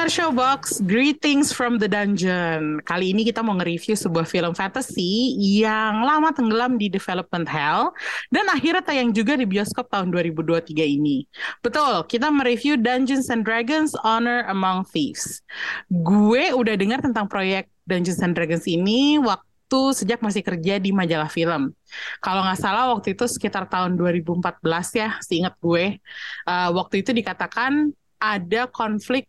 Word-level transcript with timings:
Pendengar 0.00 0.32
Showbox, 0.32 0.80
greetings 0.88 1.52
from 1.52 1.76
the 1.76 1.84
dungeon. 1.84 2.80
Kali 2.88 3.12
ini 3.12 3.20
kita 3.20 3.44
mau 3.44 3.52
nge-review 3.60 3.92
sebuah 3.92 4.24
film 4.24 4.56
fantasy 4.56 5.36
yang 5.60 6.00
lama 6.00 6.32
tenggelam 6.32 6.80
di 6.80 6.88
development 6.88 7.44
hell 7.44 7.92
dan 8.32 8.48
akhirnya 8.48 8.80
tayang 8.80 9.12
juga 9.12 9.36
di 9.36 9.44
bioskop 9.44 9.92
tahun 9.92 10.08
2023 10.08 10.72
ini. 10.96 11.28
Betul, 11.60 12.08
kita 12.08 12.32
mereview 12.32 12.80
Dungeons 12.80 13.28
and 13.28 13.44
Dragons 13.44 13.92
Honor 14.00 14.48
Among 14.48 14.88
Thieves. 14.88 15.44
Gue 15.92 16.48
udah 16.48 16.80
dengar 16.80 17.04
tentang 17.04 17.28
proyek 17.28 17.68
Dungeons 17.84 18.24
and 18.24 18.32
Dragons 18.32 18.64
ini 18.64 19.20
waktu 19.20 19.80
sejak 19.92 20.24
masih 20.24 20.40
kerja 20.40 20.80
di 20.80 20.96
majalah 20.96 21.28
film. 21.28 21.76
Kalau 22.24 22.40
nggak 22.40 22.56
salah 22.56 22.88
waktu 22.88 23.12
itu 23.12 23.28
sekitar 23.28 23.68
tahun 23.68 24.00
2014 24.00 24.64
ya, 24.96 25.20
seingat 25.20 25.60
gue. 25.60 26.00
Uh, 26.48 26.72
waktu 26.72 27.04
itu 27.04 27.12
dikatakan 27.12 27.92
ada 28.16 28.64
konflik 28.64 29.28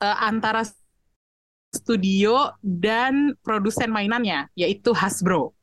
uh, 0.00 0.18
antara 0.24 0.64
studio 1.70 2.50
dan 2.60 3.38
produsen 3.46 3.94
mainannya, 3.94 4.50
yaitu 4.58 4.90
Hasbro. 4.90 5.54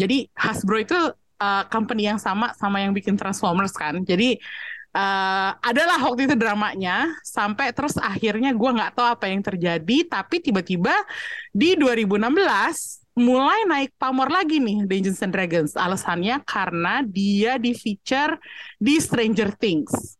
Jadi 0.00 0.32
Hasbro 0.32 0.80
itu 0.80 0.96
uh, 1.40 1.64
company 1.68 2.08
yang 2.08 2.16
sama 2.16 2.56
sama 2.56 2.80
yang 2.80 2.96
bikin 2.96 3.14
Transformers 3.20 3.76
kan. 3.76 4.00
Jadi 4.00 4.40
uh, 4.96 5.50
adalah 5.60 6.00
waktu 6.00 6.30
itu 6.30 6.34
dramanya 6.38 7.12
sampai 7.20 7.76
terus 7.76 8.00
akhirnya 8.00 8.56
gue 8.56 8.70
nggak 8.72 8.96
tahu 8.96 9.06
apa 9.06 9.28
yang 9.28 9.44
terjadi, 9.44 9.98
tapi 10.08 10.40
tiba-tiba 10.40 10.94
di 11.52 11.76
2016 11.76 13.00
mulai 13.20 13.68
naik 13.68 13.92
pamor 14.00 14.32
lagi 14.32 14.62
nih 14.62 14.88
Dungeons 14.88 15.20
and 15.20 15.32
Dragons. 15.34 15.72
Alasannya 15.76 16.40
karena 16.46 17.04
dia 17.04 17.60
di 17.60 17.76
feature 17.76 18.40
di 18.80 18.96
Stranger 18.96 19.52
Things. 19.60 20.19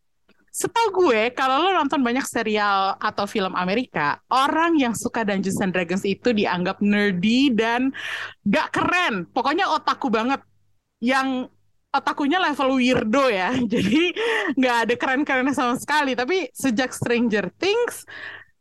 Setahu 0.50 1.06
gue, 1.06 1.30
kalau 1.30 1.62
lo 1.62 1.70
nonton 1.70 2.02
banyak 2.02 2.26
serial 2.26 2.98
atau 2.98 3.22
film 3.30 3.54
Amerika, 3.54 4.18
orang 4.26 4.74
yang 4.74 4.98
suka 4.98 5.22
Dungeons 5.22 5.62
and 5.62 5.70
Dragons 5.70 6.02
itu 6.02 6.34
dianggap 6.34 6.82
nerdy 6.82 7.54
dan 7.54 7.94
gak 8.42 8.74
keren. 8.74 9.30
Pokoknya 9.30 9.70
otaku 9.70 10.10
banget. 10.10 10.42
Yang 10.98 11.54
otakunya 11.94 12.42
level 12.42 12.82
weirdo 12.82 13.30
ya. 13.30 13.54
Jadi 13.72 14.10
gak 14.58 14.76
ada 14.90 14.94
keren-kerennya 14.98 15.54
sama 15.54 15.78
sekali. 15.78 16.18
Tapi 16.18 16.50
sejak 16.50 16.90
Stranger 16.90 17.46
Things, 17.54 18.02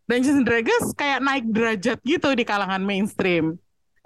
Dungeons 0.05 0.45
and 0.45 0.47
Dragons 0.49 0.93
kayak 0.93 1.25
naik 1.25 1.45
derajat 1.49 1.97
gitu 2.05 2.37
di 2.37 2.45
kalangan 2.45 2.85
mainstream. 2.85 3.57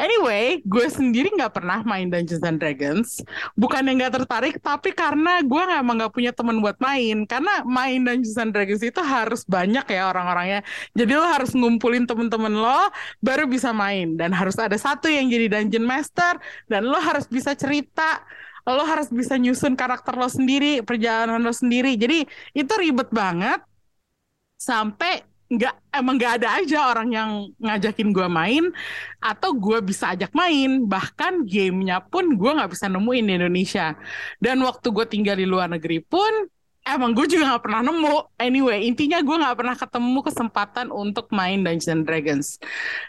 Anyway, 0.04 0.60
gue 0.68 0.88
sendiri 0.92 1.32
nggak 1.32 1.64
pernah 1.64 1.80
main 1.88 2.12
Dungeons 2.12 2.44
and 2.44 2.60
Dragons. 2.60 3.24
Bukan 3.56 3.88
yang 3.88 4.04
nggak 4.04 4.20
tertarik, 4.20 4.60
tapi 4.60 4.92
karena 4.92 5.40
gue 5.40 5.64
emang 5.64 5.96
nggak 5.96 6.12
punya 6.12 6.36
teman 6.36 6.60
buat 6.60 6.76
main. 6.84 7.24
Karena 7.24 7.64
main 7.64 8.04
Dungeons 8.04 8.36
and 8.36 8.52
Dragons 8.52 8.84
itu 8.84 9.00
harus 9.00 9.48
banyak 9.48 9.88
ya 9.88 10.12
orang-orangnya. 10.12 10.60
Jadi 10.92 11.12
lo 11.16 11.24
harus 11.24 11.56
ngumpulin 11.56 12.04
temen-temen 12.04 12.52
lo, 12.52 12.92
baru 13.24 13.48
bisa 13.48 13.72
main. 13.72 14.20
Dan 14.20 14.36
harus 14.36 14.60
ada 14.60 14.76
satu 14.76 15.08
yang 15.08 15.32
jadi 15.32 15.48
Dungeon 15.48 15.88
Master, 15.88 16.36
dan 16.68 16.84
lo 16.84 17.00
harus 17.00 17.24
bisa 17.32 17.56
cerita. 17.56 18.28
Lo 18.68 18.84
harus 18.84 19.08
bisa 19.08 19.40
nyusun 19.40 19.80
karakter 19.80 20.20
lo 20.20 20.28
sendiri, 20.28 20.84
perjalanan 20.84 21.40
lo 21.40 21.56
sendiri. 21.56 21.96
Jadi 21.96 22.28
itu 22.52 22.74
ribet 22.76 23.08
banget. 23.08 23.64
Sampai 24.60 25.33
nggak 25.58 25.76
emang 25.94 26.16
nggak 26.18 26.34
ada 26.42 26.50
aja 26.62 26.78
orang 26.90 27.10
yang 27.14 27.30
ngajakin 27.62 28.10
gue 28.10 28.28
main 28.28 28.64
atau 29.22 29.54
gue 29.54 29.80
bisa 29.86 30.14
ajak 30.14 30.34
main. 30.34 30.86
Bahkan 30.86 31.46
gamenya 31.46 32.02
pun 32.04 32.34
gue 32.34 32.52
nggak 32.54 32.72
bisa 32.74 32.90
nemuin 32.90 33.26
di 33.26 33.34
Indonesia. 33.38 33.94
Dan 34.42 34.62
waktu 34.66 34.88
gue 34.90 35.06
tinggal 35.06 35.38
di 35.38 35.46
luar 35.46 35.70
negeri 35.70 36.02
pun 36.02 36.50
emang 36.84 37.16
gue 37.16 37.26
juga 37.30 37.56
nggak 37.56 37.64
pernah 37.64 37.82
nemu. 37.86 38.16
Anyway 38.40 38.86
intinya 38.86 39.20
gue 39.22 39.36
nggak 39.40 39.58
pernah 39.58 39.76
ketemu 39.78 40.20
kesempatan 40.26 40.88
untuk 40.92 41.32
main 41.32 41.62
Dungeons 41.62 41.90
and 41.90 42.04
Dragons. 42.04 42.48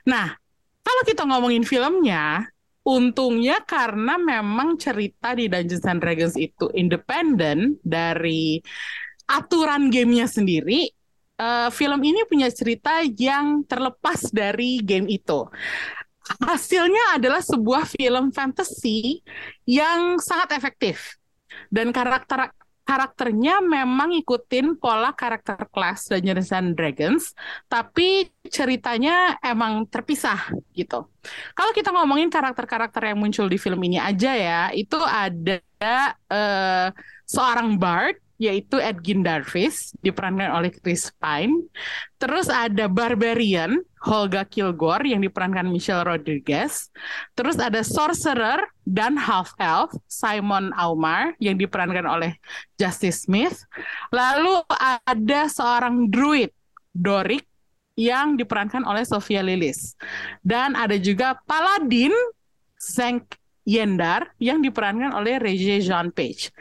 Nah 0.07 0.37
kalau 0.85 1.03
kita 1.09 1.25
ngomongin 1.25 1.65
filmnya 1.65 2.45
untungnya 2.85 3.65
karena 3.65 4.21
memang 4.21 4.77
cerita 4.77 5.33
di 5.33 5.49
Dungeons 5.49 5.89
and 5.89 6.01
Dragons 6.05 6.37
itu 6.37 6.69
independen 6.77 7.81
dari 7.81 8.61
aturan 9.25 9.89
gamenya 9.89 10.29
sendiri 10.29 10.93
uh, 11.39 11.69
film 11.71 12.01
ini 12.03 12.23
punya 12.27 12.49
cerita 12.51 13.03
yang 13.03 13.63
terlepas 13.67 14.31
dari 14.31 14.83
game 14.83 15.09
itu. 15.11 15.47
Hasilnya 16.41 17.21
adalah 17.21 17.45
sebuah 17.45 17.85
film 17.85 18.33
fantasy 18.33 19.21
yang 19.69 20.17
sangat 20.17 20.57
efektif 20.57 21.21
dan 21.69 21.93
karakter 21.93 22.49
karakternya 22.85 23.65
memang 23.65 24.13
ikutin 24.13 24.77
pola 24.77 25.17
karakter 25.17 25.57
kelas 25.73 26.13
Dungeons 26.13 26.53
and 26.53 26.77
Dragons, 26.77 27.33
tapi 27.65 28.29
ceritanya 28.45 29.41
emang 29.41 29.89
terpisah 29.89 30.53
gitu. 30.77 31.09
Kalau 31.57 31.73
kita 31.73 31.91
ngomongin 31.97 32.29
karakter-karakter 32.29 33.09
yang 33.09 33.19
muncul 33.25 33.49
di 33.49 33.57
film 33.57 33.81
ini 33.89 33.97
aja 33.97 34.37
ya, 34.37 34.63
itu 34.77 35.01
ada 35.01 35.65
uh, 36.29 36.89
seorang 37.25 37.81
bard 37.81 38.21
yaitu 38.39 38.83
Edgin 38.83 39.23
Darvis 39.23 39.95
diperankan 40.03 40.51
oleh 40.51 40.75
Chris 40.75 41.11
Pine. 41.23 41.71
Terus 42.19 42.51
ada 42.51 42.91
Barbarian 42.91 43.79
Holga 44.03 44.45
Kilgore 44.45 45.07
yang 45.07 45.23
diperankan 45.23 45.71
Michelle 45.71 46.05
Rodriguez. 46.05 46.91
Terus 47.39 47.57
ada 47.57 47.81
Sorcerer 47.81 48.67
dan 48.85 49.17
Half 49.17 49.55
Elf 49.57 49.95
Simon 50.11 50.75
Aumar 50.77 51.33
yang 51.39 51.57
diperankan 51.57 52.05
oleh 52.05 52.37
Justice 52.77 53.25
Smith. 53.25 53.65
Lalu 54.11 54.61
ada 55.07 55.41
seorang 55.49 56.11
druid 56.11 56.51
Doric 56.93 57.47
yang 57.95 58.35
diperankan 58.35 58.83
oleh 58.83 59.07
Sophia 59.07 59.41
Lillis. 59.41 59.95
Dan 60.43 60.75
ada 60.75 60.99
juga 60.99 61.39
Paladin 61.47 62.13
Zank 62.75 63.39
Yendar 63.65 64.29
yang 64.37 64.61
diperankan 64.61 65.17
oleh 65.17 65.41
Regé 65.41 65.81
Jean 65.81 66.13
Page. 66.13 66.53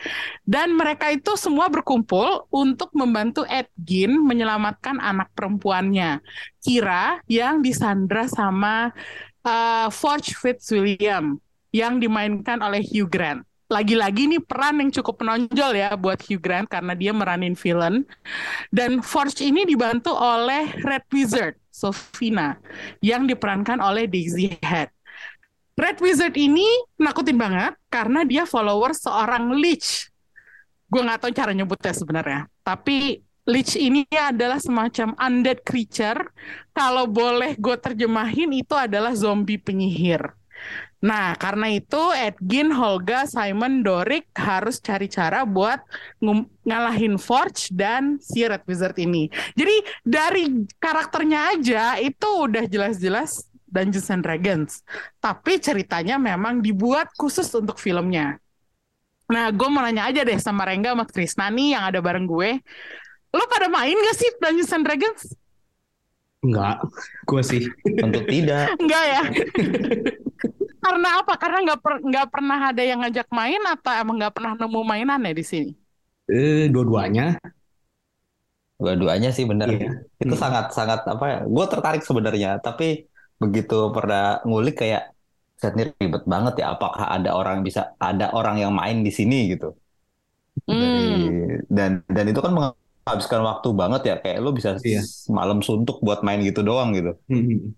Dan 0.48 0.80
mereka 0.80 1.12
itu 1.12 1.36
semua 1.36 1.68
berkumpul 1.68 2.48
untuk 2.48 2.96
membantu 2.96 3.44
Edgin 3.44 4.24
menyelamatkan 4.24 5.04
anak 5.04 5.30
perempuannya, 5.36 6.24
Kira 6.64 7.20
yang 7.28 7.60
disandra 7.60 8.32
sama 8.32 8.96
uh, 9.44 9.92
Forge 9.92 10.32
Fitzwilliam 10.32 11.44
yang 11.76 12.00
dimainkan 12.00 12.64
oleh 12.64 12.80
Hugh 12.80 13.12
Grant. 13.12 13.44
Lagi-lagi 13.68 14.30
nih 14.30 14.44
peran 14.46 14.78
yang 14.86 14.94
cukup 14.94 15.26
menonjol 15.26 15.74
ya 15.74 15.98
buat 15.98 16.22
Hugh 16.22 16.38
Grant 16.38 16.70
karena 16.70 16.94
dia 16.94 17.10
meranin 17.10 17.58
villain. 17.58 18.06
Dan 18.70 19.02
Forge 19.02 19.42
ini 19.42 19.66
dibantu 19.66 20.14
oleh 20.14 20.78
Red 20.86 21.10
Wizard, 21.10 21.58
Sofina, 21.74 22.62
yang 23.02 23.26
diperankan 23.26 23.82
oleh 23.82 24.06
Daisy 24.06 24.62
Head. 24.62 24.93
Red 25.74 25.98
Wizard 26.06 26.38
ini 26.38 26.66
nakutin 27.02 27.34
banget 27.34 27.74
karena 27.90 28.22
dia 28.22 28.46
follower 28.46 28.94
seorang 28.94 29.58
Lich. 29.58 30.06
Gue 30.86 31.02
nggak 31.02 31.26
tahu 31.26 31.32
cara 31.34 31.52
nyebutnya 31.58 31.94
sebenarnya. 31.98 32.42
Tapi 32.62 33.26
Lich 33.50 33.76
ini 33.76 34.06
adalah 34.14 34.62
semacam 34.62 35.18
undead 35.18 35.66
creature. 35.66 36.30
Kalau 36.72 37.10
boleh 37.10 37.58
gue 37.58 37.76
terjemahin 37.76 38.54
itu 38.54 38.78
adalah 38.78 39.18
zombie 39.18 39.58
penyihir. 39.58 40.22
Nah, 41.04 41.36
karena 41.36 41.68
itu 41.68 42.00
Edgin, 42.16 42.72
Holga, 42.72 43.28
Simon, 43.28 43.84
Doric 43.84 44.32
harus 44.40 44.80
cari 44.80 45.12
cara 45.12 45.44
buat 45.44 45.84
ngalahin 46.64 47.20
Forge 47.20 47.68
dan 47.76 48.24
si 48.24 48.48
Red 48.48 48.64
Wizard 48.64 48.96
ini. 48.96 49.28
Jadi 49.60 49.76
dari 50.08 50.64
karakternya 50.80 51.60
aja 51.60 52.00
itu 52.00 52.48
udah 52.48 52.64
jelas-jelas 52.72 53.52
Dungeons 53.74 54.08
and 54.14 54.22
Dragons. 54.22 54.86
Tapi 55.18 55.58
ceritanya 55.58 56.22
memang 56.22 56.62
dibuat 56.62 57.10
khusus 57.18 57.50
untuk 57.58 57.82
filmnya. 57.82 58.38
Nah, 59.34 59.50
gue 59.50 59.68
mau 59.74 59.82
nanya 59.82 60.06
aja 60.06 60.22
deh 60.22 60.38
sama 60.38 60.70
Rengga 60.70 60.94
sama 60.94 61.10
Krisna 61.10 61.50
nih 61.50 61.74
yang 61.74 61.84
ada 61.90 61.98
bareng 61.98 62.30
gue. 62.30 62.62
Lo 63.34 63.44
pada 63.50 63.66
main 63.66 63.98
gak 63.98 64.18
sih 64.22 64.30
Dungeons 64.38 64.70
and 64.70 64.86
Dragons? 64.86 65.22
Enggak, 66.44 66.86
gue 67.26 67.42
sih. 67.42 67.62
Untuk 68.04 68.30
tidak. 68.30 68.76
Enggak 68.84 69.04
ya? 69.10 69.22
Karena 70.84 71.24
apa? 71.24 71.34
Karena 71.40 71.58
nggak 71.64 71.80
per, 71.80 71.94
nggak 72.04 72.28
pernah 72.28 72.60
ada 72.70 72.84
yang 72.84 73.00
ngajak 73.00 73.28
main 73.32 73.62
atau 73.64 73.92
emang 73.96 74.16
nggak 74.20 74.34
pernah 74.36 74.54
nemu 74.60 74.82
mainan 74.84 75.24
ya 75.24 75.34
di 75.34 75.46
sini? 75.48 75.72
Eh, 76.28 76.68
dua-duanya. 76.68 77.40
Dua-duanya 78.76 79.32
sih 79.32 79.48
bener. 79.48 79.72
Iya. 79.72 79.90
Itu 80.20 80.36
Hmm. 80.36 80.44
sangat-sangat 80.44 81.08
apa 81.08 81.26
ya? 81.32 81.40
Gue 81.48 81.66
tertarik 81.72 82.04
sebenarnya, 82.04 82.60
tapi 82.60 83.08
begitu 83.42 83.76
pernah 83.96 84.22
ngulik 84.48 84.76
kayak 84.82 85.02
set 85.62 85.74
ini 85.78 85.84
ribet 86.02 86.24
banget 86.34 86.54
ya. 86.62 86.66
Apakah 86.74 87.06
ada 87.16 87.30
orang 87.40 87.58
bisa 87.68 87.82
ada 88.10 88.26
orang 88.38 88.56
yang 88.64 88.72
main 88.80 88.98
di 89.08 89.12
sini 89.20 89.36
gitu? 89.54 89.66
Dari 90.82 91.02
Hmm, 91.02 91.66
dan 91.78 91.92
dan 92.16 92.26
itu 92.32 92.40
kan 92.46 92.52
menghabiskan 92.58 93.42
waktu 93.50 93.68
banget 93.82 94.02
ya 94.10 94.16
kayak 94.24 94.38
lu 94.44 94.50
bisa 94.58 94.72
Iya. 94.84 95.02
malam 95.38 95.60
suntuk 95.68 95.98
buat 96.06 96.20
main 96.26 96.40
gitu 96.48 96.62
doang 96.70 96.90
gitu. 96.98 97.12
Hmm. 97.30 97.74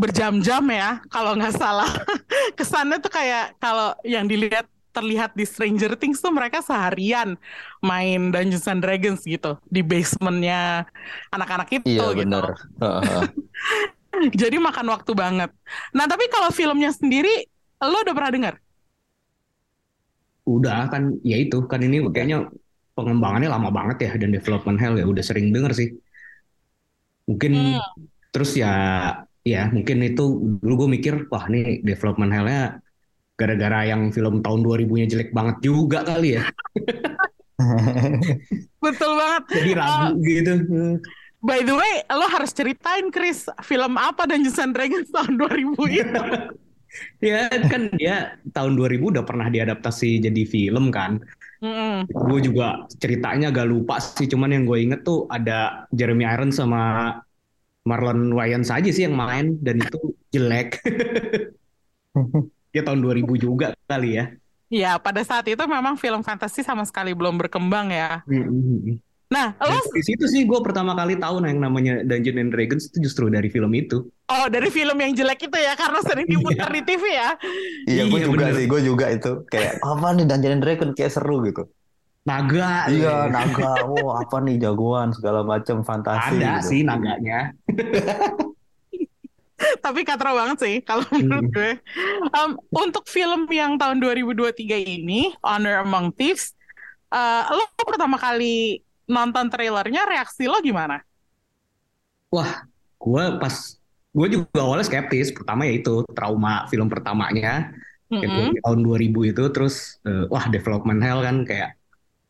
berjam-jam 0.00 0.64
ya 0.72 0.88
kalau 1.12 1.36
nggak 1.36 1.54
salah 1.60 1.90
kesannya 2.58 2.96
tuh 3.04 3.12
kayak 3.12 3.52
kalau 3.60 3.92
yang 4.06 4.24
dilihat 4.24 4.64
terlihat 4.96 5.36
di 5.38 5.44
Stranger 5.46 5.92
Things 6.00 6.18
tuh 6.24 6.32
mereka 6.34 6.64
seharian 6.64 7.36
main 7.84 8.32
Dungeons 8.32 8.66
and 8.66 8.80
Dragons 8.82 9.22
gitu 9.22 9.60
di 9.68 9.84
basementnya 9.84 10.88
anak-anak 11.30 11.68
itu 11.70 11.86
Iya 11.88 12.02
gitu 12.16 12.26
bener. 12.26 12.44
Jadi 14.42 14.56
makan 14.58 14.86
waktu 14.90 15.12
banget 15.14 15.50
nah 15.96 16.06
tapi 16.10 16.26
kalau 16.30 16.50
filmnya 16.50 16.90
sendiri 16.94 17.46
lo 17.80 17.96
udah 18.04 18.14
pernah 18.16 18.32
dengar 18.32 18.54
Udah 20.48 20.88
kan, 20.92 21.02
ya 21.30 21.36
itu 21.44 21.56
kan 21.70 21.80
ini 21.86 21.96
kayaknya 22.14 22.48
pengembangannya 22.96 23.48
lama 23.54 23.68
banget 23.78 23.96
ya 24.08 24.10
dan 24.22 24.30
development 24.36 24.78
hell 24.82 24.94
ya 25.00 25.04
udah 25.12 25.24
sering 25.28 25.46
denger 25.54 25.72
sih. 25.76 25.88
Mungkin 27.28 27.52
Hmm. 27.54 28.10
terus 28.34 28.50
ya 28.62 28.68
ya 29.46 29.60
mungkin 29.74 29.98
itu 30.06 30.22
dulu 30.62 30.72
gue 30.86 30.88
mikir 30.98 31.14
wah 31.32 31.44
nih 31.52 31.82
development 31.88 32.30
hellnya 32.34 32.60
gara-gara 33.40 33.78
yang 33.90 34.02
film 34.16 34.34
tahun 34.44 34.60
2000-nya 34.66 35.06
jelek 35.12 35.30
banget 35.38 35.56
juga 35.64 35.98
kali 36.08 36.28
ya. 36.38 36.44
betul 38.84 39.12
banget 39.18 39.44
Jadi 39.52 39.70
ragu 39.76 40.10
gitu. 40.24 40.52
By 41.40 41.60
the 41.64 41.74
way 41.74 41.94
lo 42.12 42.26
harus 42.28 42.52
ceritain 42.52 43.08
Chris 43.08 43.48
film 43.64 43.96
apa 43.96 44.28
Dungeons 44.28 44.60
and 44.60 44.72
Dragons 44.76 45.08
tahun 45.16 45.36
2000 45.36 45.76
itu 45.88 46.24
Ya 47.22 47.46
kan 47.70 47.94
dia 47.94 48.34
tahun 48.50 48.74
2000 48.74 49.14
udah 49.14 49.22
pernah 49.22 49.46
diadaptasi 49.46 50.26
jadi 50.26 50.42
film 50.42 50.90
kan. 50.90 51.22
Mm-mm. 51.62 52.08
Gue 52.08 52.40
juga 52.42 52.88
ceritanya 52.98 53.52
agak 53.52 53.68
lupa 53.68 54.00
sih, 54.00 54.26
cuman 54.26 54.50
yang 54.50 54.64
gue 54.66 54.78
inget 54.80 55.00
tuh 55.06 55.28
ada 55.30 55.86
Jeremy 55.94 56.26
Irons 56.26 56.56
sama 56.58 57.14
Marlon 57.84 58.32
Wayans 58.32 58.72
aja 58.72 58.90
sih 58.90 59.06
yang 59.06 59.16
main 59.16 59.56
dan 59.60 59.80
itu 59.80 60.18
jelek. 60.32 60.80
Dia 62.72 62.82
tahun 62.86 63.00
2000 63.04 63.28
juga 63.38 63.76
kali 63.86 64.18
ya. 64.18 64.26
Ya, 64.70 64.92
pada 65.02 65.22
saat 65.26 65.42
itu 65.50 65.62
memang 65.66 65.98
film 65.98 66.22
fantasi 66.22 66.62
sama 66.62 66.86
sekali 66.86 67.10
belum 67.10 67.38
berkembang 67.38 67.90
ya. 67.90 68.22
Nah, 69.30 69.54
lo 69.62 69.78
di 69.94 70.02
situ 70.02 70.26
sih 70.26 70.42
gue 70.42 70.58
pertama 70.58 70.90
kali 70.90 71.14
tahu 71.14 71.38
nah 71.38 71.46
yang 71.46 71.62
namanya 71.62 72.02
Dungeons 72.02 72.34
and 72.36 72.50
Dragons 72.50 72.90
itu 72.90 73.06
justru 73.06 73.30
dari 73.30 73.46
film 73.46 73.70
itu. 73.72 74.10
oh 74.26 74.46
dari 74.50 74.66
film 74.68 74.98
yang 74.98 75.14
jelek 75.14 75.46
itu 75.46 75.54
ya 75.54 75.78
karena 75.78 76.02
sering 76.02 76.26
diputar 76.26 76.66
di 76.66 76.82
TV 76.82 77.04
ya. 77.06 77.30
Iya 77.86 78.02
gue 78.06 78.18
Iya, 78.18 78.26
juga 78.26 78.44
bener. 78.50 78.58
sih, 78.58 78.66
gue 78.66 78.80
juga 78.82 79.06
itu 79.06 79.30
kayak 79.46 79.78
apa 79.80 80.06
nih 80.12 80.26
Dungeons 80.26 80.54
and 80.58 80.62
Dragons 80.62 80.94
kayak 80.94 81.12
seru 81.14 81.46
gitu. 81.46 81.62
Naga. 82.20 82.90
Iya 82.90 83.30
naga, 83.30 83.86
wow 83.86 84.18
apa 84.18 84.36
nih 84.42 84.58
jagoan 84.58 85.14
segala 85.14 85.46
macam 85.46 85.86
fantasi. 85.86 86.34
Ada 86.36 86.50
gitu. 86.58 86.66
sih 86.66 86.80
naganya. 86.82 87.54
Tapi 89.60 90.00
katro 90.02 90.34
banget 90.34 90.58
sih 90.58 90.76
kalau 90.80 91.04
menurut 91.12 91.46
Hmm. 91.46 91.54
gue. 91.54 91.72
Um, 92.32 92.50
untuk 92.72 93.04
film 93.06 93.46
yang 93.46 93.76
tahun 93.76 94.00
2023 94.00 94.56
ini, 94.74 95.30
Honor 95.40 95.84
Among 95.84 96.16
Thieves, 96.16 96.56
eh, 97.08 97.42
lo 97.46 97.62
pertama 97.78 98.16
kali 98.16 98.80
nonton 99.10 99.46
trailernya 99.52 100.02
reaksi 100.12 100.44
lo 100.52 100.58
gimana? 100.68 100.96
Wah, 102.34 102.50
gue 103.02 103.24
pas 103.42 103.54
gue 104.16 104.26
juga 104.34 104.58
awalnya 104.64 104.86
skeptis. 104.88 105.28
Pertama 105.36 105.62
ya 105.68 105.72
itu 105.78 105.90
trauma 106.16 106.66
film 106.70 106.86
pertamanya 106.92 107.70
yang 108.22 108.32
Mm-mm. 108.32 108.54
di 108.54 108.60
tahun 108.64 108.80
2000 108.86 109.20
itu 109.30 109.42
terus 109.54 109.74
eh, 110.06 110.24
wah 110.32 110.44
development 110.54 111.00
hell 111.04 111.20
kan 111.26 111.36
kayak 111.48 111.70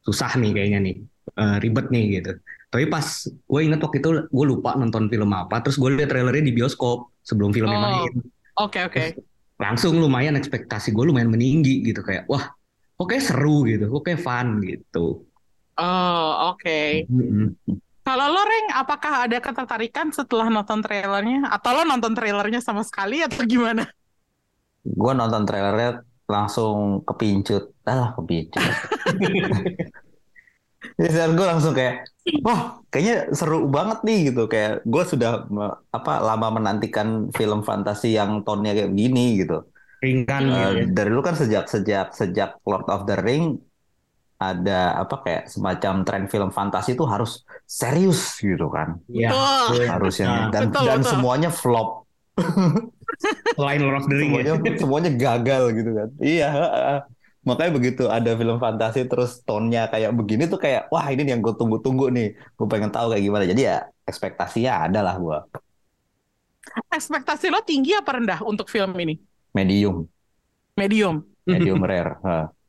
susah 0.07 0.33
nih 0.41 0.53
kayaknya 0.57 0.81
nih 0.89 0.97
Eh, 1.39 1.57
ribet 1.65 1.87
nih 1.95 2.05
gitu. 2.21 2.31
Tapi 2.73 2.85
pas 2.93 3.07
gue 3.51 3.61
inget 3.65 3.81
waktu 3.85 3.99
itu 4.03 4.11
gue 4.29 4.47
lupa 4.53 4.71
nonton 4.81 5.07
film 5.13 5.31
apa, 5.33 5.63
terus 5.65 5.79
gue 5.81 5.91
lihat 5.97 6.11
trailernya 6.13 6.45
di 6.51 6.55
bioskop 6.59 6.99
sebelum 7.25 7.51
filmnya 7.57 7.79
Oh. 7.79 7.83
main. 7.83 8.13
Oke 8.57 8.81
oke. 8.85 9.05
Langsung 9.61 10.01
lumayan 10.01 10.35
ekspektasi 10.41 10.89
gue 10.97 11.05
lumayan 11.05 11.29
meninggi 11.29 11.85
gitu 11.85 12.01
kayak 12.01 12.25
wah 12.33 12.49
oke 13.01 13.17
seru 13.21 13.69
gitu, 13.69 13.93
oke 13.93 14.13
fun 14.17 14.61
gitu. 14.65 15.29
Oh 15.81 16.53
oke. 16.53 17.09
Mm-mm. 17.09 17.57
Kalau 18.05 18.27
lo 18.27 18.43
Reng, 18.43 18.69
apakah 18.75 19.29
ada 19.29 19.39
ketertarikan 19.39 20.11
setelah 20.11 20.51
nonton 20.53 20.83
trailernya? 20.85 21.47
Atau 21.49 21.73
lo 21.79 21.83
nonton 21.87 22.13
trailernya 22.13 22.61
sama 22.61 22.85
sekali 22.85 23.23
atau 23.25 23.41
gimana? 23.47 23.87
Gue 24.83 25.13
nonton 25.15 25.47
trailernya 25.47 26.05
langsung 26.27 27.05
kepincut, 27.07 27.71
ah 27.87 28.13
kepincut. 28.19 28.61
Jadi 31.01 31.33
gue 31.37 31.47
langsung 31.47 31.77
kayak, 31.77 32.09
wah 32.45 32.81
kayaknya 32.89 33.33
seru 33.37 33.69
banget 33.69 34.01
nih 34.05 34.19
gitu. 34.33 34.49
Kayak 34.49 34.85
gue 34.85 35.03
sudah 35.07 35.47
apa 35.93 36.13
lama 36.25 36.61
menantikan 36.61 37.29
film 37.33 37.63
fantasi 37.63 38.17
yang 38.17 38.43
tonnya 38.45 38.75
kayak 38.75 38.93
gini 38.97 39.45
gitu. 39.45 39.65
Ringan 40.01 40.43
gitu 40.49 40.57
ya. 40.57 40.85
dari 40.89 41.09
dulu 41.13 41.21
kan 41.21 41.37
sejak 41.37 41.69
sejak 41.69 42.17
sejak 42.17 42.57
Lord 42.65 42.89
of 42.89 43.05
the 43.05 43.21
Ring 43.21 43.61
ada 44.41 45.05
apa 45.05 45.15
kayak 45.25 45.43
semacam 45.53 45.95
tren 46.07 46.25
film 46.33 46.49
fantasi 46.49 46.97
itu 46.97 47.05
harus 47.05 47.45
serius 47.69 48.21
gitu 48.41 48.67
kan 48.73 48.97
Iya. 49.13 49.29
Harusnya 49.93 50.27
Nah, 50.29 50.49
dan 50.55 50.63
Betul, 50.73 50.85
dan 50.89 50.99
betul. 51.01 51.11
semuanya 51.13 51.51
flop 51.53 51.89
Selain 53.57 53.81
Lord 53.85 53.97
of 54.01 54.07
the 54.09 54.17
Ring 54.17 54.31
ya. 54.33 54.43
semuanya 54.57 54.73
semuanya 54.81 55.11
gagal 55.13 55.63
gitu 55.77 55.91
kan 55.93 56.09
iya 56.25 56.47
heeh. 56.57 56.99
makanya 57.45 57.73
begitu 57.77 58.03
ada 58.09 58.31
film 58.37 58.57
fantasi 58.61 59.01
terus 59.11 59.31
tonnya 59.49 59.89
kayak 59.93 60.11
begini 60.19 60.45
tuh 60.53 60.61
kayak 60.61 60.89
wah 60.93 61.07
ini 61.13 61.25
yang 61.25 61.41
gue 61.45 61.55
tunggu-tunggu 61.57 62.13
nih 62.17 62.27
gue 62.57 62.67
pengen 62.73 62.91
tahu 62.95 63.07
kayak 63.13 63.25
gimana 63.27 63.45
jadi 63.49 63.63
ya 63.69 63.77
ekspektasinya 64.09 64.73
ada 64.89 65.01
lah 65.07 65.15
gue 65.21 65.39
Ekspektasi 66.97 67.47
lo 67.51 67.61
tinggi 67.65 67.91
apa 67.97 68.11
rendah 68.21 68.41
untuk 68.51 68.67
film 68.71 68.93
ini? 69.01 69.15
medium 69.55 70.09
Medium. 70.77 71.25
medium 71.47 71.81
rare 71.91 72.13
Heeh. 72.25 72.60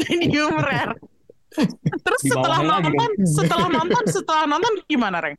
Medium 0.00 0.54
rare. 0.56 0.94
Terus 2.00 2.20
setelah 2.22 2.62
nonton, 2.62 3.10
setelah 3.26 3.68
nonton, 3.68 4.04
setelah 4.06 4.44
nonton 4.46 4.72
gimana, 4.86 5.18
Reng? 5.18 5.36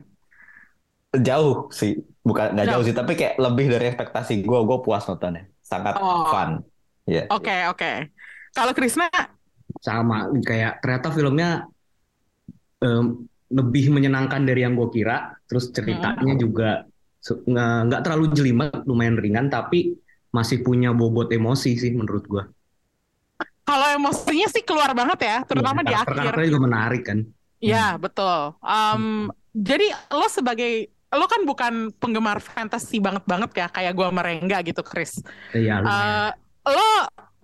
jauh 1.13 1.67
sih. 1.71 1.99
Bukan 2.21 2.53
nggak 2.55 2.67
Jauh. 2.69 2.75
jauh. 2.79 2.85
sih 2.85 2.93
tapi 2.93 3.17
kayak 3.17 3.35
lebih 3.35 3.67
dari 3.67 3.91
ekspektasi 3.91 4.43
gue 4.43 4.59
gue 4.61 4.77
puas 4.79 5.03
nontonnya. 5.03 5.49
Sangat 5.59 5.97
Oh. 5.97 6.27
fun. 6.27 6.61
Ya 7.03 7.25
Oke, 7.27 7.67
oke. 7.67 7.91
Kalau 8.51 8.71
Krisna, 8.71 9.09
sama. 9.81 10.29
Kayak 10.39 10.79
ternyata 10.79 11.09
filmnya 11.09 11.49
em, 12.80 13.25
lebih 13.49 13.89
menyenangkan 13.89 14.44
dari 14.44 14.61
yang 14.61 14.77
gue 14.77 14.87
kira. 14.89 15.35
Terus 15.49 15.71
ceritanya 15.71 16.33
juga 16.35 16.85
se- 17.18 17.41
nggak 17.44 18.01
terlalu 18.01 18.31
jelimet 18.31 18.83
lumayan 18.83 19.18
ringan 19.18 19.47
tapi 19.47 19.97
masih 20.30 20.61
punya 20.61 20.95
bobot 20.95 21.27
emosi 21.27 21.75
sih 21.75 21.91
menurut 21.91 22.23
gue 22.23 22.44
emosinya 23.95 24.48
sih 24.48 24.64
keluar 24.64 24.92
banget 24.94 25.19
ya, 25.24 25.38
terutama 25.44 25.81
di 25.81 25.94
akhir. 25.94 26.12
karakternya 26.14 26.48
juga 26.52 26.62
menarik 26.64 27.04
kan 27.04 27.19
Ya, 27.62 27.94
betul. 27.94 28.57
Um, 28.66 29.30
jadi 29.54 29.94
lo 30.10 30.26
sebagai 30.26 30.90
lo 31.14 31.30
kan 31.30 31.45
bukan 31.45 31.74
penggemar 32.02 32.42
fantasi 32.42 32.98
banget-banget 32.98 33.54
ya, 33.54 33.68
kayak 33.69 33.94
gua 33.94 34.10
merengga 34.10 34.66
gitu, 34.66 34.81
Chris. 34.81 35.21
Iya. 35.54 35.78
Eh, 35.78 36.30
lo 36.66 36.90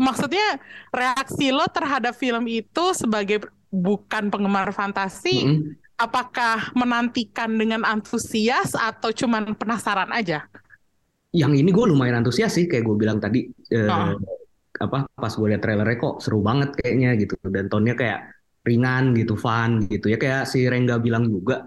maksudnya 0.01 0.58
reaksi 0.89 1.54
lo 1.54 1.70
terhadap 1.70 2.18
film 2.18 2.50
itu 2.50 2.98
sebagai 2.98 3.46
bukan 3.70 4.34
penggemar 4.34 4.74
fantasi, 4.74 5.46
Mm-mm. 5.46 5.77
apakah 6.01 6.74
menantikan 6.74 7.54
dengan 7.54 7.86
antusias 7.86 8.74
atau 8.74 9.13
cuman 9.13 9.54
penasaran 9.54 10.10
aja? 10.18 10.50
yang 11.36 11.54
ini 11.54 11.70
gue 11.70 11.86
lumayan 11.92 12.25
antusias 12.25 12.56
sih 12.56 12.66
kayak 12.66 12.88
gue 12.88 12.96
bilang 12.98 13.22
tadi 13.22 13.46
eh, 13.70 13.86
Ah. 13.86 14.18
Apa 14.77 15.10
pas 15.13 15.34
gue 15.34 15.48
liat 15.51 15.62
trailernya 15.63 15.98
kok 15.98 16.15
seru 16.24 16.39
banget 16.46 16.69
kayaknya 16.77 17.10
gitu 17.22 17.36
dan 17.50 17.65
tonnya 17.72 17.93
kayak 17.98 18.19
ringan 18.67 19.15
gitu 19.15 19.34
fun 19.39 19.88
gitu 19.88 20.12
ya 20.12 20.17
kayak 20.19 20.43
si 20.50 20.67
Rengga 20.67 21.00
bilang 21.00 21.27
juga 21.29 21.65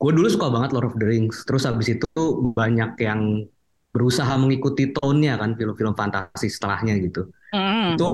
gue 0.00 0.10
dulu 0.10 0.26
suka 0.26 0.50
banget 0.50 0.70
Lord 0.74 0.86
of 0.92 0.96
the 0.98 1.06
Rings 1.06 1.46
terus 1.46 1.62
habis 1.68 1.88
itu 1.94 2.22
banyak 2.56 2.98
yang 2.98 3.46
berusaha 3.92 4.32
mengikuti 4.40 4.90
tone-nya 4.90 5.36
kan 5.36 5.54
film-film 5.54 5.92
fantasi 5.94 6.48
setelahnya 6.48 6.96
gitu 7.04 7.28
Hmm, 7.52 8.00
itu 8.00 8.06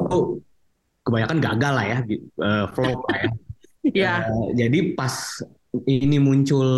kebanyakan 1.07 1.39
gagal 1.39 1.73
lah 1.79 1.87
ya 1.87 1.99
eh, 2.05 2.67
flop 2.75 3.01
lah 3.09 3.19
ya 3.23 3.31
ya. 4.05 4.15
Eh, 4.27 4.49
jadi 4.67 4.79
pas 4.99 5.15
ini 5.87 6.19
muncul 6.19 6.69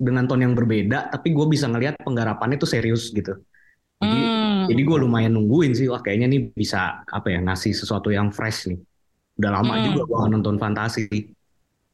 dengan 0.00 0.24
tone 0.24 0.48
yang 0.48 0.56
berbeda, 0.56 1.12
tapi 1.12 1.36
gue 1.36 1.46
bisa 1.48 1.68
ngelihat 1.68 2.00
penggarapannya 2.00 2.56
tuh 2.56 2.68
serius 2.68 3.12
gitu. 3.12 3.36
Jadi, 4.00 4.16
Hmm. 4.16 4.39
Jadi 4.70 4.80
gue 4.80 4.96
lumayan 5.00 5.34
nungguin 5.34 5.74
sih, 5.74 5.86
wah 5.86 5.98
kayaknya 5.98 6.26
nih 6.28 6.40
bisa 6.50 7.02
apa 7.02 7.26
ya 7.28 7.42
ngasih 7.42 7.74
sesuatu 7.74 8.08
yang 8.08 8.30
fresh 8.30 8.66
nih. 8.66 8.78
Udah 9.36 9.50
lama 9.50 9.74
Hmm. 9.74 9.84
juga 9.90 10.00
gue 10.04 10.18
nonton 10.30 10.56
fantasi. 10.56 11.04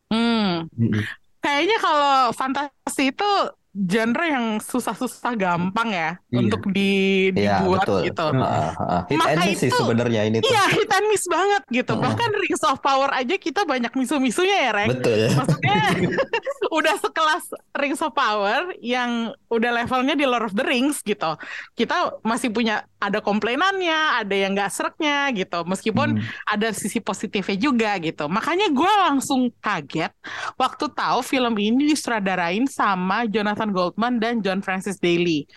Hmm. 0.06 0.68
Mm-mm. 0.70 1.02
Kayaknya 1.38 1.76
kalau 1.78 2.16
fantasi 2.30 3.10
itu 3.10 3.30
genre 3.76 4.24
yang 4.24 4.46
susah-susah 4.56 5.36
gampang 5.36 5.92
ya 5.92 6.10
Iya. 6.26 6.38
untuk 6.40 6.62
di 6.72 6.90
Iya, 7.28 7.60
dibuat 7.60 7.84
betul. 7.84 8.00
gitu. 8.04 8.24
Heeh, 8.32 8.70
heeh. 8.72 9.02
Hit 9.06 9.18
Maka 9.20 9.30
and 9.30 9.40
miss 9.44 9.58
sih 9.58 9.68
itu- 9.68 9.76
sebenarnya 9.76 10.20
ini 10.24 10.36
tuh. 10.40 10.48
Iya, 10.48 10.64
hit 10.72 10.90
and 10.90 11.06
miss 11.06 11.24
banget 11.28 11.62
gitu. 11.70 11.92
Heeh. 11.92 12.02
Bahkan 12.02 12.30
Rings 12.34 12.64
of 12.64 12.78
Power 12.80 13.10
aja 13.12 13.34
kita 13.36 13.60
banyak 13.62 13.92
misu-misunya 13.92 14.58
ya, 14.58 14.70
Rek. 14.74 14.88
Betul 14.96 15.14
ya. 15.18 15.30
Maksudnya 15.34 15.76
udah 16.76 17.00
sekelas 17.00 17.44
Rings 17.72 18.04
of 18.04 18.12
Power 18.12 18.76
yang 18.84 19.32
udah 19.48 19.70
levelnya 19.72 20.12
di 20.12 20.28
Lord 20.28 20.52
of 20.52 20.54
the 20.54 20.60
Rings 20.60 21.00
gitu. 21.00 21.40
Kita 21.72 22.20
masih 22.20 22.52
punya 22.52 22.84
ada 23.00 23.24
komplainannya, 23.24 24.20
ada 24.20 24.34
yang 24.36 24.52
nggak 24.52 24.68
sereknya 24.68 25.32
gitu. 25.32 25.64
Meskipun 25.64 26.20
Hmm. 26.20 26.24
ada 26.44 26.76
sisi 26.76 27.00
positifnya 27.00 27.56
juga 27.56 27.96
gitu. 27.98 28.28
Makanya 28.28 28.68
gue 28.68 28.92
langsung 29.08 29.48
kaget 29.58 30.12
waktu 30.60 30.84
tahu 30.92 31.24
film 31.24 31.56
ini 31.56 31.96
disutradarain 31.96 32.68
sama 32.68 33.24
Jonathan 33.24 33.72
Goldman 33.72 34.20
dan 34.20 34.44
John 34.44 34.60
Francis 34.60 35.00
Daley. 35.00 35.48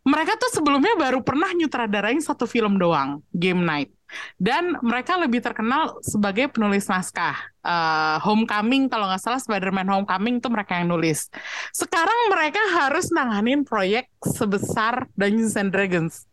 Mereka 0.00 0.32
tuh 0.40 0.50
sebelumnya 0.56 0.96
baru 0.96 1.20
pernah 1.20 1.52
nyutradarain 1.52 2.18
satu 2.24 2.48
film 2.48 2.80
doang, 2.80 3.20
Game 3.36 3.62
Night. 3.62 3.92
Dan 4.36 4.76
mereka 4.80 5.16
lebih 5.20 5.40
terkenal 5.44 6.00
sebagai 6.02 6.50
penulis 6.50 6.86
naskah. 6.86 7.36
Eh, 7.60 8.16
Homecoming, 8.24 8.88
kalau 8.88 9.06
nggak 9.06 9.22
salah 9.22 9.40
Spider-Man 9.40 9.88
Homecoming 9.88 10.40
itu 10.40 10.48
mereka 10.48 10.80
yang 10.80 10.92
nulis. 10.92 11.28
Sekarang 11.70 12.32
mereka 12.32 12.60
harus 12.80 13.12
nanganin 13.12 13.62
proyek 13.62 14.08
sebesar 14.24 15.06
Dungeons 15.14 15.54
and 15.60 15.70
Dragons. 15.70 16.24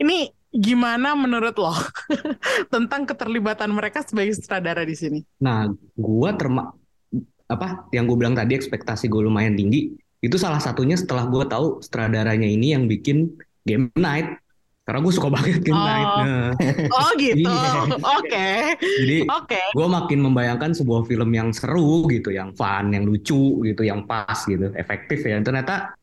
Ini 0.00 0.32
gimana 0.54 1.18
menurut 1.18 1.58
lo 1.58 1.74
tentang 2.74 3.10
keterlibatan 3.10 3.74
mereka 3.74 4.06
sebagai 4.06 4.38
sutradara 4.38 4.86
di 4.86 4.94
sini? 4.94 5.20
Nah, 5.42 5.66
gua 5.98 6.30
terma 6.38 6.70
apa 7.44 7.88
yang 7.92 8.08
gue 8.08 8.16
bilang 8.16 8.32
tadi 8.32 8.56
ekspektasi 8.56 9.06
gue 9.12 9.22
lumayan 9.22 9.54
tinggi. 9.54 9.92
Itu 10.24 10.40
salah 10.40 10.58
satunya 10.58 10.96
setelah 10.96 11.28
gue 11.28 11.44
tahu 11.44 11.84
sutradaranya 11.84 12.48
ini 12.48 12.72
yang 12.72 12.88
bikin 12.88 13.36
Game 13.68 13.92
Night. 13.96 14.40
Karena 14.84 15.00
gue 15.00 15.12
suka 15.16 15.28
banget 15.32 15.64
Game 15.64 15.80
Oh. 15.80 15.88
Night. 15.88 16.10
Nah, 16.20 16.48
Oh 17.00 17.10
gitu, 17.16 17.48
Iya. 17.48 17.88
oke, 18.20 18.48
jadi 19.00 19.18
oke. 19.32 19.60
gue 19.72 19.86
makin 19.88 20.18
membayangkan 20.20 20.70
sebuah 20.76 21.08
film 21.08 21.30
yang 21.32 21.48
seru 21.56 22.04
gitu, 22.12 22.28
yang 22.28 22.52
fun, 22.52 22.92
yang 22.92 23.08
lucu 23.08 23.64
gitu, 23.64 23.80
yang 23.80 24.04
pas 24.04 24.36
gitu, 24.44 24.68
efektif 24.76 25.24
ya. 25.24 25.40
Ternyata 25.40 25.96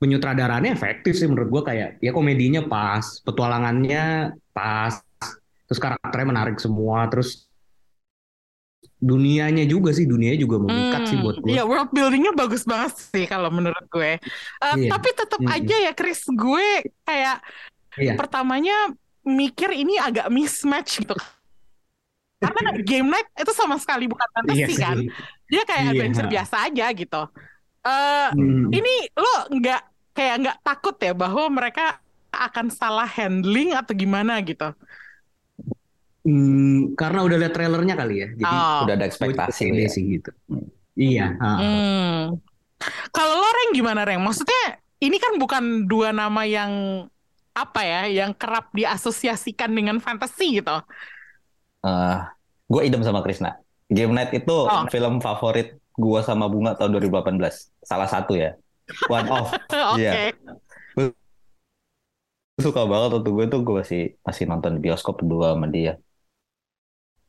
penyutradarannya 0.00 0.72
efektif 0.72 1.20
sih 1.20 1.28
menurut 1.28 1.52
gue 1.52 1.62
kayak 1.68 1.88
ya 2.00 2.10
komedinya 2.16 2.64
pas, 2.64 3.20
petualangannya 3.26 4.32
pas, 4.56 4.94
terus 5.68 5.80
karakternya 5.82 6.28
menarik 6.32 6.56
semua, 6.56 7.04
terus 7.12 7.44
dunianya 8.98 9.62
juga 9.68 9.94
sih, 9.94 10.06
dunianya 10.10 10.38
juga 10.42 10.58
memikat 10.58 11.02
sih 11.06 11.16
Hmm, 11.18 11.24
buat 11.28 11.36
gue. 11.38 11.50
Iya, 11.54 11.62
world 11.66 11.90
buildingnya 11.94 12.32
bagus 12.34 12.62
banget 12.66 12.98
sih 12.98 13.24
kalau 13.30 13.50
menurut 13.52 13.84
gue. 13.90 14.18
Eh, 14.18 14.74
Iya. 14.74 14.90
Tapi 14.90 15.08
tetap 15.14 15.38
Mm-mm. 15.38 15.54
aja 15.54 15.76
ya, 15.86 15.92
Chris, 15.94 16.26
gue 16.26 16.66
kayak 17.06 17.38
Iya. 17.98 18.14
pertamanya 18.14 18.76
mikir 19.22 19.70
ini 19.70 19.98
agak 19.98 20.26
mismatch 20.28 21.02
gitu. 21.02 21.14
Karena 22.38 22.60
game 22.88 23.08
night 23.08 23.28
itu 23.34 23.50
sama 23.50 23.76
sekali 23.76 24.06
bukan 24.06 24.24
Iya 24.24 24.34
fantasi 24.34 24.62
sih. 24.68 24.78
kan, 24.78 24.96
dia 25.46 25.62
kayak 25.62 25.82
Iya. 25.82 25.90
adventure 25.92 26.28
biasa 26.28 26.56
aja 26.64 26.86
gitu. 26.92 27.22
Eh, 27.80 28.28
Hmm. 28.30 28.68
ini 28.70 28.94
lo 29.12 29.34
nggak 29.52 29.82
kayak 30.12 30.34
nggak 30.38 30.58
takut 30.62 30.96
ya 30.96 31.12
bahwa 31.12 31.44
mereka 31.48 31.98
akan 32.28 32.68
salah 32.68 33.06
handling 33.06 33.72
atau 33.72 33.92
gimana 33.92 34.38
gitu? 34.40 34.70
Hmm, 36.22 36.92
karena 36.92 37.24
udah 37.24 37.36
lihat 37.40 37.54
trailernya 37.54 37.94
kali 37.94 38.14
ya, 38.20 38.28
jadi 38.34 38.52
Oh. 38.52 38.84
Udah 38.84 38.94
ada 38.94 39.06
ekspektasi 39.06 39.64
ya. 39.70 39.88
sih 39.88 40.02
gitu. 40.12 40.30
Iya. 40.92 41.26
Hmm. 41.34 42.36
Kalau 43.08 43.34
lo 43.34 43.48
Reng 43.48 43.72
gimana 43.72 44.02
Reng? 44.02 44.20
Maksudnya 44.20 44.62
ini 44.98 45.16
kan 45.16 45.38
bukan 45.38 45.86
dua 45.86 46.10
nama 46.10 46.42
yang 46.42 47.06
apa 47.62 47.80
ya, 47.82 48.00
yang 48.06 48.30
kerap 48.32 48.70
diasosiasikan 48.70 49.70
dengan 49.70 49.98
fantasi 49.98 50.60
gitu. 50.60 50.76
Eh, 51.82 52.18
gue 52.66 52.82
idem 52.84 53.02
sama 53.02 53.22
Krisna. 53.22 53.58
Game 53.88 54.12
Night 54.12 54.30
itu 54.30 54.52
Oh. 54.52 54.84
film 54.92 55.18
favorit 55.18 55.74
gue 55.94 56.20
sama 56.22 56.46
Bunga 56.46 56.76
tahun 56.76 56.94
2018. 56.94 57.72
Salah 57.80 58.06
satu 58.06 58.36
ya. 58.36 58.54
One 59.06 59.28
off. 59.28 59.48
Oke. 59.96 60.00
Iya. 60.00 60.32
Suka 62.58 62.82
banget 62.84 63.14
waktu 63.14 63.30
gue 63.30 63.44
tuh 63.46 63.60
gue 63.62 63.74
masih 63.78 64.02
masih 64.20 64.44
nonton 64.50 64.74
di 64.76 64.80
bioskop 64.82 65.22
berdua 65.22 65.54
sama 65.54 65.70
dia. 65.70 65.94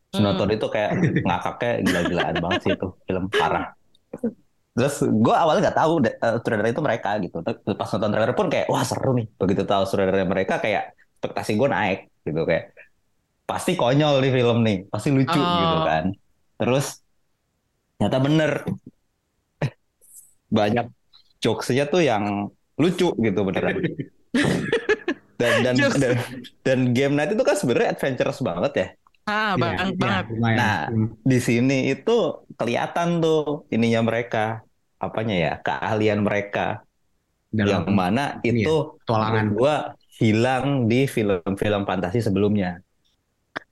Terus 0.09 0.19
Hmm. 0.19 0.25
nonton 0.33 0.50
itu 0.50 0.65
kayak 0.65 0.91
ngakaknya 1.21 1.71
gila-gilaan 1.86 2.36
banget 2.41 2.59
sih 2.65 2.71
itu 2.74 2.88
film 3.05 3.25
parah. 3.29 3.77
Terus 4.79 4.95
gue 5.03 5.36
awalnya 5.36 5.62
nggak 5.67 5.77
tahu 5.77 5.93
eh, 6.01 6.15
sutradara 6.39 6.69
itu 6.71 6.79
mereka 6.79 7.09
gitu. 7.19 7.43
Pas 7.75 7.89
nonton 7.91 8.09
trailer 8.09 8.31
pun 8.31 8.48
kayak 8.48 8.71
wah 8.71 8.83
seru 8.88 9.12
nih. 9.12 9.27
Begitu 9.36 9.67
tahu 9.67 9.83
sutradara 9.83 10.24
mereka 10.24 10.57
kayak 10.57 10.95
ekspektasi 11.19 11.59
gue 11.59 11.67
naik 11.67 12.00
gitu 12.24 12.48
kayak 12.48 12.71
pasti 13.43 13.75
konyol 13.75 14.24
nih 14.24 14.31
film 14.31 14.57
nih, 14.63 14.77
pasti 14.88 15.09
lucu 15.12 15.36
Oh. 15.36 15.43
gitu 15.59 15.77
kan. 15.83 16.05
Terus 16.55 16.86
ternyata 17.98 18.17
bener 18.24 18.51
banyak 20.50 20.86
jokesnya 21.39 21.86
tuh 21.86 22.01
yang 22.01 22.50
lucu 22.75 23.12
gitu 23.13 23.39
beneran. 23.43 23.75
Dan 25.39 25.63
dan, 25.63 25.75
dan 25.95 26.13
dan 26.67 26.79
game 26.91 27.15
night 27.15 27.31
itu 27.31 27.39
kan 27.48 27.55
sebenarnya 27.55 27.95
adventurous 27.95 28.43
banget 28.43 28.74
ya. 28.75 28.88
Ah, 29.24 29.55
Iya, 29.55 29.62
bang, 29.62 29.71
iya, 29.71 29.95
banget. 29.95 30.25
lumayan. 30.36 30.57
Nah. 30.59 30.81
Di 31.24 31.39
sini 31.39 31.77
itu 31.88 32.17
kelihatan 32.59 33.24
tuh 33.24 33.63
ininya 33.71 34.03
mereka, 34.03 34.67
apanya 35.06 35.36
ya, 35.46 35.51
keahlian 35.65 36.20
mereka 36.27 36.84
yang 37.56 37.84
dalam 37.88 37.96
mana 38.01 38.22
iya, 38.46 38.51
itu 38.63 38.75
menurut 39.10 39.48
gua 39.58 39.75
hilang 40.20 40.65
di 40.91 41.08
film-film 41.10 41.82
fantasi 41.89 42.20
sebelumnya. 42.22 42.84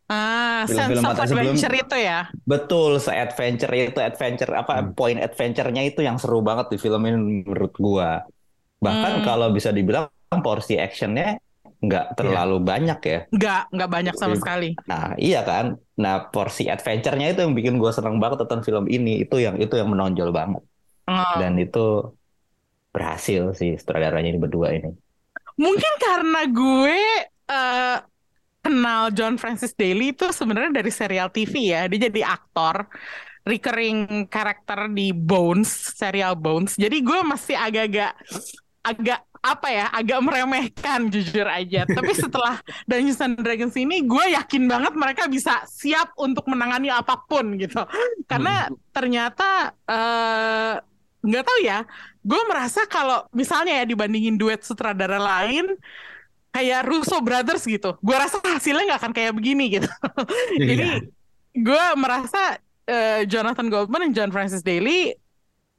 Ah, 0.08 0.64
Film-film 0.64 1.04
sense 1.04 1.04
of 1.04 1.12
fantasi 1.20 1.34
adventure 1.36 1.74
itu 1.76 1.96
ya. 2.00 2.20
Betul, 2.48 2.92
se-adventure 3.04 3.74
itu 3.76 4.00
adventure 4.00 4.52
apa 4.56 4.74
Hmm. 4.80 4.96
point 4.96 5.20
adventure-nya 5.20 5.84
itu 5.84 6.00
yang 6.00 6.16
seru 6.16 6.40
banget 6.40 6.72
di 6.72 6.78
film 6.80 7.02
ini 7.08 7.44
menurut 7.44 7.74
gua. 7.76 8.24
Bahkan 8.80 9.14
Hmm. 9.20 9.26
kalau 9.28 9.48
bisa 9.52 9.70
dibilang 9.76 10.08
porsi 10.44 10.80
actionnya 10.80 11.40
nggak 11.84 12.06
terlalu 12.18 12.58
banyak 12.64 13.00
ya. 13.04 13.20
Nggak, 13.36 13.62
nggak 13.76 13.90
banyak 13.92 14.16
sama 14.16 14.36
Iya. 14.36 14.42
sekali. 14.42 14.70
Nah, 14.88 15.08
iya 15.20 15.40
kan? 15.44 15.66
Nah, 16.00 16.16
porsi 16.32 16.64
adventure-nya 16.72 17.36
itu 17.36 17.40
yang 17.44 17.54
bikin 17.60 17.76
gua 17.76 17.92
seneng 17.92 18.16
banget 18.24 18.38
nonton 18.48 18.62
film 18.64 18.86
ini. 18.88 19.20
Itu 19.24 19.44
yang 19.44 19.60
itu 19.60 19.76
yang 19.76 19.90
menonjol 19.92 20.32
banget. 20.32 20.64
Oh. 21.08 21.36
Dan 21.40 21.56
itu 21.56 22.12
berhasil 22.92 23.56
sih 23.56 23.80
sutradaranya 23.80 24.36
ini 24.36 24.40
berdua 24.40 24.76
ini. 24.76 24.92
Mungkin 25.58 25.94
karena 25.98 26.42
gue 26.46 27.00
eh, 27.50 27.98
kenal 28.62 29.10
John 29.16 29.40
Francis 29.40 29.72
Daley 29.74 30.12
itu 30.12 30.30
sebenarnya 30.30 30.84
dari 30.84 30.92
serial 30.92 31.32
TV 31.32 31.72
ya. 31.72 31.88
Dia 31.88 32.12
jadi 32.12 32.22
aktor 32.28 32.86
recurring 33.48 34.28
karakter 34.28 34.92
di 34.92 35.16
Bones, 35.16 35.96
serial 35.96 36.36
Bones. 36.36 36.76
Jadi 36.76 37.00
gue 37.00 37.20
masih 37.24 37.56
agak-agak 37.56 38.12
agak 38.84 39.20
apa 39.40 39.68
ya, 39.72 39.86
agak 39.92 40.20
meremehkan 40.20 41.08
jujur 41.08 41.48
aja. 41.48 41.88
Tapi 41.88 42.12
setelah 42.28 42.60
Dungeons 42.84 43.24
and 43.24 43.40
Dragons 43.40 43.76
ini, 43.80 44.04
gue 44.04 44.36
yakin 44.36 44.68
banget 44.68 44.94
mereka 45.00 45.24
bisa 45.32 45.64
siap 45.72 46.12
untuk 46.20 46.44
menangani 46.52 46.92
apa 46.92 47.24
pun 47.24 47.56
gitu. 47.56 47.80
Karena 48.28 48.68
ternyata 48.92 49.72
eh, 49.88 50.76
nggak 51.28 51.44
tahu 51.44 51.60
ya, 51.68 51.84
gue 52.24 52.42
merasa 52.48 52.88
kalau 52.88 53.28
misalnya 53.36 53.84
ya 53.84 53.86
dibandingin 53.86 54.40
duet 54.40 54.64
sutradara 54.64 55.20
lain, 55.20 55.76
kayak 56.56 56.88
Russo 56.88 57.20
Brothers 57.22 57.68
gitu, 57.68 58.00
gue 58.00 58.16
rasa 58.18 58.40
hasilnya 58.42 58.96
nggak 58.96 59.02
akan 59.04 59.14
kayak 59.14 59.34
begini 59.36 59.64
gitu. 59.78 59.90
Jadi 60.70 60.88
Iya. 60.88 60.98
gue 61.58 61.84
merasa 62.00 62.58
eh, 62.88 63.28
Jonathan 63.28 63.68
Goldman 63.68 64.10
dan 64.10 64.14
John 64.16 64.32
Francis 64.32 64.64
Daley 64.64 65.12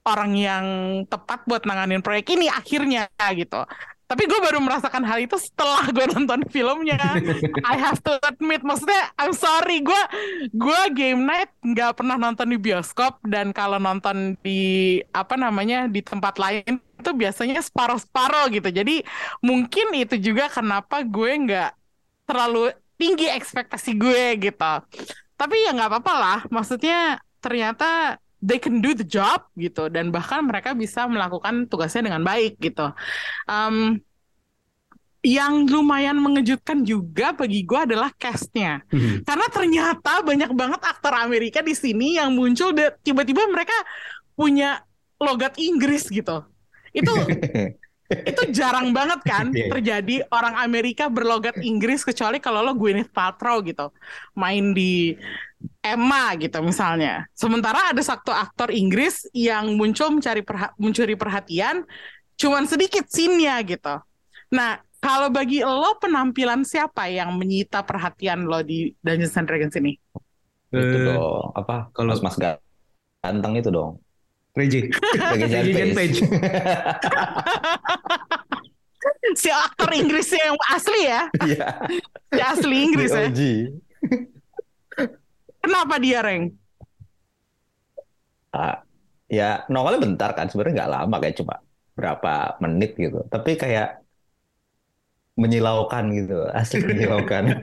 orang 0.05 0.33
yang 0.37 0.65
tepat 1.09 1.45
buat 1.45 1.65
nanganin 1.69 2.01
proyek 2.01 2.33
ini 2.37 2.49
akhirnya 2.49 3.09
gitu. 3.37 3.61
Tapi 4.09 4.25
gue 4.25 4.41
baru 4.41 4.57
merasakan 4.65 5.05
hal 5.05 5.21
itu 5.21 5.37
setelah 5.37 5.85
gue 5.93 6.09
nonton 6.17 6.41
filmnya. 6.49 6.97
I 7.69 7.77
have 7.77 8.01
to 8.09 8.17
admit, 8.25 8.65
maksudnya 8.65 9.13
I'm 9.21 9.37
sorry, 9.37 9.85
gue 9.85 10.03
gue 10.57 10.81
game 10.97 11.29
night 11.29 11.53
nggak 11.61 12.01
pernah 12.01 12.17
nonton 12.17 12.49
di 12.49 12.57
bioskop 12.57 13.21
dan 13.29 13.53
kalau 13.53 13.77
nonton 13.77 14.33
di 14.41 14.97
apa 15.13 15.37
namanya 15.37 15.93
di 15.93 16.01
tempat 16.01 16.41
lain 16.41 16.81
itu 16.81 17.11
biasanya 17.13 17.61
separuh-separuh 17.61 18.49
gitu. 18.49 18.73
Jadi 18.73 19.05
mungkin 19.45 19.93
itu 19.93 20.17
juga 20.17 20.49
kenapa 20.49 21.05
gue 21.05 21.31
nggak 21.45 21.71
terlalu 22.25 22.73
tinggi 22.97 23.29
ekspektasi 23.29 23.93
gue 23.93 24.41
gitu. 24.41 24.73
Tapi 25.37 25.57
ya 25.69 25.77
nggak 25.77 25.91
apa-apa 25.93 26.15
lah, 26.17 26.39
maksudnya 26.49 27.21
ternyata 27.45 28.17
they 28.39 28.59
can 28.63 28.79
do 28.79 28.95
the 28.95 29.07
job 29.07 29.47
gitu 29.59 29.91
dan 29.91 30.15
bahkan 30.15 30.47
mereka 30.47 30.75
bisa 30.75 31.07
melakukan 31.11 31.67
tugasnya 31.67 32.11
dengan 32.11 32.23
baik 32.23 32.59
gitu. 32.63 32.91
Um, 33.51 33.99
yang 35.27 35.67
lumayan 35.67 36.15
mengejutkan 36.23 36.87
juga 36.87 37.35
bagi 37.35 37.67
gue 37.67 37.81
adalah 37.91 38.15
castnya. 38.15 38.87
Hmm. 38.87 39.27
Karena 39.27 39.47
ternyata 39.51 40.23
banyak 40.23 40.51
banget 40.55 40.81
aktor 40.87 41.11
Amerika 41.19 41.59
di 41.59 41.75
sini 41.75 42.17
yang 42.17 42.31
muncul 42.39 42.71
tiba-tiba 43.03 43.51
mereka 43.51 43.75
punya 44.39 44.87
logat 45.19 45.59
Inggris 45.59 46.07
gitu. 46.07 46.47
Itu 46.95 47.11
itu 48.09 48.43
jarang 48.51 48.97
banget 48.97 49.21
kan 49.21 49.53
Iya. 49.53 49.69
terjadi 49.69 50.15
orang 50.33 50.57
Amerika 50.57 51.13
berlogat 51.13 51.61
Inggris 51.61 52.01
kecuali 52.03 52.41
kalau 52.41 52.65
lo 52.65 52.73
Gwyneth 52.73 53.13
Paltrow 53.13 53.61
gitu 53.61 53.93
main 54.33 54.73
di 54.73 55.13
Emma 55.83 56.33
gitu 56.39 56.57
misalnya. 56.63 57.29
Sementara 57.35 57.93
ada 57.93 58.01
satu 58.01 58.33
aktor 58.33 58.73
Inggris 58.73 59.29
yang 59.37 59.77
muncul 59.77 60.09
mencari 60.09 60.41
perha- 60.41 60.73
mencuri 60.81 61.15
perhatian 61.15 61.85
cuman 62.39 62.65
sedikit 62.65 63.05
scene-nya 63.11 63.61
gitu. 63.67 63.99
Nah, 64.55 64.79
kalau 64.99 65.29
bagi 65.29 65.61
lo 65.61 65.99
penampilan 65.99 66.63
siapa 66.65 67.11
yang 67.11 67.35
menyita 67.37 67.83
perhatian 67.83 68.47
lo 68.47 68.63
di 68.63 68.95
Dungeons 69.03 69.37
and 69.37 69.47
Dragons 69.47 69.75
ini? 69.77 69.99
Itu 70.71 70.79
Eh, 70.81 71.05
dong. 71.13 71.53
Apa? 71.53 71.91
kalau- 71.93 72.15
Mas 72.17 72.23
Mas 72.23 72.37
ganteng 72.39 73.55
itu 73.59 73.69
dong. 73.69 73.99
Reggie. 74.55 74.91
Reggae 75.15 75.63
Reggae 75.63 75.93
Page. 75.93 76.19
Si 79.35 79.49
aktor 79.49 79.91
Inggrisnya 79.93 80.43
yang 80.51 80.59
asli 80.69 81.01
ya, 81.05 81.21
Iya. 81.49 81.69
si 82.29 82.41
asli 82.41 82.77
Inggris 82.83 83.11
ya. 83.11 83.29
Kenapa 85.63 85.95
dia, 86.01 86.19
Reng? 86.25 86.55
Ah, 88.49 88.81
ya 89.29 89.63
nongolnya 89.69 90.01
bentar 90.03 90.31
kan 90.33 90.49
sebenarnya 90.49 90.83
nggak 90.83 90.93
lama 90.93 91.17
kayak 91.21 91.37
cuma 91.37 91.55
berapa 91.93 92.57
menit 92.65 92.97
gitu 92.97 93.21
tapi 93.29 93.61
kayak 93.61 94.01
menyilaukan 95.37 96.05
gitu 96.17 96.49
asli 96.49 96.81
menyilaukan 96.81 97.53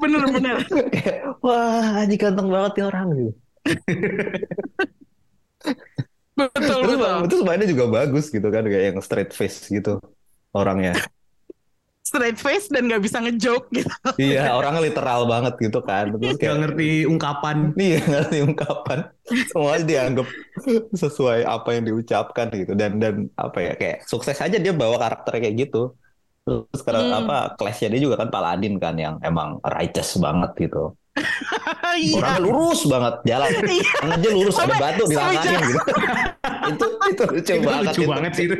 Bener-bener. 0.00 0.60
kayak 0.92 1.40
wah 1.40 2.04
anjing 2.04 2.20
ganteng 2.20 2.52
banget 2.52 2.72
nih 2.76 2.84
orang 2.84 3.06
gitu 3.16 3.32
Betul, 6.38 6.78
terus 6.80 6.96
betul. 6.96 7.20
terus 7.28 7.42
mainnya 7.44 7.68
juga 7.68 7.84
bagus 7.90 8.24
gitu 8.32 8.48
kan 8.48 8.64
kayak 8.64 8.84
yang 8.94 8.98
straight 9.04 9.30
face 9.36 9.68
gitu 9.68 10.00
orangnya 10.56 10.96
Straight 12.00 12.40
face 12.40 12.66
dan 12.72 12.88
nggak 12.88 13.04
bisa 13.06 13.20
ngejoke 13.22 13.68
gitu. 13.76 13.92
iya 14.18 14.56
orangnya 14.56 14.82
literal 14.88 15.28
banget 15.28 15.54
gitu 15.60 15.78
kan 15.84 16.10
terus 16.16 16.34
Gak 16.40 16.40
kayak 16.40 16.56
ngerti 16.64 16.88
ungkapan. 17.06 17.56
Iya 17.76 17.98
ngerti 18.08 18.36
ungkapan 18.48 18.98
semuanya 19.52 19.84
dianggap 19.86 20.26
sesuai 20.96 21.40
apa 21.46 21.68
yang 21.76 21.84
diucapkan 21.92 22.46
gitu 22.56 22.72
dan 22.74 22.98
dan 22.98 23.14
apa 23.38 23.58
ya 23.62 23.72
kayak 23.78 23.96
sukses 24.10 24.34
aja 24.40 24.56
dia 24.58 24.72
bawa 24.74 24.96
karakter 24.98 25.32
kayak 25.44 25.54
gitu 25.68 25.94
terus 26.42 26.80
karena 26.82 27.02
Hmm. 27.04 27.18
apa 27.26 27.36
kelasnya 27.60 27.88
dia 27.94 28.00
juga 28.06 28.16
kan 28.22 28.28
paladin 28.34 28.74
kan 28.82 28.94
yang 28.98 29.14
emang 29.22 29.60
righteous 29.62 30.16
banget 30.18 30.50
gitu 30.68 30.96
Iya. 31.90 32.16
orangnya 32.16 32.38
lurus 32.40 32.80
banget 32.86 33.14
jalan 33.26 33.50
Iya. 33.76 33.90
aja 34.14 34.28
lurus 34.30 34.56
ada 34.56 34.74
batu 34.78 35.04
di 35.04 35.14
tangannya 35.14 35.58
gitu 35.60 35.80
itu 36.70 36.86
itu 37.10 37.24
lucu 37.26 37.52
Itu 37.52 37.66
banget 37.66 37.82
lucu 37.84 38.00
itu. 38.00 38.10
banget 38.10 38.32
sih 38.32 38.44
itu. 38.46 38.56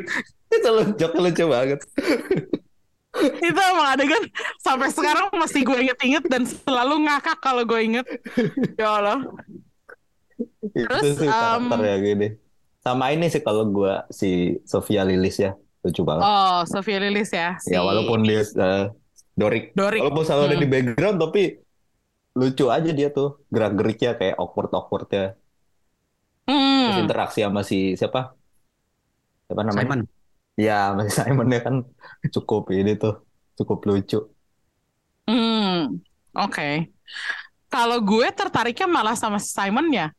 itu 0.51 0.69
lucu 0.69 1.07
lucu 1.15 1.45
banget 1.47 1.79
itu 3.43 3.61
emang 3.61 3.89
adegan 3.91 4.23
sampai 4.59 4.89
sekarang 4.89 5.27
masih 5.33 5.63
gue 5.63 5.79
inget-inget 5.81 6.25
dan 6.27 6.43
selalu 6.43 7.11
ngakak 7.11 7.37
kalau 7.39 7.67
gue 7.67 7.81
inget. 7.83 8.07
Ya 8.79 9.03
Allah. 9.03 9.19
Terus, 10.71 11.03
itu 11.03 11.09
sih 11.19 11.29
karakter 11.29 11.75
um, 11.75 11.85
ya 11.85 11.97
gini 11.99 12.29
sama 12.81 13.11
ini 13.11 13.27
sih 13.27 13.43
kalau 13.43 13.67
gua 13.67 14.09
si 14.09 14.57
Sofia 14.63 15.05
Lilis 15.05 15.37
ya 15.37 15.53
lucu 15.83 16.01
banget 16.01 16.23
Oh, 16.23 16.63
Sofia 16.65 16.97
Lilis 16.97 17.29
ya. 17.29 17.59
Si 17.59 17.73
ya 17.73 17.83
walaupun 17.83 18.23
dia 18.23 18.41
eh, 18.41 18.85
Dorik 19.35 19.75
Dorik. 19.75 20.01
Walaupun 20.01 20.23
selalu 20.23 20.43
ada 20.43 20.55
Hmm. 20.55 20.63
di 20.63 20.69
background 20.69 21.17
tapi 21.19 21.43
lucu 22.31 22.71
aja 22.71 22.91
dia 22.91 23.09
tuh 23.11 23.43
gerak-geriknya 23.51 24.15
kayak 24.15 24.37
awkward 24.39 24.71
awkwardnya 24.71 25.35
terus 26.47 26.97
Hmm. 26.97 27.05
interaksi 27.07 27.47
sama 27.47 27.63
si 27.63 27.95
siapa 27.95 28.35
siapa 29.47 29.63
namanya 29.63 29.87
Simon. 29.87 30.01
ya 30.59 30.79
masih 30.95 31.15
Simonnya 31.15 31.61
kan 31.63 31.75
cukup 32.29 32.71
ini 32.71 32.99
tuh 32.99 33.23
cukup 33.55 33.79
lucu 33.87 34.21
Hmm. 35.25 36.03
Oke. 36.35 36.91
Kalau 37.71 38.03
gue 38.03 38.27
tertariknya 38.35 38.91
malah 38.91 39.15
sama 39.15 39.39
si 39.39 39.55
Simon 39.55 39.87
ya. 39.95 40.11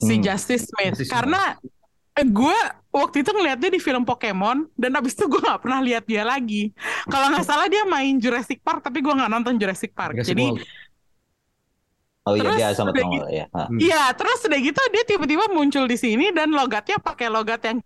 Si 0.00 0.16
Hmm. 0.16 0.24
Justice 0.24 0.64
Smith. 0.64 0.96
Justice. 0.96 1.12
Karena 1.12 1.52
eh, 2.16 2.24
gue 2.24 2.56
waktu 2.88 3.20
itu 3.20 3.28
ngeliatnya 3.28 3.68
di 3.68 3.76
film 3.76 4.08
Pokemon 4.08 4.72
dan 4.72 4.96
abis 4.96 5.12
itu 5.12 5.28
gue 5.28 5.36
nggak 5.36 5.60
pernah 5.60 5.84
lihat 5.84 6.08
dia 6.08 6.24
lagi. 6.24 6.72
Kalau 7.04 7.28
nggak 7.28 7.44
salah 7.44 7.68
dia 7.68 7.84
main 7.84 8.16
Jurassic 8.16 8.64
Park 8.64 8.80
tapi 8.80 9.04
gue 9.04 9.12
nggak 9.12 9.28
nonton 9.28 9.60
Jurassic 9.60 9.92
Park. 9.92 10.16
Jurassic 10.16 10.32
Jadi 10.32 10.46
World. 10.48 10.64
Oh 12.28 12.34
iya 12.36 12.42
Terus 12.44 12.56
dia 12.56 12.68
sama 12.76 12.90
udah 12.92 13.04
nongol 13.04 13.28
ya. 13.32 13.44
Hmm. 13.52 13.78
Iya, 13.80 14.02
terus 14.18 14.38
udah 14.44 14.60
gitu 14.60 14.80
dia 14.92 15.02
tiba-tiba 15.08 15.44
muncul 15.52 15.84
di 15.88 15.96
sini 15.96 16.24
dan 16.36 16.48
logatnya 16.52 16.96
pakai 17.00 17.28
logat 17.32 17.60
yang 17.64 17.78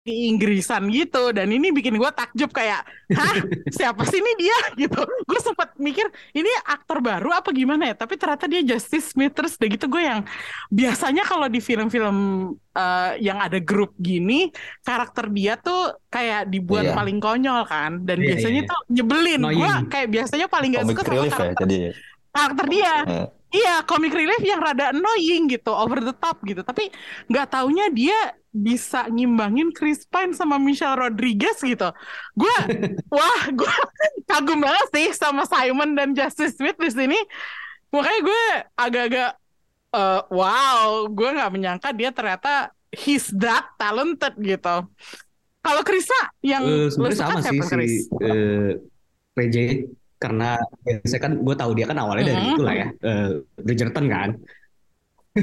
di 0.00 0.32
Inggrisan 0.32 0.88
gitu. 0.88 1.28
Dan 1.36 1.52
ini 1.52 1.68
bikin 1.76 2.00
gue 2.00 2.10
takjub 2.16 2.48
kayak 2.56 2.88
hah? 3.12 3.36
Siapa 3.68 4.00
sih 4.08 4.16
ini 4.16 4.32
dia? 4.40 4.56
Gitu. 4.80 4.96
Gue 5.28 5.40
sempat 5.44 5.76
mikir 5.76 6.08
ini 6.32 6.48
aktor 6.64 7.04
baru 7.04 7.36
apa 7.36 7.52
gimana 7.52 7.92
ya? 7.92 7.94
Tapi 7.94 8.16
ternyata 8.16 8.48
dia 8.48 8.64
Justice 8.64 9.12
Smith. 9.12 9.36
Terus 9.36 9.60
udah 9.60 9.68
gitu 9.68 9.86
gue 9.92 10.00
yang 10.00 10.24
biasanya 10.72 11.20
kalau 11.28 11.52
di 11.52 11.60
film-film 11.60 12.16
eh, 12.72 13.12
yang 13.20 13.44
ada 13.44 13.60
grup 13.60 13.92
gini 14.00 14.48
karakter 14.80 15.28
dia 15.28 15.60
tuh 15.60 15.92
kayak 16.08 16.48
dibuat 16.48 16.88
Iya. 16.88 16.96
paling 16.96 17.18
konyol 17.20 17.60
kan. 17.68 18.00
Dan 18.00 18.24
Iya, 18.24 18.26
biasanya 18.32 18.60
iya. 18.64 18.70
tuh 18.72 18.80
nyebelin. 18.88 19.40
Gue 19.52 19.72
kayak 19.92 20.08
biasanya 20.08 20.46
paling 20.48 20.68
gak 20.72 20.84
comic 20.88 20.96
suka 20.96 21.02
sama 21.04 21.12
relief 21.12 21.32
ya 21.32 21.36
karakter, 21.36 21.60
jadi 21.68 21.78
karakter 22.30 22.66
dia 22.70 22.94
eh, 23.06 23.28
Iya, 23.50 23.82
comic 23.82 24.14
relief 24.14 24.38
yang 24.46 24.62
rada 24.62 24.94
annoying 24.94 25.50
gitu, 25.50 25.74
over 25.74 25.98
the 25.98 26.14
top 26.14 26.38
gitu. 26.46 26.62
Tapi 26.62 26.86
nggak 27.26 27.50
taunya 27.50 27.90
dia 27.90 28.14
bisa 28.54 29.10
ngimbangin 29.10 29.74
Chris 29.74 30.06
Pine 30.06 30.30
sama 30.30 30.54
Michelle 30.62 30.94
Rodriguez 30.94 31.58
gitu. 31.58 31.90
Gue, 32.38 32.56
wah, 33.14 33.42
gue 33.50 33.74
kagum 34.30 34.62
banget 34.62 34.86
sih 34.94 35.06
sama 35.18 35.42
Simon 35.50 35.98
dan 35.98 36.14
Justice 36.14 36.54
Smith 36.54 36.78
di 36.78 36.94
sini. 36.94 37.18
Makanya 37.90 38.20
gue 38.22 38.42
agak-agak, 38.78 39.30
eh, 39.98 40.22
wow, 40.30 41.10
gue 41.10 41.28
nggak 41.34 41.50
menyangka 41.50 41.90
dia 41.90 42.14
ternyata 42.14 42.70
he's 42.94 43.34
that 43.34 43.66
talented 43.82 44.38
gitu. 44.38 44.86
Kalau 45.60 45.82
Krisa 45.82 46.20
yang 46.38 46.62
lo 46.62 46.86
sebenarnya 46.86 47.18
suka 47.18 47.34
sama 47.34 47.42
sih 47.42 47.58
siapa, 47.58 47.66
si 47.66 47.74
Chris? 47.74 47.94
eh, 48.22 48.70
PJ 49.34 49.56
karena 50.20 50.54
biasanya 50.84 51.18
kan 51.18 51.32
gue 51.34 51.54
tahu 51.56 51.72
dia 51.72 51.86
kan 51.88 51.96
awalnya 51.96 52.24
dari 52.28 52.38
Mhm. 52.38 52.52
itulah 52.54 52.74
ya 52.76 52.88
eh, 52.94 53.28
Bridgerton 53.58 54.06
kan 54.06 54.30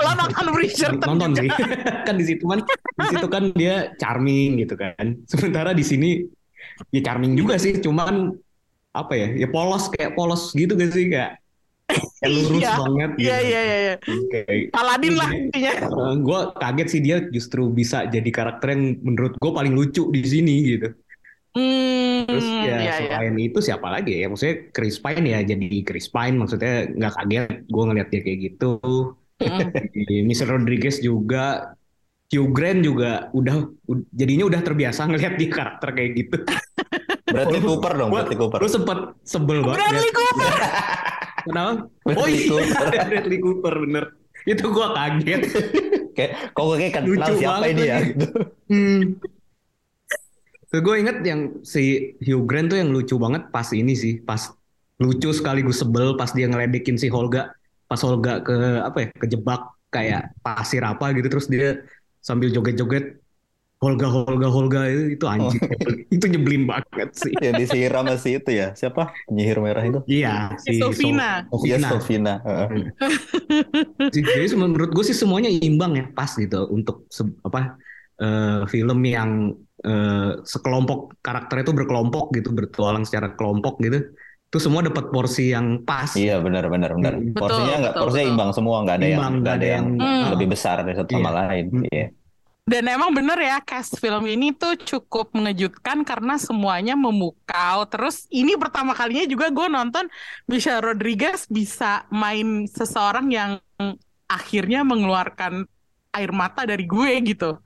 Lo 0.00 0.10
nonton 0.16 0.44
Bridgerton 0.50 1.06
nonton 1.06 1.30
sih 1.36 1.48
kan 2.06 2.14
di 2.16 2.24
situ 2.24 2.44
kan 2.44 2.60
di 2.96 3.06
situ 3.08 3.26
kan 3.26 3.44
dia 3.52 3.74
charming 3.96 4.58
gitu 4.58 4.74
kan 4.74 4.96
sementara 5.24 5.70
di 5.70 5.82
sini 5.82 6.24
ya 6.90 7.00
charming 7.02 7.34
juga 7.34 7.54
sih 7.56 7.76
cuman 7.76 8.34
apa 8.90 9.12
ya 9.14 9.28
ya 9.36 9.46
polos 9.46 9.86
kayak 9.88 10.14
polos 10.14 10.50
gitu 10.50 10.74
gak 10.74 10.90
sih 10.90 11.06
kayak 11.06 11.38
kayak 12.18 12.30
lurus 12.32 12.58
Iya. 12.60 12.72
banget 12.76 13.10
gitu 13.12 13.26
Iya, 13.26 13.38
iya, 13.40 13.60
iya. 13.60 13.76
iya. 13.78 13.94
kayak 14.32 14.70
Paladin 14.70 15.14
lah 15.14 15.30
intinya. 15.30 15.72
gue 16.16 16.40
kaget 16.56 16.88
sih 16.88 17.00
dia 17.00 17.16
justru 17.28 17.62
bisa 17.68 18.06
jadi 18.06 18.30
karakter 18.30 18.68
yang 18.72 18.82
menurut 19.00 19.34
gue 19.36 19.52
paling 19.52 19.74
lucu 19.74 20.08
di 20.08 20.20
sini 20.22 20.54
gitu 20.68 20.88
Hmm, 21.50 22.30
Terus 22.30 22.46
ya 22.46 22.62
iya, 22.62 22.76
iya. 22.78 22.94
selain 23.18 23.34
itu 23.36 23.58
siapa 23.58 23.90
lagi 23.90 24.22
ya? 24.22 24.30
Maksudnya 24.30 24.70
Chris 24.70 24.96
Pine 24.96 25.26
ya 25.26 25.40
jadi 25.42 25.68
Chris 25.82 26.06
Pine 26.06 26.38
maksudnya 26.38 26.86
nggak 26.86 27.12
kaget 27.16 27.44
gue 27.66 27.82
ngeliat 27.84 28.08
dia 28.08 28.20
kayak 28.22 28.38
gitu. 28.46 28.70
Di 30.08 30.16
Michelle 30.22 30.52
Rodriguez 30.52 31.00
juga 31.00 31.74
Hugh 32.30 32.54
Grant 32.54 32.86
juga 32.86 33.26
udah 33.34 33.56
ud- 33.84 34.06
jadinya 34.14 34.46
udah 34.46 34.60
terbiasa 34.62 35.10
ngeliat 35.10 35.34
dia 35.34 35.50
karakter 35.50 35.88
kayak 35.90 36.10
gitu. 36.14 36.36
Bradley 37.26 37.58
Oh, 37.60 37.74
Cooper 37.74 37.92
dong 37.94 38.10
Gua- 38.10 38.22
Bradley 38.22 38.38
Cooper 38.38 38.58
Gue 38.58 38.70
sempet 38.70 38.98
sebel 39.22 39.58
banget. 39.62 39.78
Bradley. 39.82 40.10
Cooper. 40.14 40.50
Kenapa? 41.50 41.72
Oh 41.82 41.86
Bradley 42.06 42.30
iya 42.30 42.46
Cooper. 42.46 42.86
Bradley 43.10 43.38
Cooper 43.38 43.74
bener. 43.80 44.04
Itu 44.46 44.64
gue 44.68 44.86
kaget. 44.94 45.42
kayak 46.10 46.32
kok 46.52 46.64
kayak 46.74 46.92
kenal 46.92 47.10
Lucu 47.10 47.32
siapa 47.38 47.64
ini 47.66 47.82
ya 47.86 47.98
gitu 48.02 48.26
Hmm. 48.66 49.00
Tuh 50.70 50.80
gue 50.80 50.94
inget 51.02 51.16
yang 51.26 51.40
si 51.66 52.14
Hugh 52.22 52.46
Grant 52.46 52.70
tuh 52.70 52.78
yang 52.78 52.94
lucu 52.94 53.18
banget 53.18 53.50
pas 53.50 53.66
ini 53.74 53.92
sih, 53.98 54.22
pas 54.22 54.38
lucu 55.02 55.34
sekaligus 55.34 55.82
sebel 55.82 56.14
pas 56.14 56.30
dia 56.30 56.46
ngeledekin 56.46 56.94
si 56.94 57.10
Holga, 57.10 57.50
pas 57.90 57.98
Holga 57.98 58.38
ke 58.46 58.54
apa 58.86 58.98
ya, 59.02 59.08
kejebak 59.18 59.60
kayak 59.90 60.30
pasir 60.46 60.86
apa 60.86 61.10
gitu 61.18 61.26
terus 61.26 61.50
dia 61.50 61.82
sambil 62.22 62.54
joget-joget 62.54 63.18
Holga 63.80 64.06
Holga 64.12 64.48
Holga 64.52 64.80
itu 64.92 65.16
itu 65.16 65.24
anjing 65.24 65.56
itu 66.14 66.24
nyebelin 66.28 66.68
banget 66.68 67.10
sih. 67.16 67.32
yang 67.40 67.56
disiram 67.56 68.04
masih 68.04 68.36
itu 68.38 68.50
ya 68.52 68.76
siapa 68.76 69.08
penyihir 69.24 69.56
merah 69.58 69.82
itu 69.88 70.04
Iya 70.04 70.52
Si 70.60 70.76
Sofina. 70.76 71.48
So- 71.48 71.64
Iya 71.64 71.76
Sofina. 71.80 71.88
Sofina 71.88 72.34
Heeh. 72.44 72.68
Sih, 74.12 74.22
Jadi 74.22 74.46
menurut 74.54 74.92
gue 74.92 75.04
sih 75.08 75.16
semuanya 75.16 75.48
imbang 75.48 75.96
ya 75.96 76.04
pas 76.12 76.28
gitu 76.36 76.68
untuk 76.68 77.08
apa 77.40 77.80
eh, 78.20 78.60
film 78.68 79.00
yang 79.00 79.56
eh, 79.80 80.30
sekelompok 80.44 81.20
karakter 81.20 81.64
itu 81.64 81.72
berkelompok 81.72 82.32
gitu 82.36 82.52
bertualang 82.52 83.04
secara 83.08 83.32
kelompok 83.34 83.80
gitu 83.80 84.12
Tuh 84.50 84.58
semua 84.58 84.82
dapat 84.82 85.14
porsi 85.14 85.54
yang 85.54 85.86
pas. 85.86 86.10
Iya 86.18 86.42
benar 86.42 86.66
benar 86.66 86.90
benar. 86.98 87.14
Mm. 87.14 87.38
Betul, 87.38 87.54
Porsinya 87.54 87.76
nggak 87.86 87.94
porsinya 87.94 88.18
betul. 88.26 88.34
imbang 88.34 88.50
semua, 88.50 88.76
nggak 88.82 88.96
ada 88.98 89.06
yang 89.06 89.14
Imbang, 89.14 89.34
nggak 89.46 89.54
ada 89.54 89.66
yang 89.70 89.86
Hmm. 89.94 90.26
lebih 90.34 90.46
besar 90.50 90.76
dari 90.82 90.96
satu 90.98 91.10
sama 91.14 91.30
Iya. 91.30 91.38
lain. 91.38 91.64
Hmm. 91.70 91.84
Iya. 91.86 92.06
Dan 92.66 92.84
emang 92.90 93.10
bener 93.14 93.38
ya, 93.38 93.56
cast 93.62 94.02
film 94.02 94.24
ini 94.26 94.50
tuh 94.50 94.74
cukup 94.74 95.30
mengejutkan 95.38 96.02
karena 96.02 96.34
semuanya 96.34 96.98
memukau. 96.98 97.86
Terus 97.86 98.26
ini 98.34 98.58
pertama 98.58 98.90
kalinya 98.90 99.22
juga 99.30 99.54
gue 99.54 99.66
nonton 99.70 100.10
Michelle 100.50 100.82
Rodriguez 100.82 101.46
bisa 101.46 102.10
main 102.10 102.66
seseorang 102.66 103.30
yang 103.30 103.62
akhirnya 104.26 104.82
mengeluarkan 104.82 105.66
air 106.10 106.30
mata 106.30 106.62
dari 106.62 106.84
gue 106.84 107.12
gitu. 107.24 107.58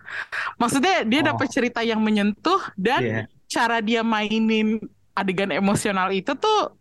Maksudnya 0.57 1.03
dia 1.03 1.21
Oh. 1.23 1.27
dapat 1.33 1.49
cerita 1.49 1.81
yang 1.81 1.99
menyentuh 1.99 2.61
dan 2.75 3.01
Iya. 3.01 3.23
cara 3.47 3.79
dia 3.79 4.01
mainin 4.01 4.79
adegan 5.13 5.49
emosional 5.49 6.11
itu 6.11 6.35
tuh 6.35 6.75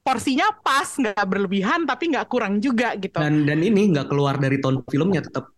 porsinya 0.00 0.48
pas, 0.56 0.88
nggak 0.90 1.20
berlebihan 1.20 1.84
tapi 1.84 2.08
nggak 2.08 2.26
kurang 2.26 2.56
juga 2.58 2.96
gitu. 2.96 3.20
Dan 3.20 3.44
dan 3.44 3.60
ini 3.60 3.90
nggak 3.90 4.06
keluar 4.06 4.36
dari 4.36 4.56
tone 4.56 4.80
filmnya 4.84 5.20
tetap. 5.20 5.52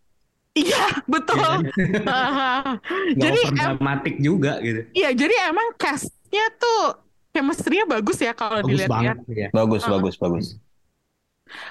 Iya 0.53 0.85
betul. 1.09 1.65
Nggak 1.65 3.17
Jadi 3.17 3.41
over 3.41 3.53
em- 3.55 3.57
dramatik 3.73 4.17
juga 4.19 4.53
gitu. 4.61 4.81
Iya, 4.93 5.11
jadi 5.15 5.35
emang 5.49 5.73
castnya 5.75 6.45
tuh 6.55 7.01
chemistry-nya 7.31 7.89
bagus 7.89 8.19
ya 8.19 8.33
kalau 8.33 8.61
Bagus 8.61 8.69
dilihat-lihat. 8.77 9.17
banget 9.25 9.39
ya. 9.39 9.49
Bagus 9.51 9.81
Uh-uh. 9.81 9.93
bagus 9.97 10.15
bagus. 10.19 10.47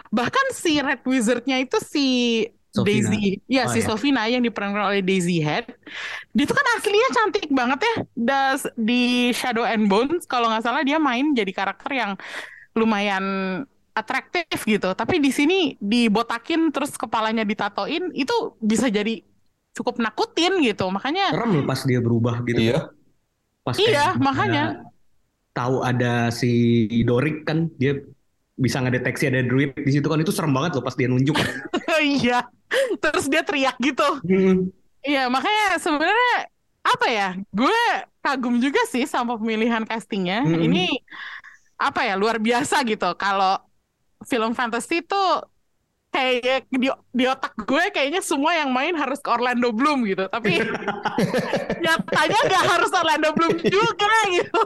Bahkan 0.10 0.46
si 0.52 0.78
Red 0.78 1.02
Wizard-nya 1.04 1.58
itu 1.60 1.78
si 1.80 2.06
Sofina. 2.72 3.12
Daisy, 3.12 3.44
ya 3.52 3.68
Oh, 3.68 3.72
si 3.72 3.84
ya. 3.84 3.88
Sofina 3.92 4.22
yang 4.32 4.40
diperankan 4.40 4.88
oleh 4.88 5.04
Daisy 5.04 5.44
Head. 5.44 5.68
Dia 6.32 6.46
tuh 6.48 6.56
kan 6.56 6.68
aslinya 6.80 7.10
cantik 7.12 7.48
banget 7.52 7.80
ya. 7.84 7.96
Das, 8.16 8.64
di 8.80 9.28
Shadow 9.36 9.68
and 9.68 9.92
Bones 9.92 10.24
kalau 10.24 10.48
nggak 10.48 10.64
salah 10.64 10.80
dia 10.82 10.96
main 10.96 11.36
jadi 11.36 11.52
karakter 11.52 11.92
yang 11.92 12.12
lumayan 12.72 13.24
atraktif 13.92 14.64
gitu. 14.64 14.96
Tapi 14.96 15.20
di 15.20 15.36
sini 15.36 15.76
dibotakin 15.84 16.72
terus 16.72 16.96
kepalanya 16.96 17.44
ditatoin 17.44 18.16
itu 18.16 18.56
bisa 18.64 18.88
jadi 18.88 19.20
cukup 19.76 20.00
nakutin 20.00 20.64
gitu. 20.64 20.88
Makanya 20.88 21.36
Serem 21.36 21.52
loh 21.60 21.66
pas 21.68 21.84
dia 21.84 22.00
berubah 22.00 22.40
gitu. 22.48 22.72
Iya. 22.72 22.88
Pas 23.62 23.76
Iya, 23.78 24.16
makanya. 24.18 24.64
tahu 25.52 25.84
ada 25.84 26.32
si 26.32 26.88
Dorik 27.04 27.44
kan 27.44 27.68
dia 27.76 28.00
bisa 28.60 28.78
ngedeteksi 28.84 29.32
ada 29.32 29.42
druid 29.42 29.74
di 29.74 29.92
situ 29.92 30.06
kan 30.06 30.20
itu 30.20 30.30
serem 30.30 30.52
banget 30.52 30.78
loh 30.78 30.84
pas 30.84 30.96
dia 30.96 31.08
nunjuk. 31.08 31.36
iya. 32.22 32.48
Terus 33.00 33.26
dia 33.28 33.42
teriak 33.44 33.76
gitu. 33.80 34.08
Hmm. 34.24 34.72
Iya, 35.02 35.28
makanya 35.34 35.82
sebenarnya 35.82 36.36
apa 36.86 37.08
ya? 37.10 37.30
Gue 37.50 37.82
kagum 38.22 38.62
juga 38.62 38.82
sih 38.86 39.10
sama 39.10 39.38
pemilihan 39.38 39.82
castingnya. 39.84 40.46
Mm-mm. 40.46 40.70
Ini 40.70 40.86
apa 41.82 42.06
ya? 42.06 42.14
Luar 42.14 42.38
biasa 42.38 42.86
gitu. 42.86 43.10
Kalau 43.18 43.58
film 44.30 44.54
fantasy 44.54 45.02
itu 45.02 45.24
kayak 46.12 46.68
di, 46.68 46.92
di 47.16 47.24
otak 47.24 47.56
gue 47.56 47.84
kayaknya 47.96 48.20
semua 48.20 48.52
yang 48.56 48.70
main 48.76 48.92
harus 49.00 49.20
ke 49.24 49.30
Orlando 49.32 49.72
Bloom 49.72 50.04
gitu. 50.04 50.28
Tapi 50.28 50.60
nyatanya 51.84 52.40
nggak 52.48 52.66
harus 52.68 52.92
Orlando 52.94 53.30
Bloom 53.36 53.56
juga 53.64 54.12
gitu. 54.30 54.60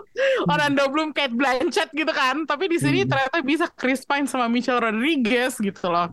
Orlando 0.49 0.84
Bloom, 0.89 1.10
Kate 1.13 1.34
Blanchett 1.36 1.89
gitu 1.93 2.12
kan. 2.12 2.43
Tapi 2.49 2.65
di 2.69 2.77
sini 2.81 3.03
Mm. 3.05 3.10
ternyata 3.12 3.38
bisa 3.45 3.65
Chris 3.69 4.01
Pine 4.08 4.25
sama 4.25 4.49
Michelle 4.49 4.81
Rodriguez 4.81 5.60
gitu 5.62 5.86
loh. 5.91 6.10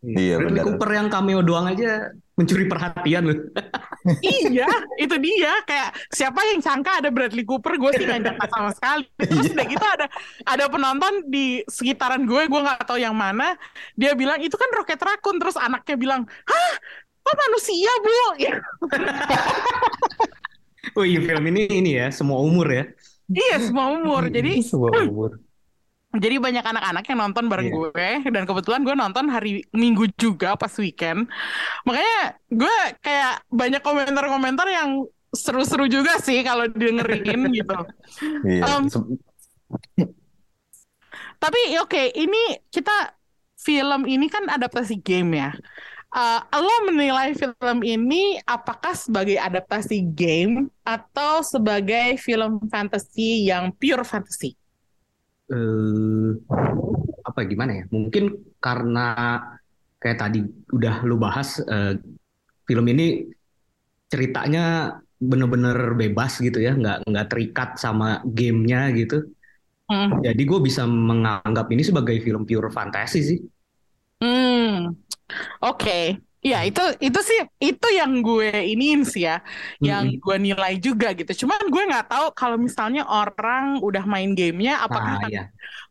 Iya, 0.00 0.40
Bradley 0.40 0.60
benar. 0.60 0.64
Cooper 0.64 0.90
yang 0.96 1.08
cameo 1.12 1.40
doang 1.44 1.68
aja 1.68 2.08
mencuri 2.32 2.64
perhatian 2.64 3.22
loh. 3.28 3.36
iya, 4.24 4.64
itu 4.96 5.12
dia. 5.20 5.52
Kayak 5.68 5.92
siapa 6.08 6.40
yang 6.48 6.64
sangka 6.64 7.04
ada 7.04 7.12
Bradley 7.12 7.44
Cooper, 7.44 7.76
gue 7.76 8.00
sih 8.00 8.08
nggak 8.08 8.20
nyangka 8.24 8.46
sama 8.48 8.72
sekali. 8.72 9.04
Terus 9.20 9.52
udah 9.52 9.66
gitu 9.68 9.84
ada 9.84 10.06
ada 10.48 10.64
penonton 10.72 11.28
di 11.28 11.60
sekitaran 11.68 12.24
gue, 12.24 12.48
gue 12.48 12.60
nggak 12.64 12.88
tahu 12.88 12.96
yang 12.96 13.12
mana. 13.12 13.60
Dia 13.92 14.16
bilang 14.16 14.40
itu 14.40 14.56
kan 14.56 14.72
Rocket 14.72 15.04
Raccoon, 15.04 15.36
terus 15.36 15.60
anaknya 15.60 15.96
bilang, 16.00 16.24
hah, 16.24 16.72
kok 17.20 17.36
manusia 17.36 17.92
bu? 18.00 18.16
Ya, 18.40 18.54
Oh 20.96 21.04
iya 21.04 21.20
film 21.20 21.44
ini 21.52 21.68
ini 21.68 22.00
ya 22.00 22.08
semua 22.08 22.40
umur 22.40 22.72
ya. 22.72 22.88
iya 23.30 23.60
semua 23.60 24.00
umur. 24.00 24.32
Jadi 24.32 24.64
Sebuah 24.64 25.04
umur. 25.06 25.36
Jadi 26.10 26.42
banyak 26.42 26.64
anak-anak 26.66 27.04
yang 27.06 27.18
nonton 27.22 27.46
bareng 27.46 27.70
Iya. 27.70 27.74
gue 27.78 28.10
dan 28.34 28.42
kebetulan 28.42 28.82
gue 28.82 28.94
nonton 28.98 29.30
hari 29.30 29.62
Minggu 29.70 30.10
juga 30.18 30.58
pas 30.58 30.72
weekend. 30.82 31.30
Makanya 31.86 32.34
gue 32.50 32.76
kayak 32.98 33.46
banyak 33.46 33.78
komentar-komentar 33.78 34.66
yang 34.66 35.06
seru-seru 35.30 35.86
juga 35.86 36.18
sih 36.18 36.42
kalau 36.42 36.66
dengerin 36.66 37.46
gitu. 37.58 37.78
Iya. 38.42 38.62
Um, 38.66 38.90
Tapi 41.40 41.60
ya 41.72 41.86
oke, 41.86 42.12
ini 42.12 42.58
kita 42.68 43.16
film 43.56 44.04
ini 44.04 44.26
kan 44.26 44.50
adaptasi 44.50 44.98
game 45.00 45.38
ya. 45.40 45.50
Eh, 46.10 46.40
lo 46.58 46.90
menilai 46.90 47.38
film 47.38 47.86
ini 47.86 48.42
apakah 48.42 48.98
sebagai 48.98 49.38
adaptasi 49.38 50.02
game 50.10 50.66
atau 50.82 51.38
sebagai 51.46 52.18
film 52.18 52.58
fantasy 52.66 53.46
yang 53.46 53.70
pure 53.78 54.02
fantasy? 54.02 54.58
Eh 55.50 56.30
apa 57.26 57.40
gimana 57.46 57.82
ya? 57.82 57.84
Mungkin 57.90 58.56
karena 58.62 59.06
kayak 60.00 60.18
tadi 60.18 60.40
udah 60.72 61.04
lu 61.04 61.20
bahas 61.20 61.60
eh, 61.60 61.98
film 62.64 62.86
ini 62.88 63.28
ceritanya 64.10 64.96
bener-bener 65.20 65.94
bebas 65.94 66.40
gitu 66.40 66.58
ya, 66.58 66.72
nggak 66.74 67.04
nggak 67.06 67.28
terikat 67.28 67.70
sama 67.76 68.24
gamenya 68.24 68.88
gitu. 68.96 69.28
Hmm. 69.90 70.22
Jadi 70.22 70.42
gue 70.46 70.60
bisa 70.62 70.86
menganggap 70.86 71.66
ini 71.74 71.82
sebagai 71.82 72.16
film 72.22 72.46
pure 72.46 72.70
fantasi 72.70 73.20
sih. 73.20 73.38
Hmm, 74.22 74.94
oke. 75.66 76.29
Ya 76.40 76.64
itu 76.64 76.80
itu 77.04 77.20
sih 77.28 77.38
itu 77.60 77.86
yang 77.98 78.24
gue 78.24 78.48
iniin 78.72 79.00
sih 79.12 79.28
ya, 79.28 79.44
yang 79.84 80.04
Mm-mm. 80.04 80.20
gue 80.24 80.36
nilai 80.40 80.72
juga 80.80 81.06
gitu. 81.18 81.44
Cuman 81.44 81.60
gue 81.68 81.82
nggak 81.90 82.06
tahu 82.08 82.24
kalau 82.32 82.56
misalnya 82.56 83.02
orang 83.04 83.64
udah 83.86 84.04
main 84.08 84.32
gamenya, 84.38 84.72
apakah 84.80 85.12
Nah, 85.12 85.20
akan 85.20 85.32
ya. 85.32 85.42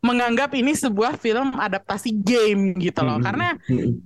menganggap 0.07 0.49
ini 0.57 0.71
sebuah 0.73 1.11
film 1.23 1.47
adaptasi 1.53 2.09
game 2.25 2.73
gitu 2.81 2.99
loh. 3.05 3.17
Mm-mm. 3.17 3.23
Karena 3.25 3.45
Mm-mm. 3.69 4.01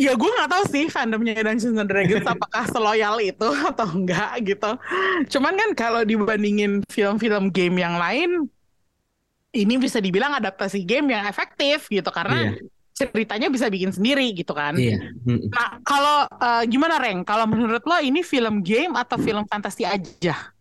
ya 0.00 0.12
gue 0.16 0.30
nggak 0.34 0.50
tahu 0.50 0.64
sih 0.72 0.84
fandomnya 0.88 1.36
Dungeons 1.46 1.76
and 1.78 1.88
Dragons 1.90 2.26
apakah 2.26 2.64
seloyal 2.72 3.16
itu 3.22 3.48
atau 3.70 3.86
enggak 3.92 4.30
gitu. 4.48 4.70
Cuman 5.32 5.54
kan 5.60 5.70
kalau 5.78 6.00
dibandingin 6.02 6.82
film-film 6.90 7.52
game 7.52 7.76
yang 7.84 7.96
lain, 8.00 8.48
ini 9.52 9.74
bisa 9.76 9.98
dibilang 10.00 10.32
adaptasi 10.40 10.80
game 10.88 11.12
yang 11.12 11.24
efektif 11.28 11.88
gitu 11.92 12.08
karena 12.08 12.36
Iya. 12.36 12.56
Ceritanya 13.10 13.48
bisa 13.50 13.66
bikin 13.72 13.90
sendiri 13.90 14.30
gitu 14.36 14.52
kan. 14.54 14.78
Iya. 14.78 15.02
Nah, 15.26 15.80
kalau 15.82 16.28
eh, 16.28 16.62
gimana 16.70 17.02
Reng? 17.02 17.26
Kalau 17.26 17.48
menurut 17.50 17.82
lo 17.82 17.98
ini 17.98 18.22
film 18.22 18.62
game 18.62 18.94
atau 18.94 19.18
film 19.18 19.42
fantasi 19.48 19.82
aja? 19.88 20.52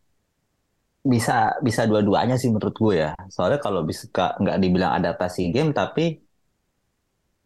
bisa 1.01 1.57
bisa 1.65 1.89
dua-duanya 1.89 2.37
sih 2.37 2.53
menurut 2.53 2.77
gue 2.77 2.95
ya. 3.01 3.11
Soalnya 3.33 3.57
kalau 3.57 3.81
bisa 3.81 4.05
nggak 4.13 4.57
dibilang 4.61 4.93
adaptasi 5.01 5.49
game 5.49 5.73
tapi 5.73 6.21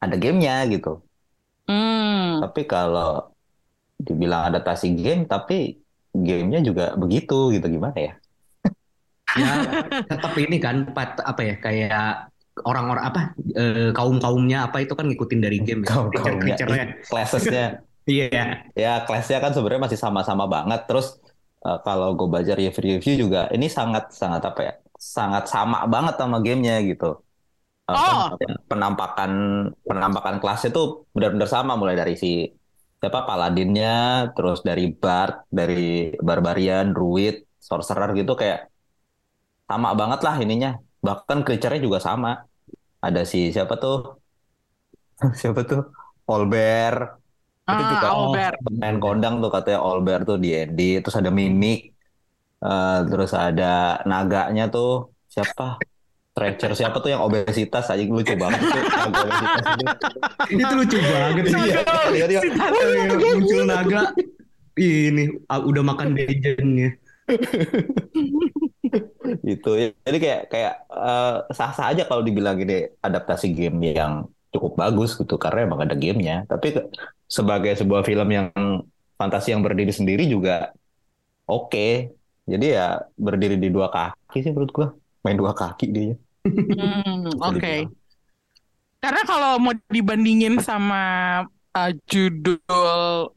ada 0.04 0.16
gamenya 0.20 0.68
gitu. 0.68 1.00
Hmm. 1.66 2.44
Tapi 2.44 2.68
kalau 2.68 3.32
dibilang 3.96 4.52
adaptasi 4.52 4.92
game 5.00 5.24
tapi 5.24 5.80
gamenya 6.12 6.60
juga 6.62 6.94
begitu 7.00 7.56
gitu 7.56 7.68
gimana 7.72 7.96
ya? 7.96 8.14
Ya 9.36 9.52
tetap 10.04 10.36
ini 10.36 10.60
kan 10.60 10.92
pat- 10.96 11.24
apa 11.24 11.42
ya 11.44 11.56
kayak 11.60 12.32
orang-orang 12.64 13.04
apa 13.04 13.22
kaum 13.92 14.18
kaumnya 14.24 14.58
apa 14.72 14.78
itu 14.86 14.94
kan 14.96 15.06
ngikutin 15.12 15.40
dari 15.44 15.58
game 15.60 15.82
ya. 15.84 15.90
Kaum-kaumnya, 15.92 16.56
Creature-creature-nya. 16.56 16.86
Classesnya 17.12 17.66
Iya. 18.06 18.70
ya 18.78 19.02
kelasnya 19.10 19.42
kan 19.42 19.50
sebenarnya 19.50 19.90
masih 19.90 20.00
sama-sama 20.00 20.46
banget. 20.46 20.86
Terus 20.86 21.18
eh, 21.66 21.78
kalau 21.82 22.14
gue 22.14 22.28
baca 22.30 22.54
review-review 22.54 23.14
juga 23.28 23.50
ini 23.50 23.66
sangat 23.68 24.14
sangat 24.14 24.42
apa 24.46 24.62
ya? 24.62 24.74
Sangat 24.96 25.44
sama 25.50 25.84
banget 25.90 26.16
sama 26.22 26.38
gamenya 26.46 26.80
gitu. 26.86 27.18
Eh, 27.90 27.94
Oh. 27.94 28.38
penampakan 28.72 29.32
penampakan 29.86 30.36
kelasnya 30.42 30.70
tuh 30.78 30.86
benar-benar 31.14 31.50
sama 31.50 31.74
mulai 31.78 31.98
dari 31.98 32.14
si 32.18 32.28
siapa 33.02 33.22
paladinnya, 33.30 33.90
terus 34.34 34.66
dari 34.66 34.90
bard, 34.90 35.46
dari 35.54 36.10
barbarian, 36.18 36.86
druid, 36.96 37.46
sorcerer 37.62 38.10
gitu 38.18 38.34
kayak 38.34 38.60
sama 39.70 39.90
banget 40.00 40.20
lah 40.26 40.36
ininya. 40.44 40.70
Bahkan 41.08 41.38
creature-nya 41.46 41.82
juga 41.88 42.00
sama. 42.08 42.32
Ada 43.06 43.22
si 43.32 43.40
siapa 43.56 43.74
tuh? 43.84 43.98
siapa 45.40 45.62
tuh? 45.70 45.82
Olber. 46.32 46.96
Itu 47.66 47.82
Ah, 47.82 47.90
juga 47.98 48.08
Owlbear. 48.14 48.54
pemain 48.62 48.98
kondang 49.02 49.34
tuh 49.42 49.50
katanya 49.50 49.80
Olber 49.82 50.20
tuh 50.30 50.38
di 50.44 50.50
D&D. 50.54 50.80
Terus 51.04 51.16
ada 51.22 51.32
Mimic. 51.34 51.80
Eh, 52.66 52.98
terus 53.10 53.32
ada 53.36 54.02
naganya 54.10 54.64
tuh 54.74 55.14
siapa? 55.34 55.78
Treacher 56.36 56.72
siapa 56.76 56.98
tuh 57.04 57.10
yang 57.16 57.24
obesitas 57.28 57.86
aja 57.92 58.04
lucu 58.06 58.34
banget 58.36 58.60
tuh 58.68 58.80
itu. 58.86 60.58
Itu 60.62 60.74
lucu 60.80 60.98
banget 61.00 61.46
sih. 61.48 61.62
Iya, 61.72 61.82
tiba-tiba, 62.12 62.42
Si 62.44 62.50
Thanos. 62.60 62.82
Eh, 62.84 63.08
muncul 63.36 63.62
naga 63.68 64.02
ini 64.80 65.24
ah, 65.48 65.62
udah 65.64 65.84
makan 65.90 66.08
dejennya. 66.18 66.90
Gitu. 69.42 69.72
Jadi 70.06 70.18
kayak 70.18 70.42
kayak 70.52 70.74
eh, 70.90 71.38
sah-sah 71.52 71.92
aja 71.92 72.04
kalau 72.06 72.22
dibilang 72.22 72.58
ini 72.62 72.90
adaptasi 73.02 73.52
game 73.52 73.96
yang 73.96 74.26
cukup 74.56 74.80
bagus 74.80 75.20
gitu 75.20 75.36
karena 75.36 75.68
emang 75.68 75.84
ada 75.84 75.96
gamenya. 75.98 76.48
Tapi 76.48 76.80
sebagai 77.28 77.76
sebuah 77.76 78.06
film 78.06 78.30
yang 78.32 78.50
fantasi 79.20 79.52
yang 79.52 79.66
berdiri 79.66 79.92
sendiri 79.92 80.24
juga 80.30 80.72
oke. 81.50 82.14
Jadi 82.46 82.66
ya 82.78 83.02
berdiri 83.18 83.58
di 83.58 83.74
dua 83.74 83.90
kaki 83.90 84.46
sih 84.46 84.52
menurut 84.54 84.72
gua. 84.72 84.88
Main 85.26 85.38
dua 85.42 85.58
kaki 85.58 85.86
dia. 85.90 86.14
Hmm, 86.46 87.34
oke. 87.42 87.90
Karena 89.02 89.22
kalau 89.26 89.62
mau 89.62 89.74
dibandingin 89.90 90.62
sama 90.62 91.04
uh, 91.76 91.92
judul 92.10 92.58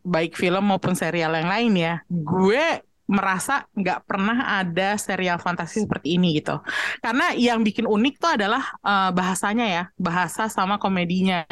baik 0.00 0.32
film 0.38 0.64
maupun 0.64 0.96
serial 0.96 1.36
yang 1.36 1.48
lain 1.48 1.72
ya, 1.76 1.94
gue 2.08 2.80
merasa 3.08 3.64
nggak 3.72 4.04
pernah 4.04 4.60
ada 4.60 5.00
serial 5.00 5.40
fantasi 5.40 5.88
seperti 5.88 6.20
ini 6.20 6.36
gitu. 6.38 6.60
Karena 7.00 7.32
yang 7.32 7.64
bikin 7.64 7.88
unik 7.88 8.14
tuh 8.20 8.30
adalah 8.36 8.62
uh, 8.84 9.10
bahasanya 9.16 9.66
ya, 9.66 9.84
bahasa 9.96 10.52
sama 10.52 10.76
komedinya. 10.76 11.48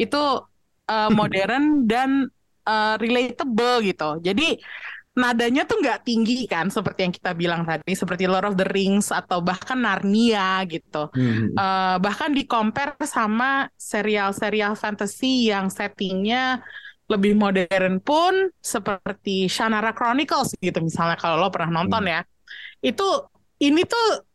Itu 0.00 0.48
uh, 0.88 1.10
modern 1.18 1.84
dan 1.84 2.32
uh, 2.64 2.96
relatable 2.96 3.84
gitu. 3.84 4.24
Jadi 4.24 4.56
nadanya 5.16 5.64
tuh 5.64 5.80
nggak 5.80 6.04
tinggi 6.04 6.44
kan, 6.44 6.68
seperti 6.68 7.08
yang 7.08 7.14
kita 7.16 7.32
bilang 7.32 7.64
tadi, 7.64 7.96
seperti 7.96 8.28
Lord 8.28 8.52
of 8.52 8.56
the 8.60 8.68
Rings 8.68 9.08
atau 9.08 9.40
bahkan 9.40 9.80
Narnia 9.80 10.60
gitu. 10.68 11.08
Hmm. 11.08 11.56
Eh, 11.56 11.96
bahkan 12.04 12.36
di 12.36 12.44
compare 12.44 13.00
sama 13.08 13.64
serial-serial 13.80 14.76
fantasy 14.76 15.48
yang 15.48 15.72
settingnya 15.72 16.60
lebih 17.06 17.38
modern 17.38 18.02
pun 18.02 18.50
seperti 18.58 19.46
Shannara 19.46 19.94
Chronicles 19.94 20.58
gitu 20.58 20.82
misalnya 20.82 21.14
kalau 21.14 21.38
lo 21.38 21.48
pernah 21.54 21.82
nonton 21.82 22.06
ya. 22.06 22.26
Itu 22.82 23.30
ini 23.62 23.86
tuh 23.86 24.26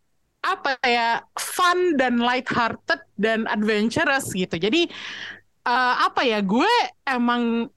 apa 0.42 0.80
ya 0.82 1.22
fun 1.38 2.00
dan 2.00 2.18
light-hearted 2.18 3.02
dan 3.20 3.46
adventurous 3.46 4.32
gitu. 4.32 4.56
Jadi 4.56 4.88
eh, 5.68 5.96
apa 6.00 6.24
ya 6.24 6.40
gue 6.40 6.72
emang 7.06 7.68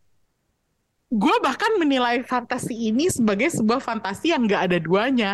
gue 1.14 1.36
bahkan 1.44 1.78
menilai 1.78 2.26
fantasi 2.26 2.90
ini 2.90 3.06
sebagai 3.06 3.50
sebuah 3.54 3.78
fantasi 3.78 4.34
yang 4.34 4.46
gak 4.50 4.72
ada 4.72 4.78
duanya. 4.82 5.32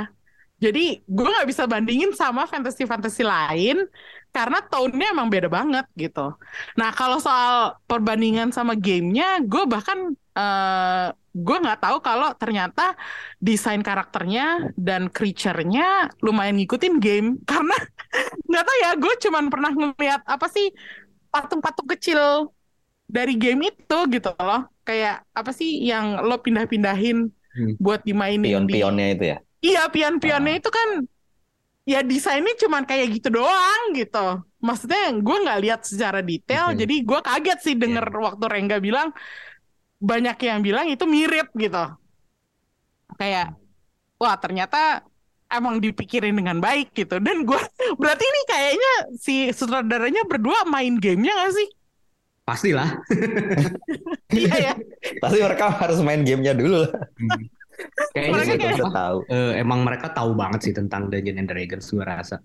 Jadi 0.60 1.00
gue 1.08 1.24
nggak 1.24 1.48
bisa 1.48 1.64
bandingin 1.64 2.12
sama 2.12 2.44
fantasi-fantasi 2.44 3.24
lain 3.24 3.80
karena 4.36 4.58
tone-nya 4.70 5.06
emang 5.14 5.28
beda 5.34 5.48
banget 5.50 5.84
gitu. 5.98 6.20
Nah 6.78 6.90
kalau 6.94 7.18
soal 7.18 7.74
perbandingan 7.90 8.48
sama 8.56 8.72
gamenya, 8.78 9.42
gue 9.44 9.62
bahkan 9.66 9.98
eh, 10.38 11.06
gue 11.30 11.56
nggak 11.62 11.78
tahu 11.84 11.96
kalau 12.02 12.28
ternyata 12.34 12.82
desain 13.38 13.82
karakternya 13.82 14.74
dan 14.78 15.06
creature-nya 15.10 16.10
lumayan 16.24 16.56
ngikutin 16.58 16.94
game 17.02 17.28
karena 17.50 17.74
nggak 18.48 18.64
tahu 18.66 18.76
ya, 18.84 18.90
gue 19.02 19.14
cuman 19.28 19.44
pernah 19.52 19.72
ngeliat 19.74 20.20
apa 20.26 20.46
sih 20.50 20.66
patung-patung 21.32 21.88
kecil 21.92 22.20
dari 23.10 23.34
game 23.38 23.70
itu 23.70 23.98
gitu 24.14 24.30
loh. 24.38 24.66
Kayak 24.86 25.26
apa 25.34 25.50
sih 25.54 25.82
yang 25.90 26.22
lo 26.26 26.38
pindah-pindahin 26.44 27.30
Hmm. 27.50 27.74
buat 27.82 28.06
dimainin 28.06 28.62
di 28.70 28.78
Pion-pionnya 28.78 29.06
itu 29.10 29.24
ya. 29.26 29.36
Iya, 29.58 29.80
pion-pionnya 29.90 30.52
itu 30.62 30.70
kan 30.70 30.88
ya 31.88 32.04
desainnya 32.04 32.54
cuman 32.60 32.84
kayak 32.84 33.06
gitu 33.20 33.28
doang 33.40 33.96
gitu. 33.96 34.44
Maksudnya 34.60 35.16
gue 35.16 35.36
nggak 35.44 35.60
lihat 35.64 35.80
secara 35.84 36.20
detail, 36.20 36.72
Oke. 36.72 36.84
jadi 36.84 36.94
gue 37.00 37.20
kaget 37.24 37.58
sih 37.64 37.74
denger 37.76 38.06
waktu 38.12 38.44
Rengga 38.44 38.76
bilang 38.78 39.10
banyak 40.00 40.36
yang 40.44 40.60
bilang 40.60 40.86
itu 40.88 41.04
mirip 41.04 41.48
gitu. 41.56 41.84
Kayak 43.16 43.56
wah 44.20 44.36
ternyata 44.36 45.04
emang 45.50 45.82
dipikirin 45.82 46.36
dengan 46.36 46.62
baik 46.62 46.94
gitu. 46.94 47.18
Dan 47.18 47.42
gue 47.44 47.60
berarti 48.00 48.24
ini 48.24 48.40
kayaknya 48.46 48.92
si 49.18 49.34
sutradaranya 49.50 50.24
berdua 50.24 50.64
main 50.68 50.96
gamenya 50.96 51.34
gak 51.34 51.52
sih? 51.58 51.68
Pastilah. 52.46 52.90
Iya 54.30 54.54
ya. 54.54 54.72
Pasti 55.22 55.42
mereka 55.42 55.74
harus 55.74 55.98
main 56.06 56.22
gamenya 56.22 56.54
dulu 56.54 56.86
lah. 56.86 56.92
Kayaknya 58.12 58.42
sih 58.44 58.58
kayak- 58.58 58.92
tahu. 58.92 59.18
eh, 59.28 59.52
emang 59.58 59.80
mereka 59.82 60.06
tahu 60.10 60.32
banget 60.34 60.60
sih 60.66 60.74
tentang 60.74 61.08
Dungeons 61.08 61.38
and 61.38 61.48
Dragons 61.48 61.86
gue 61.86 62.04
rasa. 62.04 62.36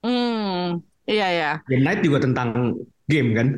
Hmm, 0.00 0.80
iya 1.04 1.28
ya. 1.30 1.52
Game 1.66 1.84
Night 1.84 2.00
juga 2.00 2.24
tentang 2.24 2.78
game 3.04 3.30
kan. 3.34 3.48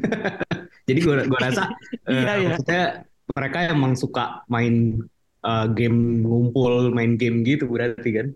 Jadi 0.88 0.98
gue 0.98 1.14
gue 1.24 1.40
rasa 1.40 1.70
eh, 2.11 2.22
Iya, 2.22 2.32
iya. 2.38 2.48
maksudnya 2.50 2.85
mereka 3.32 3.58
emang 3.70 3.92
suka 3.94 4.42
main 4.46 4.98
eh, 5.42 5.66
game 5.72 6.22
ngumpul, 6.22 6.90
main 6.90 7.14
game 7.14 7.42
gitu 7.42 7.70
berarti 7.70 8.11
kan. 8.11 8.28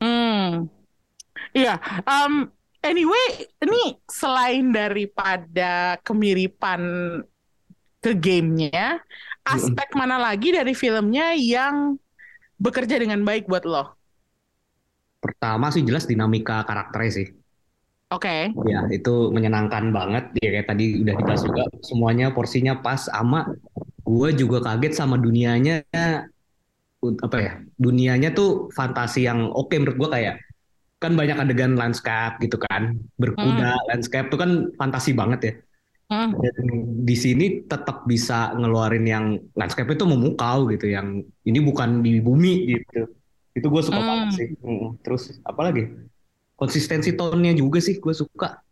Hmm, 0.00 0.68
iya. 1.52 1.76
Um, 2.04 2.48
anyway, 2.80 3.26
ini 3.60 3.96
selain 4.04 4.72
daripada 4.72 5.96
kemiripan 6.04 6.80
ke 8.00 8.12
gamenya, 8.12 9.00
aspek 9.42 9.96
mana 9.96 10.20
lagi 10.20 10.52
dari 10.52 10.76
filmnya 10.76 11.32
yang 11.32 11.96
bekerja 12.60 12.96
dengan 13.02 13.20
baik 13.28 13.46
buat 13.50 13.64
lo? 13.66 13.96
Pertama 15.24 15.72
sih 15.72 15.82
jelas 15.88 16.04
dinamika 16.04 16.62
karakternya 16.68 17.12
sih. 17.18 17.26
Oke. 18.12 18.54
Ya, 18.70 18.86
itu 18.92 19.32
menyenangkan 19.34 19.90
banget. 19.90 20.24
Ya 20.38 20.48
kayak 20.54 20.68
tadi 20.70 20.84
udah 21.02 21.14
dibahas 21.18 21.42
juga 21.42 21.62
semuanya 21.82 22.26
porsinya 22.36 22.72
pas 22.84 23.00
sama 23.10 23.50
gue 24.04 24.30
juga 24.36 24.58
kaget 24.62 24.92
sama 24.94 25.16
dunianya 25.18 25.82
un- 27.04 27.20
apa 27.26 27.36
ya? 27.40 27.52
Dunianya 27.76 28.28
tuh 28.38 28.48
fantasi 28.76 29.26
yang 29.28 29.50
oke 29.52 29.74
menurut 29.76 29.96
gue 30.00 30.10
kayak 30.16 30.34
kan 31.02 31.12
banyak 31.20 31.36
adegan 31.36 31.74
landscape 31.80 32.34
gitu 32.44 32.56
kan. 32.66 32.96
Berkuda, 33.20 33.76
landscape 33.92 34.28
tuh 34.32 34.38
kan 34.42 34.50
fantasi 34.80 35.12
banget 35.16 35.40
ya. 35.48 35.52
Hmm, 36.14 36.30
Dan 36.38 36.66
di 37.02 37.16
sini 37.18 37.44
tetap 37.66 38.06
bisa 38.06 38.54
ngeluarin 38.54 39.02
yang 39.04 39.24
landscape 39.58 39.90
itu 39.98 40.06
memukau 40.06 40.70
gitu, 40.70 40.86
yang 40.86 41.20
ini 41.42 41.58
bukan 41.58 42.00
di 42.06 42.22
bumi 42.22 42.52
gitu. 42.70 43.10
Itu 43.54 43.66
gue 43.70 43.82
suka 43.82 43.98
Hmm. 43.98 44.08
banget 44.08 44.28
sih. 44.38 44.48
Mm, 44.62 44.88
Terus 45.02 45.22
apa 45.42 45.60
lagi? 45.66 45.82
Konsistensi 46.54 47.10
tone-nya 47.18 47.54
juga 47.58 47.78
sih 47.82 47.98
gue 47.98 48.14
suka. 48.14 48.62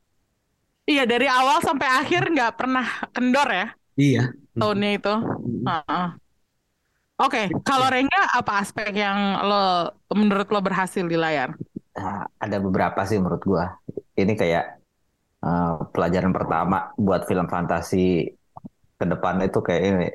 Iya, 0.86 1.02
dari 1.06 1.26
awal 1.30 1.58
sampai 1.62 1.86
akhir 1.86 2.22
nggak 2.30 2.52
pernah 2.58 2.86
kendor 3.14 3.48
ya 3.50 3.66
Iya. 3.98 4.22
tone-nya 4.58 4.90
itu. 4.98 5.14
Mm. 5.14 5.66
Heeh. 5.66 6.06
Oke, 7.22 7.46
kalau 7.62 7.86
Rengga 7.86 8.34
apa 8.34 8.52
aspek 8.58 8.90
yang 8.98 9.38
lo 9.46 9.94
menurut 10.10 10.48
lo 10.50 10.58
berhasil 10.58 11.06
di 11.06 11.14
layar? 11.14 11.54
Nah, 11.94 12.26
ada 12.42 12.56
beberapa 12.58 12.98
sih 13.06 13.22
menurut 13.22 13.42
gua. 13.46 13.78
Ini 14.18 14.34
kayak 14.34 14.81
eh, 15.46 15.72
pelajaran 15.94 16.32
pertama 16.36 16.76
buat 16.96 17.22
film 17.28 17.46
fantasi 17.50 18.30
ke 18.98 19.04
depan 19.12 19.34
itu 19.46 19.58
kayak 19.66 19.82
ini. 19.88 20.08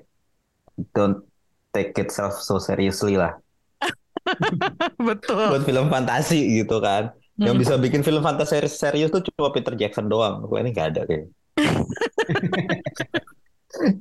Don't 0.95 1.25
take 1.73 1.93
itself 2.01 2.37
so 2.41 2.57
seriously 2.61 3.17
lah. 3.17 3.33
Betul. 5.09 5.45
Buat 5.51 5.63
film 5.67 5.87
fantasi 5.89 6.39
gitu 6.63 6.77
kan. 6.83 7.11
Yang 7.37 7.53
Hmm. 7.53 7.61
bisa 7.61 7.73
bikin 7.77 8.01
film 8.01 8.21
fantasi 8.25 8.57
serius, 8.57 8.75
serius 8.81 9.09
tuh 9.13 9.21
cuma 9.29 9.53
Peter 9.53 9.73
Jackson 9.77 10.09
doang. 10.09 10.41
Gua 10.49 10.57
ini 10.65 10.73
nggak 10.73 10.87
ada 10.95 11.01
kayak. 11.05 11.25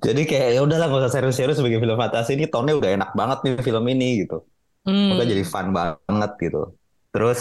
Jadi 0.07 0.23
kayak 0.25 0.49
ya 0.57 0.61
udahlah 0.65 0.87
nggak 0.89 1.03
usah 1.05 1.13
serius-serius 1.13 1.61
bikin 1.61 1.83
film 1.83 1.99
fantasi 1.99 2.39
ini 2.39 2.47
tone 2.49 2.73
udah 2.73 2.91
enak 2.97 3.11
banget 3.19 3.39
nih 3.45 3.53
film 3.67 3.85
ini 3.93 4.25
gitu. 4.25 4.41
Hmm. 4.87 5.11
Maka 5.13 5.27
jadi 5.27 5.43
fun 5.43 5.75
banget 5.75 6.31
gitu. 6.41 6.63
Terus 7.11 7.41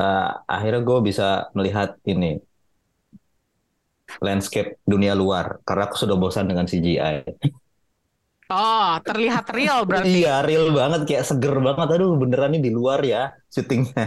eh, 0.00 0.28
akhirnya 0.46 0.80
gue 0.88 0.98
bisa 1.08 1.50
melihat 1.56 1.98
ini 2.06 2.38
landscape 4.24 4.80
dunia 4.92 5.12
luar 5.16 5.46
karena 5.66 5.82
aku 5.88 5.96
sudah 6.02 6.16
bosan 6.22 6.46
dengan 6.50 6.66
CGI. 6.70 7.16
Oh, 8.48 8.96
terlihat 9.04 9.44
real 9.52 9.84
berarti. 9.84 10.24
Iya, 10.24 10.30
real 10.46 10.64
banget 10.78 11.00
kayak 11.08 11.24
seger 11.28 11.54
banget. 11.66 11.86
Aduh, 11.94 12.10
beneran 12.22 12.48
nih 12.54 12.60
di 12.66 12.70
luar 12.78 13.00
ya 13.12 13.18
syutingnya. 13.54 14.02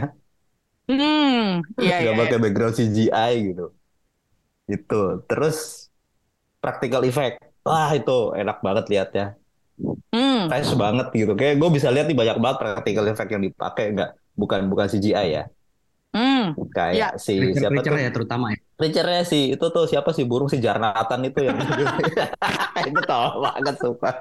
Hmm, 0.87 1.61
iya, 1.81 1.95
Gak 2.05 2.13
iya. 2.13 2.17
pakai 2.19 2.37
background 2.43 2.75
CGI 2.77 3.33
gitu. 3.47 3.63
Itu. 4.75 4.95
Terus 5.29 5.55
practical 6.63 7.01
effect. 7.09 7.35
Wah, 7.67 7.89
itu 7.99 8.11
enak 8.41 8.57
banget 8.65 8.85
lihatnya. 8.91 9.25
Hmm, 10.13 10.49
Fresh 10.49 10.71
banget 10.83 11.05
gitu. 11.19 11.31
Kayak 11.39 11.53
gue 11.61 11.69
bisa 11.77 11.87
lihat 11.93 12.05
nih 12.09 12.17
banyak 12.21 12.37
banget 12.43 12.57
practical 12.61 13.05
effect 13.11 13.29
yang 13.33 13.43
dipakai 13.47 13.83
nggak 13.95 14.09
bukan 14.41 14.59
bukan 14.71 14.87
CGI 14.91 15.27
ya. 15.37 15.43
Hmm. 16.15 16.45
Kayak 16.71 16.93
Ya. 16.95 17.07
si 17.15 17.39
siapa 17.55 17.79
tuh? 17.79 17.91
Creature 17.91 17.99
ya 18.03 18.11
terutama 18.11 18.45
ya. 18.53 18.59
Preacher-nya 18.75 19.23
sih 19.23 19.43
itu 19.53 19.65
tuh 19.69 19.85
siapa 19.85 20.09
sih 20.11 20.25
burung 20.25 20.49
si 20.49 20.57
Jarnatan 20.57 21.21
itu 21.23 21.39
yang 21.45 21.57
itu 22.89 23.01
tau 23.07 23.39
banget 23.39 23.75
sumpah. 23.79 24.15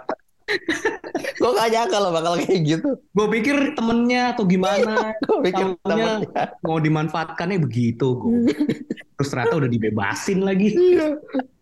Gue 1.40 1.50
gak 1.54 1.70
nyangka 1.70 1.96
loh 2.02 2.10
bakal 2.10 2.34
kayak 2.42 2.60
gitu. 2.66 2.88
Gue 3.14 3.26
pikir 3.30 3.56
temennya 3.78 4.34
atau 4.34 4.44
gimana, 4.44 5.14
Gue 5.22 5.38
pikir 5.46 5.78
temennya. 5.86 6.26
mau 6.66 6.82
dimanfaatkannya 6.82 7.62
begitu. 7.62 8.18
gua. 8.18 8.50
Terus 9.16 9.28
ternyata 9.30 9.54
udah 9.62 9.70
dibebasin 9.70 10.42
lagi. 10.42 10.74
Iya. 10.74 11.16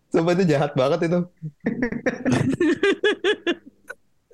Sumpah 0.09 0.33
itu 0.33 0.43
jahat 0.49 0.73
banget 0.73 1.05
itu. 1.05 1.19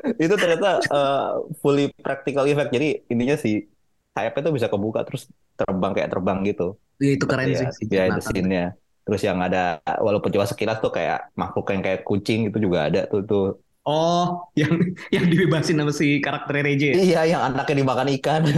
itu 0.24 0.34
ternyata 0.38 0.80
uh, 0.88 1.44
fully 1.60 1.92
practical 2.00 2.48
effect. 2.48 2.72
Jadi 2.72 3.04
intinya 3.12 3.36
si 3.36 3.68
sayapnya 4.16 4.42
tuh 4.48 4.56
bisa 4.56 4.68
kebuka 4.72 5.04
terus 5.04 5.28
terbang 5.56 5.92
kayak 5.96 6.10
terbang 6.12 6.38
gitu. 6.46 6.68
Iya, 7.00 7.12
itu 7.20 7.26
keren 7.28 7.48
ya, 7.52 7.60
sih. 7.60 7.68
si 7.76 7.84
ya 7.92 8.04
itu 8.08 8.22
scene-nya. 8.24 8.66
Terus 9.06 9.22
yang 9.22 9.38
ada 9.44 9.78
walaupun 10.02 10.32
cuma 10.34 10.46
sekilas 10.48 10.82
tuh 10.82 10.90
kayak 10.90 11.30
makhluk 11.38 11.70
yang 11.70 11.82
kayak 11.84 12.02
kucing 12.08 12.50
itu 12.50 12.58
juga 12.58 12.88
ada 12.88 13.06
tuh 13.08 13.22
tuh. 13.26 13.46
Oh, 13.86 14.42
yang 14.62 14.74
yang 15.14 15.26
dibebasin 15.30 15.78
sama 15.78 15.94
si 15.94 16.18
karakter 16.20 16.66
Reje. 16.66 16.94
ya? 16.94 16.96
Iya, 16.98 17.22
yang 17.38 17.42
anaknya 17.54 17.86
dimakan 17.86 18.10
ikan. 18.18 18.42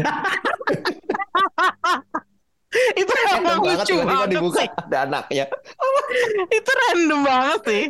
itu 2.78 3.10
Random 3.10 3.64
banget 3.64 3.80
lucu 3.80 3.96
tiba-tiba 3.96 4.12
banget 4.12 4.30
dibuka 4.38 4.60
sih. 4.62 4.70
ada 4.70 4.98
anaknya. 5.08 5.46
Itu 6.58 6.72
random 6.72 7.20
banget 7.26 7.62
sih. 7.66 7.84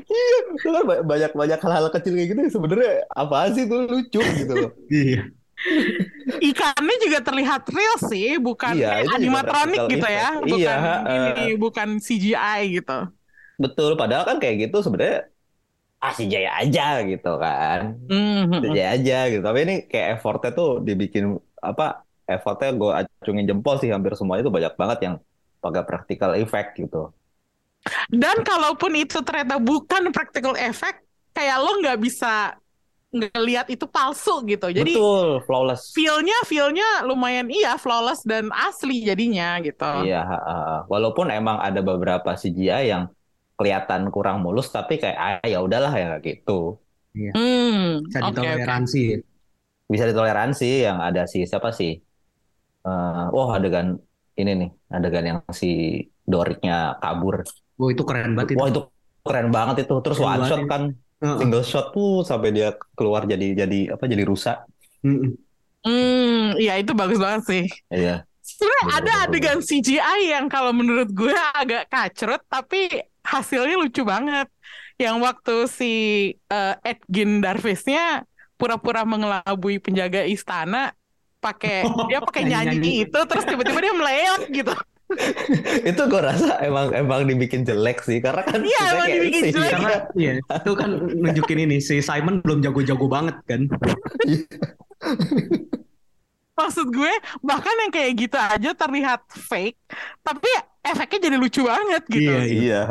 Itu 0.55 0.69
kan 0.69 0.83
ba- 0.85 1.03
banyak-banyak 1.03 1.59
hal-hal 1.59 1.87
kecil 1.91 2.13
kayak 2.15 2.27
gitu 2.31 2.39
yang 2.39 2.53
sebenarnya 2.53 2.93
apa 3.11 3.37
sih 3.51 3.63
tuh 3.67 3.79
lucu 3.89 4.21
gitu 4.21 4.53
loh. 4.53 4.71
Iya. 4.87 5.21
Ikannya 6.27 6.95
juga 7.01 7.19
terlihat 7.23 7.61
real 7.71 7.97
sih, 8.07 8.37
bukan 8.37 8.77
Iya, 8.77 8.89
kayak 8.93 9.05
animatronik 9.17 9.79
gitu 9.89 10.07
ya, 10.07 10.29
bukan 10.43 10.77
Iya, 10.77 10.93
ini, 11.07 11.45
bukan 11.57 11.87
CGI 12.03 12.61
gitu. 12.77 12.97
Betul, 13.57 13.97
padahal 13.97 14.23
kan 14.27 14.37
kayak 14.37 14.69
gitu 14.69 14.85
sebenarnya 14.85 15.33
ah 15.97 16.13
si 16.13 16.29
Jaya 16.29 16.61
aja 16.61 17.01
gitu 17.01 17.31
kan. 17.41 17.97
Mhm. 18.05 18.61
Si 18.61 18.67
Jaya 18.69 18.89
aja 18.93 19.17
gitu. 19.33 19.41
Tapi 19.41 19.59
ini 19.65 19.75
kayak 19.89 20.07
effortnya 20.21 20.51
tuh 20.53 20.69
dibikin 20.85 21.41
apa? 21.57 22.05
Effortnya 22.27 22.69
gue 22.75 22.91
acungin 22.91 23.47
jempol 23.47 23.79
sih 23.81 23.89
hampir 23.89 24.13
semuanya 24.13 24.45
itu 24.45 24.53
banyak 24.53 24.73
banget 24.77 24.99
yang 25.09 25.15
pakai 25.63 25.83
practical 25.87 26.31
effect 26.37 26.75
gitu. 26.77 27.09
Dan 28.11 28.43
kalaupun 28.43 28.93
itu 28.99 29.23
ternyata 29.23 29.57
bukan 29.63 30.11
practical 30.11 30.53
effect, 30.59 31.01
kayak 31.31 31.57
lo 31.63 31.79
nggak 31.79 31.97
bisa 32.03 32.59
ngelihat 33.07 33.67
itu 33.71 33.85
palsu 33.87 34.43
gitu. 34.43 34.67
Jadi 34.67 34.93
Betul, 34.93 35.39
flawless. 35.47 35.95
feel-nya 35.95 36.37
feel-nya 36.43 37.07
lumayan 37.07 37.47
iya 37.47 37.79
flawless 37.79 38.21
dan 38.27 38.51
asli 38.51 39.03
jadinya 39.07 39.57
gitu. 39.63 39.87
Iya, 40.03 40.21
ha. 40.27 40.35
walaupun 40.91 41.31
emang 41.31 41.57
ada 41.63 41.79
beberapa 41.79 42.35
CGI 42.35 42.91
yang 42.91 43.03
kelihatan 43.57 44.13
kurang 44.13 44.45
mulus 44.45 44.69
tapi 44.69 45.01
kayak 45.01 45.17
ah 45.17 45.47
ya 45.47 45.63
udahlah 45.63 45.93
ya 45.95 46.09
gitu. 46.21 46.77
Hmm, 47.33 48.05
Bisa 48.05 48.19
ditoleransi. 48.21 49.01
Bisa 49.87 50.03
ditoleransi 50.05 50.69
yang 50.85 50.99
ada 51.01 51.25
si 51.25 51.47
siapa 51.47 51.71
sih? 51.73 51.95
Eh, 52.87 53.23
wah 53.33 53.49
adegan 53.57 53.97
ini 54.37 54.51
nih, 54.53 54.69
adegan 54.93 55.25
yang 55.25 55.39
si 55.49 55.67
Doriknya 56.27 56.99
kabur. 57.01 57.41
Wah, 57.79 57.89
itu 57.89 58.03
keren 58.03 58.35
banget 58.35 58.53
itu. 58.53 58.59
Wah 58.59 58.67
itu 58.69 58.81
keren 59.23 59.47
banget 59.49 59.75
itu. 59.87 59.95
Terus 60.03 60.17
Keren 60.19 60.29
one 60.29 60.43
shot 60.45 60.59
itu. 60.59 60.69
kan, 60.69 60.81
Heeh. 61.17 61.37
single 61.41 61.65
shot 61.65 61.89
tuh 61.91 62.21
sampai 62.21 62.53
dia 62.53 62.77
keluar 62.93 63.25
jadi 63.25 63.65
jadi 63.65 63.97
apa? 63.97 64.05
Jadi 64.05 64.23
rusak. 64.25 64.57
Mm-mm. 65.01 65.33
Hmm, 65.81 66.57
iya 66.59 66.77
itu 66.77 66.91
bagus 66.93 67.17
banget 67.17 67.43
sih. 67.47 67.63
Iya. 67.89 68.27
Sebenarnya 68.43 68.85
ada 69.01 69.13
adegan 69.27 69.59
CGI 69.59 70.31
yang 70.31 70.45
kalau 70.47 70.71
menurut 70.71 71.11
gue 71.11 71.35
agak 71.53 71.87
kacrut 71.91 72.41
tapi 72.47 72.89
hasilnya 73.23 73.75
lucu 73.75 74.03
banget. 74.03 74.47
Yang 74.97 75.15
waktu 75.21 75.55
si 75.69 75.93
eh, 76.33 76.73
Edgin 76.81 77.39
Darvisnya 77.43 78.25
pura-pura 78.57 79.05
mengelabui 79.05 79.77
penjaga 79.77 80.25
istana 80.25 80.89
pakai 81.37 81.85
dia 82.09 82.17
pakai 82.17 82.41
nyanyi, 82.49 82.77
Nyanyi-nyanyi. 82.81 82.91
itu 83.05 83.19
terus 83.29 83.45
tiba-tiba 83.45 83.79
dia 83.79 83.93
meleot 83.93 84.41
gitu. 84.49 84.73
itu 85.89 86.01
gue 86.03 86.21
rasa 86.21 86.59
emang 86.59 86.91
emang 86.91 87.23
dibikin 87.23 87.63
jelek 87.63 88.03
sih 88.03 88.19
karena 88.19 88.43
kan 88.43 88.59
Iya, 88.59 88.81
emang 88.91 89.07
kayak 89.07 89.15
dibikin 89.15 89.41
si- 89.41 89.53
jelek. 89.55 89.71
Karena 89.71 89.93
iya, 90.13 90.31
itu 90.37 90.71
kan 90.75 90.89
nunjukin 90.99 91.59
ini 91.63 91.77
si 91.79 92.03
Simon 92.03 92.43
belum 92.43 92.59
jago-jago 92.59 93.07
banget 93.07 93.37
kan. 93.47 93.61
Maksud 96.57 96.89
gue 96.89 97.13
bahkan 97.39 97.75
yang 97.85 97.91
kayak 97.93 98.11
gitu 98.17 98.33
aja 98.35 98.71
terlihat 98.73 99.21
fake 99.29 99.77
tapi 100.25 100.49
efeknya 100.81 101.29
jadi 101.29 101.37
lucu 101.37 101.61
banget 101.63 102.03
gitu. 102.09 102.33
Iya, 102.33 102.41
Iya. 102.43 102.81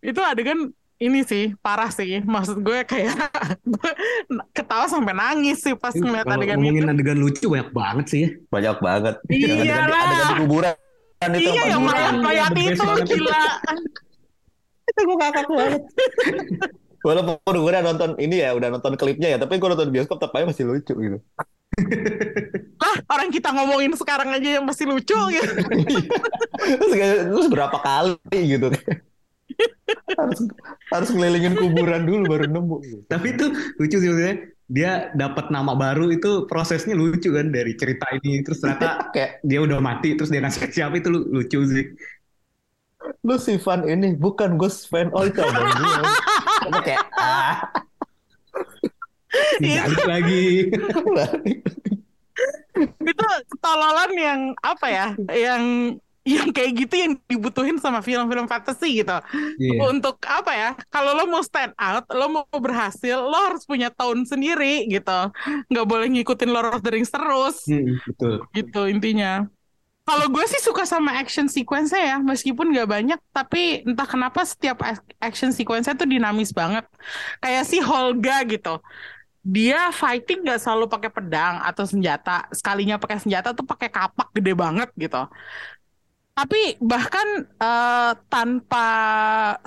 Itu 0.00 0.20
adegan 0.20 0.72
ini 1.00 1.20
sih 1.24 1.56
parah 1.58 1.88
sih. 1.88 2.20
Maksud 2.20 2.60
gue 2.60 2.84
kayak 2.84 3.16
gue 3.60 3.90
ketawa 4.56 4.84
sampai 4.84 5.10
nangis 5.10 5.60
sih 5.60 5.74
pas 5.74 5.92
ngeliat 5.92 6.24
Kalau 6.24 6.36
adegan 6.38 6.56
ngomongin 6.60 6.84
itu. 6.84 6.92
adegan 6.92 7.18
lucu 7.18 7.46
banyak 7.48 7.70
banget 7.72 8.06
sih 8.06 8.20
ya. 8.20 8.28
Banyak 8.46 8.76
banget. 8.78 9.14
Iyalah. 9.26 9.64
Yang 9.64 9.80
adegan 9.88 10.28
di- 10.28 10.38
kuburan 10.38 10.76
itu 11.20 11.50
Iya 11.52 11.62
yang 11.68 11.82
mayat-mayat 11.84 12.50
Iya, 12.50 12.68
itu 12.72 12.80
banget. 12.80 13.06
gila. 13.08 13.42
itu 14.86 15.00
gue 15.00 15.16
kakak 15.18 15.46
banget. 15.48 15.82
Walaupun 17.06 17.36
gue 17.40 17.70
udah 17.72 17.80
nonton 17.80 18.10
ini 18.16 18.44
ya, 18.44 18.52
udah 18.52 18.68
nonton 18.68 18.92
klipnya 18.92 19.32
ya, 19.32 19.38
tapi 19.40 19.56
gue 19.56 19.68
nonton 19.68 19.88
bioskop 19.88 20.20
tapi 20.20 20.44
masih 20.44 20.68
lucu 20.68 20.92
gitu. 20.92 21.16
Lah 22.82 22.96
orang 23.08 23.28
kita 23.28 23.52
ngomongin 23.52 23.96
sekarang 23.96 24.28
aja 24.28 24.60
yang 24.60 24.64
masih 24.64 24.84
lucu 24.84 25.16
gitu. 25.32 25.52
terus, 26.60 26.92
kayak- 26.92 27.24
terus 27.28 27.48
berapa 27.48 27.76
kali 27.78 28.16
gitu 28.44 28.68
harus 30.18 30.40
harus 30.90 31.10
ngelilingin 31.14 31.54
kuburan 31.58 32.02
dulu 32.06 32.24
baru 32.30 32.46
nemu. 32.48 32.76
Tapi 33.06 33.26
itu 33.36 33.46
lucu 33.78 33.96
sih 33.98 34.08
maksudnya. 34.10 34.36
Dia 34.70 35.10
dapat 35.18 35.50
nama 35.50 35.74
baru 35.74 36.14
itu 36.14 36.46
prosesnya 36.46 36.94
lucu 36.94 37.34
kan 37.34 37.50
dari 37.50 37.74
cerita 37.74 38.06
ini 38.22 38.38
terus 38.46 38.62
ternyata 38.62 39.02
Kayak 39.14 39.42
dia 39.42 39.58
udah 39.66 39.82
mati 39.82 40.14
terus 40.14 40.30
dia 40.30 40.38
ngasih 40.38 40.62
ke 40.62 40.70
siapa 40.70 40.94
itu 40.94 41.10
lu- 41.10 41.26
lucu 41.26 41.58
sih. 41.66 41.86
lu 43.26 43.34
si 43.40 43.58
fan 43.58 43.82
ini 43.88 44.14
bukan 44.14 44.54
Ghost 44.54 44.86
fan, 44.86 45.10
oh 45.10 45.26
itu 45.26 45.42
abang 45.42 45.66
gue. 45.66 46.00
Apa 46.70 46.78
kayak 46.86 47.04
ah. 47.18 47.56
Balik 49.58 50.04
lagi. 50.06 50.44
itu 52.80 53.24
ketololan 53.50 54.12
yang 54.14 54.40
apa 54.62 54.86
ya? 54.88 55.06
Yang 55.26 55.62
yang 56.24 56.52
kayak 56.52 56.72
gitu 56.76 56.94
yang 57.00 57.12
dibutuhin 57.24 57.76
sama 57.80 58.04
film-film 58.04 58.44
fantasy 58.44 59.00
gitu. 59.00 59.16
Iya. 59.56 59.88
Untuk 59.88 60.20
apa 60.28 60.52
ya? 60.52 60.70
Kalau 60.92 61.16
lo 61.16 61.24
mau 61.24 61.40
stand 61.40 61.72
out, 61.80 62.04
lo 62.12 62.26
mau 62.28 62.44
berhasil, 62.60 63.16
lo 63.16 63.38
harus 63.50 63.64
punya 63.64 63.88
tone 63.88 64.28
sendiri 64.28 64.84
gitu. 64.88 65.32
Nggak 65.72 65.86
boleh 65.88 66.06
ngikutin 66.12 66.50
Lord 66.52 66.76
of 66.76 66.84
the 66.84 66.92
Rings 66.92 67.08
terus. 67.08 67.64
Hmm, 67.64 67.96
betul. 68.04 68.44
gitu 68.52 68.82
intinya. 68.88 69.48
Kalau 70.10 70.26
gue 70.26 70.42
sih 70.50 70.58
suka 70.58 70.82
sama 70.82 71.14
action 71.22 71.46
sequence 71.46 71.94
ya, 71.94 72.18
meskipun 72.18 72.74
nggak 72.74 72.88
banyak, 72.88 73.20
tapi 73.30 73.86
entah 73.86 74.08
kenapa 74.08 74.42
setiap 74.42 74.82
ac- 74.82 75.06
action 75.22 75.54
sequence 75.54 75.86
tuh 75.86 76.08
dinamis 76.08 76.50
banget. 76.50 76.82
Kayak 77.38 77.64
si 77.70 77.78
Holga 77.78 78.42
gitu, 78.42 78.82
dia 79.46 79.88
fighting 79.94 80.42
nggak 80.42 80.60
selalu 80.60 80.90
pakai 80.90 81.14
pedang 81.14 81.62
atau 81.62 81.86
senjata, 81.86 82.50
sekalinya 82.50 82.98
pakai 82.98 83.22
senjata 83.22 83.54
tuh 83.54 83.62
pakai 83.62 83.86
kapak 83.86 84.34
gede 84.34 84.52
banget 84.52 84.88
gitu. 84.98 85.30
Tapi 86.40 86.80
bahkan 86.80 87.44
eh, 87.44 88.12
tanpa 88.32 88.88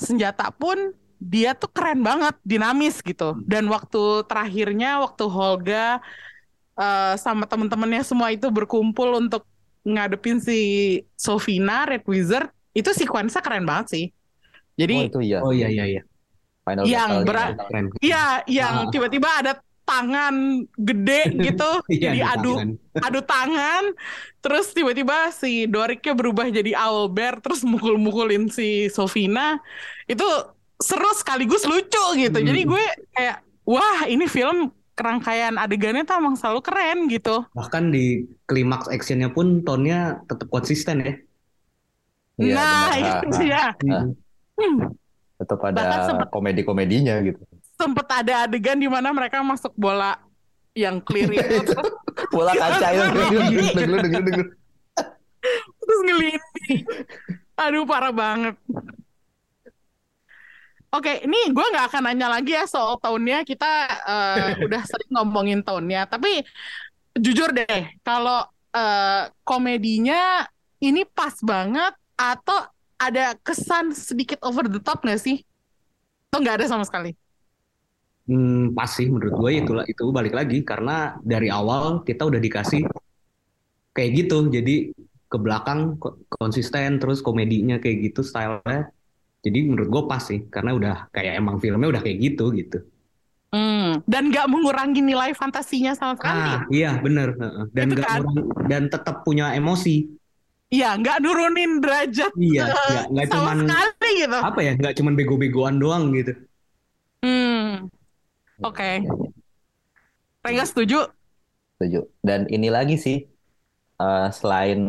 senjata 0.01 0.49
pun 0.49 0.89
dia 1.21 1.53
tuh 1.53 1.69
keren 1.69 2.01
banget, 2.01 2.33
dinamis 2.41 2.97
gitu. 2.99 3.37
Dan 3.45 3.69
waktu 3.69 4.25
terakhirnya, 4.25 4.97
waktu 5.05 5.23
Holga 5.29 6.01
eh, 6.73 7.13
sama 7.21 7.45
temen-temennya 7.45 8.01
semua 8.01 8.33
itu 8.33 8.49
berkumpul 8.49 9.21
untuk 9.21 9.45
ngadepin 9.85 10.41
si 10.41 10.59
Sofina 11.13 11.85
Red 11.85 12.07
Wizard 12.09 12.49
itu 12.73 12.89
sequence 12.89 13.37
keren 13.37 13.69
banget 13.69 13.87
sih. 13.93 14.05
Oh 14.09 14.75
Jadi 14.81 14.95
itu 15.05 15.19
iya. 15.21 15.37
Oh 15.45 15.53
iya 15.53 15.69
iya 15.69 15.85
iya. 15.85 16.01
Final 16.65 16.83
Yang 16.89 17.11
berat- 17.27 17.59
iya 18.01 18.23
yang 18.49 18.73
Ah. 18.87 18.89
tiba-tiba 18.89 19.29
ada 19.29 19.51
tangan 19.83 20.35
gede 20.75 21.21
gitu 21.45 21.69
Iya, 21.91 22.33
adu 22.33 22.55
tangan. 22.55 22.69
adu 23.07 23.19
tangan 23.23 23.83
terus 24.39 24.71
tiba-tiba 24.71 25.31
si 25.31 25.67
Doriknya 25.67 26.13
berubah 26.15 26.47
jadi 26.47 26.71
Owlbear 26.75 27.39
terus 27.39 27.63
mukul-mukulin 27.63 28.47
si 28.47 28.87
Sofina 28.87 29.59
itu 30.07 30.25
seru 30.83 31.07
sekaligus 31.15 31.63
lucu 31.63 32.03
gitu. 32.19 32.37
Hmm. 32.39 32.47
Jadi 32.47 32.61
gue 32.67 32.83
kayak 33.15 33.37
wah 33.63 34.03
ini 34.03 34.27
film 34.27 34.67
kerangkaian 34.93 35.55
adegannya 35.55 36.03
tuh 36.03 36.19
emang 36.19 36.35
selalu 36.35 36.59
keren 36.59 36.97
gitu. 37.07 37.47
Bahkan 37.55 37.89
di 37.89 38.27
klimaks 38.45 38.91
actionnya 38.91 39.31
pun 39.31 39.63
tonnya 39.63 40.21
tetap 40.27 40.51
konsisten 40.51 41.03
ya. 41.03 41.13
Iya, 42.33 42.57
nah, 42.57 42.89
benar. 42.89 42.97
itu 42.97 43.27
Ah, 43.29 43.37
sih 43.37 43.47
ya. 43.47 43.65
Hmm. 43.77 44.05
Hmm. 44.57 44.77
Tetap 45.37 45.59
Bahkan 45.61 45.73
ada 45.77 46.25
komedi-komedinya 46.33 47.15
gitu. 47.21 47.41
Sempet 47.83 48.07
ada 48.07 48.33
adegan 48.47 48.79
di 48.79 48.87
mana 48.87 49.11
mereka 49.11 49.43
masuk 49.43 49.75
bola 49.75 50.15
yang 50.73 51.03
clear 51.03 51.29
itu 51.37 51.77
Bola 52.29 52.53
kaca 52.53 52.87
itu. 52.93 53.09
Dengar, 53.73 53.99
dengar, 54.05 54.21
dengar. 54.25 54.47
terus 55.81 55.99
ngelinding. 56.07 56.81
Aduh 57.57 57.83
parah 57.85 58.13
banget. 58.13 58.55
Oke, 60.93 61.25
ini 61.25 61.49
gue 61.49 61.65
nggak 61.73 61.89
akan 61.89 62.01
nanya 62.05 62.29
lagi 62.29 62.53
ya 62.53 62.69
soal 62.69 63.01
tahunnya. 63.01 63.41
Kita 63.45 63.71
eh, 64.05 64.49
udah 64.65 64.81
sering 64.85 65.09
ngomongin 65.09 65.65
tahunnya. 65.65 66.05
Tapi 66.05 66.45
jujur 67.17 67.49
deh, 67.49 67.97
kalau 68.05 68.45
eh, 68.73 69.29
komedinya 69.41 70.45
ini 70.77 71.01
pas 71.09 71.33
banget 71.41 71.97
atau 72.13 72.69
ada 73.01 73.33
kesan 73.41 73.91
sedikit 73.91 74.37
over 74.45 74.69
the 74.69 74.77
top 74.77 75.01
nggak 75.01 75.17
sih? 75.17 75.41
Atau 76.29 76.45
nggak 76.45 76.61
ada 76.61 76.65
sama 76.69 76.85
sekali? 76.85 77.17
Hmm, 78.23 78.71
pas 78.71 78.87
sih 78.87 79.07
menurut 79.11 79.35
gue 79.35 79.51
itulah 79.59 79.83
itu 79.83 80.03
balik 80.15 80.31
lagi 80.39 80.63
karena 80.63 81.19
dari 81.19 81.51
awal 81.51 82.07
kita 82.07 82.23
udah 82.23 82.39
dikasih 82.39 82.87
kayak 83.95 84.09
gitu. 84.23 84.47
Jadi 84.49 84.91
ke 85.27 85.37
belakang 85.41 85.97
ko- 85.97 86.21
konsisten 86.29 87.01
terus 87.01 87.19
komedinya 87.25 87.81
kayak 87.83 87.97
gitu 88.11 88.21
stylenya. 88.21 88.89
Jadi 89.43 89.59
menurut 89.67 89.89
gue 89.91 90.03
pas 90.07 90.23
sih 90.23 90.39
karena 90.47 90.71
udah 90.71 90.95
kayak 91.11 91.33
emang 91.41 91.59
filmnya 91.59 91.89
udah 91.91 92.01
kayak 92.05 92.17
gitu 92.31 92.53
gitu. 92.55 92.79
Hmm, 93.53 94.01
dan 94.09 94.33
nggak 94.33 94.49
mengurangi 94.49 95.01
nilai 95.05 95.35
fantasinya 95.37 95.93
sama 95.93 96.17
sekali. 96.17 96.41
Ah 96.41 96.57
iya 96.73 96.89
bener. 96.97 97.37
Heeh. 97.37 97.65
Dan 97.75 97.85
Itu 97.91 97.95
nggak 98.01 98.07
kan. 98.09 98.19
ngurang- 98.23 98.49
dan 98.71 98.83
tetap 98.89 99.15
punya 99.21 99.53
emosi. 99.53 100.09
Iya, 100.73 100.97
nggak 100.97 101.17
nurunin 101.21 101.77
derajat 101.77 102.33
Iya 102.33 102.73
eh, 102.73 103.01
nggak 103.13 103.27
cuman 103.29 103.57
sekali 103.61 104.09
gitu. 104.25 104.37
apa 104.41 104.59
ya 104.65 104.71
nggak 104.73 104.93
cuman 104.97 105.13
bego-begoan 105.13 105.75
doang 105.77 106.09
gitu. 106.17 106.33
Hmm, 107.21 107.92
oke. 108.63 108.89
Rengga 110.43 110.65
setuju? 110.67 110.99
Setuju. 111.77 111.97
Dan 112.27 112.41
ini 112.55 112.67
lagi 112.75 112.95
sih, 113.05 113.17
eh, 114.01 114.23
selain 114.39 114.79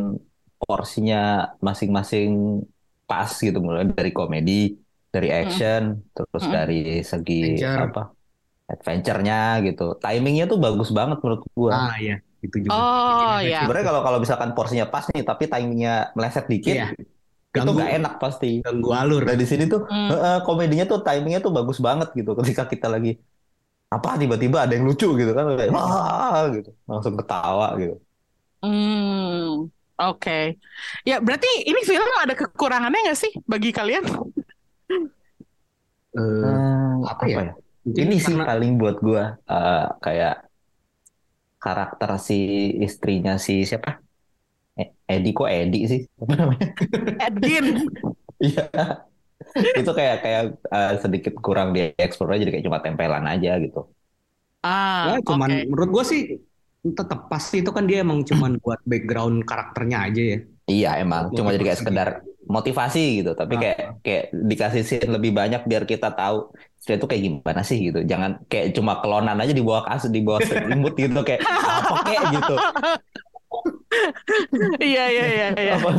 porsinya 0.60 1.16
masing-masing 1.66 2.30
pas 3.08 3.30
gitu, 3.46 3.58
mulai 3.66 3.84
dari 3.98 4.10
komedi, 4.18 4.52
dari 5.14 5.28
action, 5.40 5.82
terus 6.16 6.42
Mm-mm. 6.44 6.54
dari 6.56 6.74
segi 7.10 7.34
Adventure. 7.60 7.82
apa 7.90 8.02
adventure-nya 8.72 9.36
gitu. 9.66 9.82
Timingnya 10.02 10.44
tuh 10.52 10.58
bagus 10.64 10.90
banget 10.98 11.18
menurut 11.22 11.42
gua. 11.56 11.72
Ah 11.76 11.94
iya 12.02 12.14
itu 12.46 12.56
juga. 12.66 12.76
Oh 12.80 13.36
Bikin 13.40 13.50
ya. 13.52 13.58
Sebenarnya 13.64 13.86
kalau 13.90 14.02
kalau 14.06 14.18
misalkan 14.24 14.50
porsinya 14.56 14.86
pas 14.94 15.04
nih, 15.12 15.22
tapi 15.30 15.44
timingnya 15.52 15.92
meleset 16.16 16.46
dikit, 16.52 16.74
Iya. 16.76 16.86
itu 16.92 17.04
Ganggu 17.54 17.70
nggak 17.76 17.92
enak 17.98 18.12
pasti. 18.24 18.46
ganggu 18.66 18.90
alur. 19.00 19.22
Nah 19.28 19.36
di 19.42 19.46
sini 19.50 19.64
tuh 19.72 19.80
Hmm. 19.90 20.08
eh, 20.12 20.38
komedinya 20.46 20.84
tuh 20.90 20.98
timingnya 21.06 21.40
tuh 21.46 21.52
bagus 21.58 21.78
banget 21.86 22.08
gitu. 22.18 22.30
Ketika 22.40 22.62
kita 22.72 22.86
lagi 22.94 23.10
apa 23.94 24.08
tiba-tiba 24.18 24.58
ada 24.66 24.72
yang 24.76 24.86
lucu 24.88 25.08
gitu 25.14 25.30
kan, 25.36 25.44
kayak, 25.54 25.70
wah 25.70 26.50
gitu, 26.50 26.70
langsung 26.90 27.14
ketawa 27.20 27.68
gitu. 27.78 27.94
Hmm, 28.64 29.68
oke. 30.00 30.38
Ya 31.04 31.16
berarti 31.20 31.50
ini 31.68 31.80
film 31.84 32.08
ada 32.18 32.34
kekurangannya 32.34 33.00
nggak 33.06 33.18
sih 33.18 33.32
bagi 33.44 33.70
kalian? 33.70 34.04
Eh, 36.14 36.20
Hmm, 36.20 37.02
apa 37.04 37.22
ya? 37.26 37.52
mungkin 37.84 38.04
Ini 38.08 38.16
sih 38.16 38.34
karena- 38.38 38.46
paling 38.48 38.72
buat 38.80 38.96
gua 39.02 39.24
eh, 39.44 39.84
kayak 40.00 40.34
karakter 41.58 42.10
si 42.20 42.38
istrinya 42.84 43.34
si 43.40 43.64
siapa? 43.64 44.00
Eh, 44.76 44.88
Edi 45.08 45.30
kok 45.32 45.48
Edi 45.48 45.80
sih? 45.86 46.00
Apa 46.20 46.32
namanya? 46.40 46.66
Edwin. 47.28 47.66
Iya. 48.44 48.66
Itu 49.78 49.90
kayak 49.98 50.16
kayak 50.24 50.42
eh, 50.74 50.92
sedikit 51.02 51.34
kurang 51.44 51.68
dieksplor 51.76 52.28
aja 52.32 52.40
jadi 52.44 52.52
kayak 52.54 52.66
cuma 52.68 52.80
tempelan 52.84 53.24
aja 53.32 53.50
gitu. 53.64 53.78
Ah, 54.64 55.04
Ya, 55.04 55.20
cuman 55.28 55.50
oke. 55.50 55.68
menurut 55.70 55.88
gue 55.94 56.04
sih 56.12 56.20
tetap 56.98 57.18
pasti 57.32 57.54
itu 57.62 57.70
kan 57.76 57.84
dia 57.88 57.98
emang 58.04 58.20
cuman 58.30 58.52
buat 58.64 58.80
background 58.90 59.36
karakternya 59.48 59.98
aja 60.08 60.22
ya. 60.32 60.38
Iya 60.70 60.88
emang 61.04 61.22
cuma 61.36 61.52
jadi 61.52 61.64
kayak 61.68 61.80
sekedar 61.84 62.08
motivasi 62.56 63.00
gitu. 63.20 63.30
Tapi 63.40 63.54
Ah. 63.54 63.60
kayak 63.62 63.78
kayak 64.04 64.24
dikasih 64.50 64.82
scene 64.88 65.10
lebih 65.16 65.30
banyak 65.38 65.60
biar 65.70 65.84
kita 65.92 66.08
tahu 66.16 66.36
istri 66.80 66.92
itu 66.96 67.06
kayak 67.10 67.22
gimana 67.28 67.60
sih 67.68 67.78
gitu. 67.92 67.98
Jangan 68.10 68.30
kayak 68.50 68.66
cuma 68.76 68.92
kelonan 69.04 69.36
aja 69.42 69.52
di 69.52 69.60
bawah 69.66 69.84
kasur 69.88 70.08
di 70.16 70.20
bawah 70.24 70.40
selimut 70.48 70.92
gitu 70.96 71.18
kayak 71.28 71.42
apa 71.68 71.94
kayak 72.06 72.22
gitu. 72.32 72.54
Iya 74.82 75.04
iya 75.06 75.24
iya 75.24 75.48
iya. 75.54 75.74
apa 75.78 75.90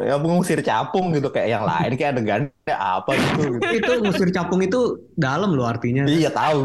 ya 0.00 0.16
mengusir 0.16 0.60
capung 0.64 1.12
gitu 1.12 1.28
kayak 1.28 1.48
yang 1.52 1.64
lain 1.68 1.92
kayak 1.94 2.10
adegannya 2.16 2.74
apa 2.76 3.10
gitu, 3.12 3.60
gitu. 3.60 3.76
itu 3.76 3.92
ngusir 4.02 4.28
capung 4.32 4.60
itu 4.64 4.80
dalam 5.14 5.52
loh 5.52 5.68
artinya. 5.68 6.08
iya 6.08 6.32
tahu 6.32 6.64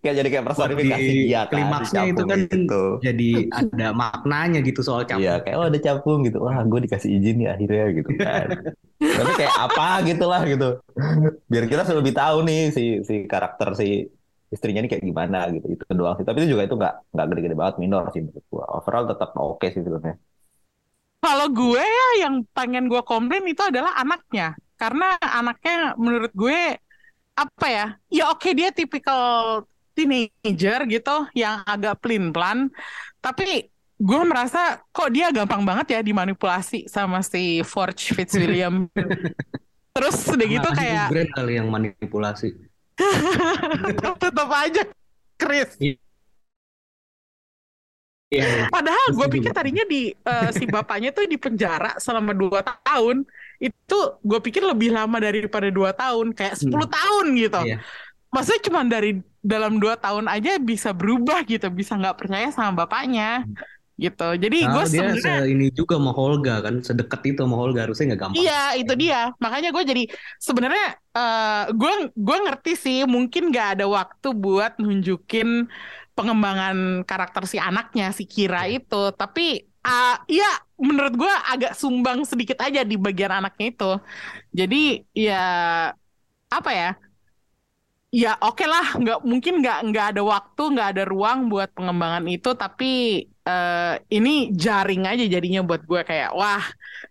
kayak 0.00 0.16
jadi 0.24 0.28
kayak 0.32 0.44
personifikasi 0.48 1.12
Di 1.12 1.28
dia 1.28 1.44
kan 1.44 1.52
klimaksnya 1.52 2.02
itu 2.08 2.22
kan 2.24 2.38
gitu. 2.48 2.84
Jadi 3.04 3.30
ada 3.52 3.88
maknanya 3.92 4.64
gitu 4.64 4.80
soal 4.80 5.04
capung. 5.04 5.20
iya 5.20 5.44
kayak 5.44 5.56
oh 5.60 5.66
ada 5.68 5.78
capung 5.78 6.24
gitu 6.24 6.38
wah 6.40 6.56
gue 6.64 6.80
dikasih 6.88 7.10
izin 7.20 7.36
nih 7.44 7.48
akhirnya 7.52 7.84
gitu 7.92 8.10
kan 8.16 8.48
tapi 9.00 9.32
kayak 9.36 9.54
apa 9.56 9.86
gitulah 10.08 10.42
gitu 10.48 10.68
biar 11.52 11.64
kita 11.68 11.82
lebih 11.92 12.12
tahu 12.16 12.36
nih 12.48 12.60
si 12.72 12.84
si 13.04 13.14
karakter 13.28 13.76
si 13.76 14.08
istrinya 14.54 14.80
ini 14.82 14.88
kayak 14.90 15.04
gimana 15.10 15.38
gitu 15.54 15.66
itu 15.74 15.82
doang 15.98 16.14
sih 16.18 16.26
tapi 16.26 16.36
itu 16.42 16.48
juga 16.54 16.62
itu 16.66 16.74
nggak 16.80 16.94
nggak 17.14 17.26
gede-gede 17.30 17.56
banget 17.60 17.74
minor 17.82 18.02
sih 18.12 18.20
menurut 18.26 18.44
gua 18.52 18.64
overall 18.78 19.04
tetap 19.10 19.28
oke 19.38 19.66
sih 19.74 19.82
filmnya 19.86 20.14
Kalau 21.20 21.46
gue 21.52 21.84
ya 21.84 22.08
yang 22.24 22.34
pengen 22.56 22.88
gue 22.88 23.02
komplain 23.04 23.44
itu 23.44 23.60
adalah 23.60 23.92
anaknya. 24.00 24.56
Karena 24.80 25.20
anaknya 25.20 25.92
menurut 26.00 26.32
gue 26.32 26.80
apa 27.36 27.66
ya? 27.68 27.86
Ya 28.08 28.24
oke 28.32 28.48
dia 28.56 28.72
tipikal 28.72 29.24
teenager 29.92 30.80
gitu 30.88 31.16
yang 31.36 31.60
agak 31.68 32.00
pelin-pelan. 32.00 32.72
Tapi 33.20 33.68
gue 34.00 34.20
merasa 34.24 34.80
kok 34.96 35.12
dia 35.12 35.28
gampang 35.28 35.60
banget 35.68 35.86
ya 35.92 36.00
dimanipulasi 36.00 36.88
sama 36.88 37.20
si 37.20 37.60
Forge 37.68 38.16
Fitzwilliam. 38.16 38.88
Terus 39.96 40.16
udah 40.24 40.46
gitu 40.48 40.68
Makanya 40.72 40.80
kayak 40.80 41.06
Brand 41.12 41.30
kali 41.36 41.52
yang 41.60 41.68
manipulasi. 41.68 42.69
tetap 44.22 44.48
aja 44.52 44.82
Chris. 45.40 45.70
Iya, 48.30 48.46
iya. 48.46 48.64
Padahal 48.70 49.06
gue 49.10 49.26
pikir 49.26 49.50
tadinya 49.50 49.82
di 49.90 50.14
eh, 50.14 50.50
si 50.54 50.62
bapaknya 50.70 51.10
tuh 51.10 51.26
di 51.26 51.34
penjara 51.34 51.98
selama 51.98 52.30
dua 52.30 52.62
tahun. 52.62 53.26
Itu 53.58 54.22
gue 54.22 54.38
pikir 54.38 54.62
lebih 54.62 54.94
lama 54.94 55.18
daripada 55.18 55.66
dua 55.68 55.90
tahun, 55.92 56.32
kayak 56.32 56.54
10 56.56 56.70
tahun 56.70 57.26
gitu. 57.36 57.60
Iya. 57.66 57.82
Maksudnya 58.30 58.62
cuma 58.70 58.80
dari 58.86 59.18
dalam 59.42 59.82
dua 59.82 59.98
tahun 59.98 60.30
aja 60.30 60.62
bisa 60.62 60.94
berubah 60.94 61.42
gitu, 61.42 61.66
bisa 61.74 61.98
nggak 61.98 62.16
percaya 62.22 62.48
sama 62.54 62.86
bapaknya 62.86 63.42
gitu. 64.04 64.22
Jadi 64.42 64.56
gue 64.72 64.82
Nah, 64.82 64.88
dia 64.92 65.04
sebenarnya 65.04 65.22
se- 65.22 65.50
ini 65.52 65.64
juga 65.78 65.92
sama 65.98 66.12
Holga 66.18 66.52
kan, 66.64 66.74
sedekat 66.86 67.20
itu 67.28 67.38
sama 67.44 67.56
Holga 67.60 67.80
harusnya 67.84 68.04
nggak 68.12 68.22
gampang. 68.24 68.36
Iya, 68.36 68.52
itu 68.78 68.92
dia. 69.02 69.16
Makanya 69.42 69.68
gue 69.74 69.82
jadi 69.90 70.02
sebenarnya 70.46 70.84
gue 71.80 71.90
gue 72.26 72.36
ngerti 72.44 72.70
sih 72.84 72.96
mungkin 73.14 73.42
nggak 73.50 73.66
ada 73.74 73.84
waktu 73.98 74.26
buat 74.42 74.70
nunjukin 74.82 75.48
pengembangan 76.16 76.76
karakter 77.08 77.42
si 77.52 77.56
anaknya 77.68 78.04
si 78.18 78.22
Kira 78.32 78.58
itu. 78.74 78.94
Tapi 79.20 79.42
ah, 79.86 80.10
iya 80.32 80.46
menurut 80.86 81.12
gue 81.20 81.32
agak 81.52 81.72
sumbang 81.80 82.18
sedikit 82.30 82.58
aja 82.66 82.80
di 82.90 82.94
bagian 83.04 83.32
anaknya 83.38 83.64
itu. 83.72 83.84
Jadi 84.58 84.76
ya 85.26 85.34
apa 86.50 86.70
ya? 86.74 86.88
Ya 88.10 88.34
oke 88.42 88.66
lah, 88.66 88.98
nggak 88.98 89.22
mungkin 89.22 89.62
nggak 89.62 89.78
nggak 89.94 90.06
ada 90.14 90.22
waktu, 90.26 90.62
nggak 90.74 90.88
ada 90.98 91.02
ruang 91.06 91.46
buat 91.46 91.70
pengembangan 91.70 92.26
itu. 92.26 92.50
Tapi 92.58 93.22
eh, 93.22 93.94
ini 94.10 94.50
jaring 94.50 95.06
aja 95.06 95.24
jadinya 95.30 95.62
buat 95.62 95.86
gue 95.86 96.02
kayak 96.02 96.34
wah 96.34 96.58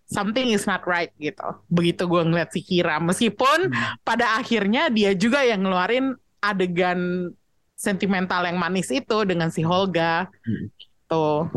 something 0.04 0.52
is 0.52 0.68
not 0.68 0.84
right 0.84 1.08
gitu. 1.16 1.56
Begitu 1.72 2.04
gue 2.04 2.20
ngeliat 2.20 2.52
si 2.52 2.60
Kira, 2.60 3.00
meskipun 3.00 3.72
pada 4.04 4.36
akhirnya 4.36 4.92
dia 4.92 5.16
juga 5.16 5.40
yang 5.40 5.64
ngeluarin 5.64 6.20
adegan 6.44 7.32
sentimental 7.80 8.44
yang 8.44 8.60
manis 8.60 8.92
itu 8.92 9.24
dengan 9.24 9.48
si 9.48 9.64
Holga. 9.64 10.28
Hmm. 10.44 10.68
Tuh. 11.08 11.48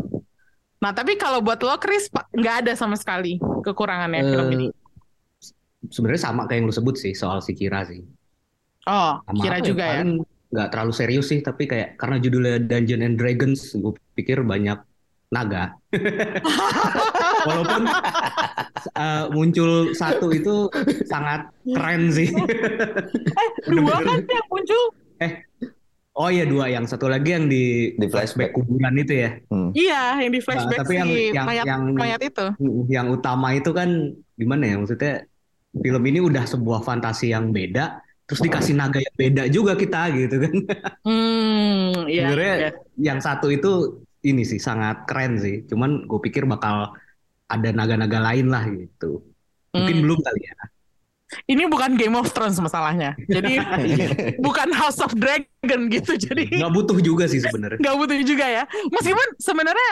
Nah 0.80 0.96
tapi 0.96 1.20
kalau 1.20 1.44
buat 1.44 1.60
lo 1.60 1.76
Chris 1.76 2.08
nggak 2.32 2.64
ada 2.64 2.72
sama 2.72 2.96
sekali 2.96 3.36
kekurangannya 3.60 4.24
film 4.24 4.48
ini. 4.56 4.66
Eh, 4.72 4.72
Sebenarnya 5.92 6.32
sama 6.32 6.48
kayak 6.48 6.64
yang 6.64 6.72
lu 6.72 6.72
sebut 6.72 6.96
sih 6.96 7.12
soal 7.12 7.44
si 7.44 7.52
Kira 7.52 7.84
sih. 7.84 8.00
Oh, 8.84 9.16
Sama 9.24 9.40
Kira 9.40 9.56
apa 9.60 9.64
juga 9.64 9.84
ya. 9.88 10.02
nggak 10.54 10.68
terlalu 10.70 10.92
serius 10.92 11.26
sih, 11.32 11.40
tapi 11.40 11.64
kayak 11.64 11.96
karena 11.96 12.16
judulnya 12.20 12.56
Dungeon 12.62 13.02
and 13.02 13.16
Dragons, 13.16 13.72
gue 13.72 13.92
pikir 14.14 14.44
banyak 14.44 14.76
naga. 15.32 15.74
Walaupun 17.48 17.82
eh, 18.94 19.24
muncul 19.32 19.70
satu 19.96 20.30
itu 20.30 20.68
sangat 21.08 21.48
keren 21.64 22.12
sih. 22.12 22.28
Eh, 22.30 23.48
dua 23.72 23.98
kan 24.04 24.20
yang 24.22 24.46
muncul. 24.52 24.82
Oh 26.14 26.30
iya 26.30 26.46
dua, 26.46 26.70
yang 26.70 26.86
satu 26.86 27.10
lagi 27.10 27.34
yang 27.34 27.50
di, 27.50 27.90
Di 27.98 28.06
flashback. 28.06 28.54
kuburan 28.54 28.94
itu 28.94 29.26
ya. 29.26 29.30
Hmm. 29.50 29.74
Iya, 29.74 30.22
yang 30.22 30.30
di 30.30 30.40
flashback 30.44 30.78
tapi 30.86 30.94
si 30.94 30.98
yang 31.02 31.08
yang 31.34 31.46
mayat, 31.50 31.64
yang 31.66 31.82
mayat 31.98 32.20
itu. 32.22 32.46
yang 32.86 33.06
utama 33.10 33.50
itu 33.50 33.74
kan 33.74 34.14
gimana 34.38 34.62
ya 34.62 34.74
maksudnya 34.78 35.26
film 35.74 36.02
ini 36.06 36.22
udah 36.22 36.46
sebuah 36.46 36.86
fantasi 36.86 37.34
yang 37.34 37.50
beda 37.50 38.03
terus 38.24 38.40
dikasih 38.40 38.72
naga 38.72 38.98
yang 38.98 39.14
beda 39.14 39.42
juga 39.48 39.72
kita 39.76 40.08
gitu 40.16 40.36
kan 40.40 40.54
Hmm, 41.04 42.08
iya. 42.08 42.28
sebenarnya 42.28 42.54
iya. 42.56 42.70
yang 42.96 43.18
satu 43.20 43.52
itu 43.52 44.00
ini 44.20 44.42
sih 44.42 44.56
sangat 44.58 45.04
keren 45.04 45.36
sih 45.36 45.68
cuman 45.68 46.08
gue 46.08 46.20
pikir 46.24 46.48
bakal 46.48 46.96
ada 47.44 47.68
naga-naga 47.70 48.24
lain 48.24 48.48
lah 48.48 48.64
gitu 48.66 49.20
mungkin 49.70 49.96
Hmm. 49.96 50.04
belum 50.04 50.20
kali 50.20 50.42
ya 50.44 50.54
Ini 51.50 51.66
bukan 51.66 51.98
Game 51.98 52.14
of 52.14 52.30
Thrones 52.30 52.54
masalahnya. 52.62 53.18
Jadi 53.26 53.58
bukan 54.46 54.70
House 54.70 55.02
of 55.02 55.10
Dragon 55.18 55.90
gitu. 55.90 56.14
Jadi 56.14 56.46
nggak 56.62 56.70
butuh 56.70 57.02
juga 57.02 57.26
sih 57.26 57.42
sebenarnya 57.42 57.82
nggak 57.82 57.96
butuh 57.98 58.14
juga 58.22 58.46
ya. 58.46 58.62
Meskipun 58.94 59.28
sebenarnya 59.42 59.90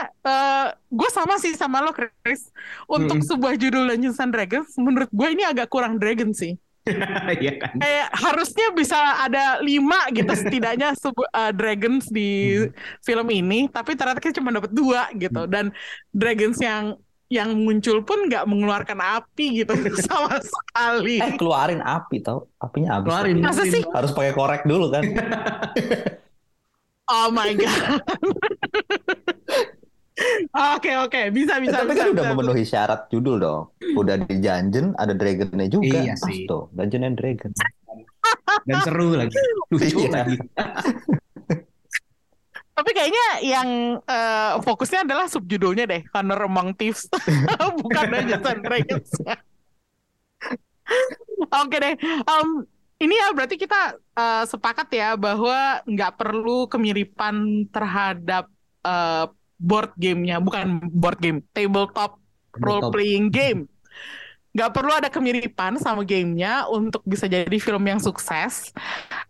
gue 0.86 1.08
sama 1.10 1.42
sih 1.42 1.58
sama 1.58 1.82
lo 1.82 1.90
Chris. 1.90 2.46
Untuk 2.86 3.18
Mm-mm. 3.18 3.26
sebuah 3.26 3.58
judul 3.58 3.90
Dungeons 3.90 4.22
and 4.22 4.30
Dragons, 4.30 4.70
menurut 4.78 5.10
gue 5.10 5.28
ini 5.34 5.42
agak 5.42 5.66
kurang 5.66 5.98
dragon 5.98 6.30
sih. 6.30 6.54
Iya 7.42 7.52
kan? 7.62 7.74
Kayak 7.78 8.08
harusnya 8.10 8.66
bisa 8.74 8.98
ada 9.22 9.62
lima 9.62 10.10
gitu 10.10 10.32
setidaknya 10.34 10.98
uh, 11.38 11.52
dragons 11.54 12.10
di 12.10 12.58
film 13.06 13.28
ini, 13.30 13.70
tapi 13.70 13.94
ternyata 13.94 14.18
kita 14.18 14.42
cuma 14.42 14.50
dapat 14.50 14.72
dua 14.74 15.06
gitu. 15.14 15.46
Dan 15.46 15.70
dragons 16.10 16.58
yang 16.58 16.98
yang 17.32 17.56
muncul 17.56 18.04
pun 18.04 18.28
nggak 18.28 18.44
mengeluarkan 18.44 19.00
api 19.00 19.64
gitu 19.64 19.72
sama 20.10 20.36
sekali. 20.42 21.22
Eh 21.22 21.34
keluarin 21.40 21.80
api 21.80 22.20
tau, 22.20 22.50
apinya 22.60 23.00
habis. 23.00 23.08
Keluarin. 23.08 23.36
tapi. 23.40 23.46
Masa 23.46 23.62
sih? 23.64 23.82
Harus 23.88 24.10
pakai 24.12 24.32
korek 24.36 24.62
dulu 24.68 24.92
kan. 24.92 25.04
Oh 27.08 27.28
my 27.32 27.52
god. 27.56 28.00
Oke 30.76 30.94
oke 30.94 31.30
bisa 31.30 31.56
Eh, 31.56 31.58
bisa 31.58 31.80
tapi 31.80 31.90
bisa, 31.90 31.98
kan 31.98 32.06
udah 32.12 32.22
bisa. 32.22 32.30
memenuhi 32.30 32.62
syarat 32.62 33.00
judul 33.08 33.38
dong. 33.38 33.62
Udah 33.94 34.18
di 34.18 34.34
Dungeon, 34.36 34.92
ada 34.94 35.10
Dragonnya 35.10 35.66
juga. 35.66 35.98
Iya 35.98 36.14
sih. 36.16 36.44
tuh, 36.44 36.68
Dungeon 36.70 37.06
and 37.06 37.16
Dragon. 37.16 37.50
Dan 38.62 38.74
seru 38.82 39.14
lagi. 39.14 39.34
Lucu 39.68 39.98
Iya. 40.02 40.10
lagi. 40.14 40.36
Tapi 42.72 42.90
kayaknya 42.90 43.24
yang 43.42 43.68
eh, 43.98 44.52
fokusnya 44.58 45.02
adalah 45.02 45.26
subjudulnya 45.26 45.86
deh, 45.86 46.02
Honor 46.10 46.42
Among 46.42 46.74
Thieves, 46.74 47.06
bukan 47.80 48.04
Dungeons 48.10 48.46
and 48.46 48.60
Dragons. 48.60 49.08
Oke 51.54 51.76
deh, 51.78 51.94
Em, 52.00 52.48
ini 52.98 53.14
ya 53.14 53.30
berarti 53.30 53.54
kita 53.56 53.96
eh, 53.96 54.44
sepakat 54.44 54.88
ya 54.88 55.08
bahwa 55.14 55.80
nggak 55.84 56.12
perlu 56.16 56.64
kemiripan 56.66 57.66
terhadap 57.68 58.48
eh, 58.82 59.24
board 59.62 59.94
gamenya, 59.94 60.42
bukan 60.42 60.82
board 60.90 61.22
game, 61.22 61.38
tabletop 61.54 62.18
role 62.58 62.90
playing 62.90 63.30
game. 63.30 63.70
Nggak 64.52 64.70
perlu 64.74 64.92
ada 64.92 65.08
kemiripan 65.08 65.80
sama 65.80 66.04
gamenya 66.04 66.68
untuk 66.68 67.00
bisa 67.08 67.24
jadi 67.24 67.56
film 67.56 67.86
yang 67.88 68.02
sukses. 68.02 68.74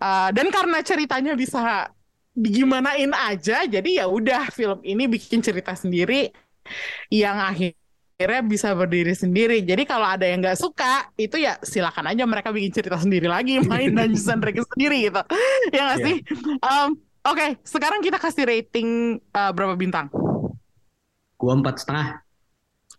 Eh, 0.03 0.31
dan 0.35 0.47
karena 0.51 0.83
ceritanya 0.83 1.37
bisa 1.39 1.93
digimanain 2.33 3.13
aja 3.13 3.69
jadi 3.69 4.03
ya 4.03 4.07
udah 4.09 4.49
film 4.49 4.81
ini 4.81 5.05
bikin 5.05 5.45
cerita 5.45 5.77
sendiri 5.77 6.33
yang 7.13 7.37
akhirnya 7.37 8.41
bisa 8.41 8.73
berdiri 8.73 9.13
sendiri. 9.13 9.61
Jadi 9.61 9.85
kalau 9.85 10.09
ada 10.09 10.25
yang 10.25 10.41
nggak 10.41 10.59
suka 10.59 11.13
itu 11.21 11.37
ya 11.39 11.61
silakan 11.61 12.11
aja 12.11 12.25
mereka 12.25 12.49
bikin 12.51 12.73
cerita 12.73 12.97
sendiri 12.99 13.29
lagi 13.29 13.61
main 13.63 13.93
Dungeons 13.97 14.27
and 14.33 14.41
Dragons 14.41 14.69
sendiri 14.73 15.13
gitu. 15.13 15.23
Ya 15.75 15.81
nggak 15.93 16.01
sih? 16.03 16.17
Em, 16.63 16.89
oke 17.23 17.47
sekarang 17.63 18.01
kita 18.01 18.17
kasih 18.17 18.45
rating 18.45 18.89
eh, 19.19 19.53
berapa 19.53 19.75
bintang 19.75 20.09
Gua 21.35 21.59
empat 21.59 21.83
setengah. 21.83 22.23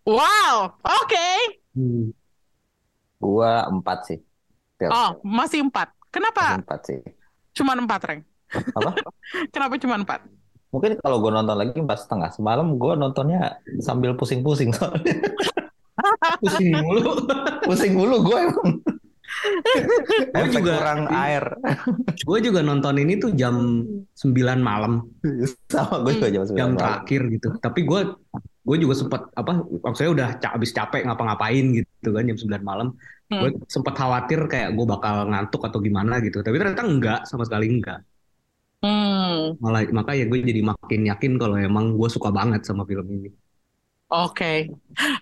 wow 0.04 0.72
oke 0.80 1.28
Hmm. 1.74 2.14
Gua 3.18 3.66
empat 3.66 3.98
sih. 4.06 4.18
Tel. 4.76 4.90
oh 4.90 5.18
masih 5.22 5.64
empat 5.64 5.90
kenapa 6.06 6.60
Empat 6.60 6.80
sih. 6.86 7.00
cuma 7.50 7.74
empat 7.74 8.00
Reng 8.04 8.22
Apa? 8.74 8.90
kenapa 9.54 9.74
cuma 9.78 9.96
empat 9.96 10.20
Mungkin 10.70 10.98
kalau 10.98 11.22
gue 11.22 11.30
nonton 11.30 11.54
lagi 11.54 11.78
empat 11.78 12.02
setengah. 12.02 12.34
Semalam 12.34 12.74
gue 12.74 12.92
nontonnya 12.98 13.62
sambil 13.78 14.18
pusing-pusing 14.18 14.74
soalnya. 14.74 15.22
Pusing 16.42 16.74
mulu. 16.82 17.14
Pusing 17.62 17.92
mulu 17.94 18.16
gue 18.26 18.38
emang. 18.42 18.70
Efek 20.32 20.60
juga- 20.60 20.78
kurang 20.78 21.00
air. 21.24 21.44
Gue 22.20 22.38
juga 22.40 22.60
nonton 22.60 22.94
ini 22.96 23.16
tuh 23.16 23.30
jam 23.32 23.84
9 24.12 24.24
malam. 24.58 25.04
Sama 25.68 26.00
gue 26.02 26.12
juga 26.16 26.28
jam 26.30 26.42
sembilan 26.42 26.58
jam 26.58 26.68
malam. 26.70 26.80
terakhir 26.80 27.20
gitu. 27.30 27.48
Tapi 27.58 27.80
gue 27.82 28.00
gue 28.64 28.76
juga 28.80 28.94
sempat 28.96 29.28
apa 29.30 29.52
maksudnya 29.84 30.10
udah 30.10 30.28
ca- 30.38 30.54
abis 30.56 30.72
capek 30.72 31.04
ngapa-ngapain 31.04 31.64
gitu 31.74 32.08
kan 32.10 32.24
jam 32.24 32.38
9 32.38 32.62
malam. 32.62 32.88
Hmm. 33.28 33.40
Gue 33.40 33.50
sempat 33.66 33.94
khawatir 33.94 34.40
kayak 34.46 34.72
gue 34.72 34.86
bakal 34.86 35.28
ngantuk 35.28 35.62
atau 35.62 35.78
gimana 35.78 36.20
gitu. 36.20 36.40
Tapi 36.40 36.56
ternyata 36.56 36.82
enggak 36.82 37.20
sama 37.24 37.44
sekali 37.44 37.68
enggak. 37.68 38.00
hmm 38.80 39.60
Malah 39.60 39.88
makanya 39.90 40.28
gue 40.28 40.38
jadi 40.44 40.60
makin 40.60 41.00
yakin 41.08 41.32
kalau 41.36 41.56
emang 41.56 41.96
gue 41.96 42.08
suka 42.08 42.28
banget 42.28 42.64
sama 42.64 42.84
film 42.84 43.04
ini. 43.10 43.30
Oke, 44.14 44.70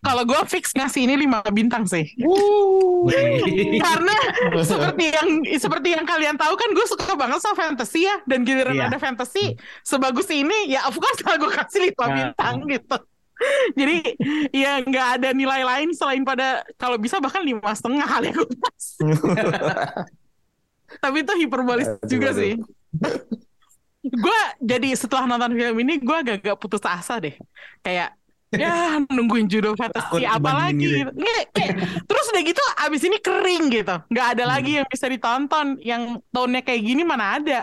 kalau 0.05 0.21
gue 0.29 0.37
fix 0.53 0.77
ngasih 0.77 1.09
ini 1.09 1.25
lima 1.25 1.41
bintang 1.49 1.89
sih. 1.89 2.05
Karena 3.81 4.17
seperti 4.61 5.05
yang 5.09 5.29
seperti 5.57 5.89
yang 5.97 6.05
kalian 6.05 6.37
tahu 6.37 6.53
kan 6.61 6.69
gue 6.77 6.85
suka 6.85 7.17
banget 7.17 7.41
sama 7.41 7.57
fantasy 7.57 8.05
ya 8.05 8.21
dan 8.29 8.45
giliran 8.45 8.77
Iya. 8.77 8.93
ada 8.93 8.99
fantasy 9.01 9.57
sebagus 9.81 10.29
ini 10.29 10.69
ya 10.69 10.85
of 10.85 11.01
course 11.01 11.25
lah 11.25 11.41
gue 11.41 11.49
kasih 11.49 11.81
lima 11.89 12.05
Nah. 12.05 12.13
bintang 12.13 12.57
gitu. 12.69 12.97
Jadi 13.75 13.97
ya 14.53 14.85
nggak 14.85 15.07
ada 15.19 15.29
nilai 15.33 15.65
lain 15.65 15.91
selain 15.97 16.21
pada 16.23 16.61
kalau 16.77 17.01
bisa 17.01 17.17
bahkan 17.17 17.41
lima 17.41 17.73
setengah 17.73 18.05
kali 18.05 18.29
gue 18.29 18.45
kasih. 18.45 19.09
Tapi 21.03 21.17
itu 21.25 21.33
hiperbolis 21.41 21.89
juga 22.05 22.37
sih. 22.37 22.61
gue 24.03 24.41
jadi 24.61 24.93
setelah 24.99 25.25
nonton 25.25 25.57
film 25.57 25.77
ini 25.81 25.97
gue 25.97 26.17
agak-agak 26.17 26.57
putus 26.61 26.85
asa 26.85 27.17
deh. 27.19 27.35
Kayak 27.81 28.13
ya 28.53 29.01
nungguin 29.09 29.49
judul 29.49 29.75
fantasy 29.75 30.05
Takut 30.05 30.21
apa 30.23 30.51
lagi 30.53 30.85
gitu. 30.85 31.11
Nggak, 31.13 31.41
kayak, 31.57 31.75
terus 32.05 32.27
udah 32.33 32.43
gitu 32.45 32.63
abis 32.85 33.03
ini 33.09 33.19
kering 33.19 33.65
gitu. 33.73 33.95
Nggak 34.13 34.27
ada 34.37 34.45
Hmm. 34.45 34.53
lagi 34.53 34.71
yang 34.81 34.87
bisa 34.89 35.07
ditonton. 35.09 35.67
Yang 35.81 36.03
tahunnya 36.33 36.61
kayak 36.65 36.83
gini 36.85 37.03
mana 37.03 37.41
ada. 37.41 37.61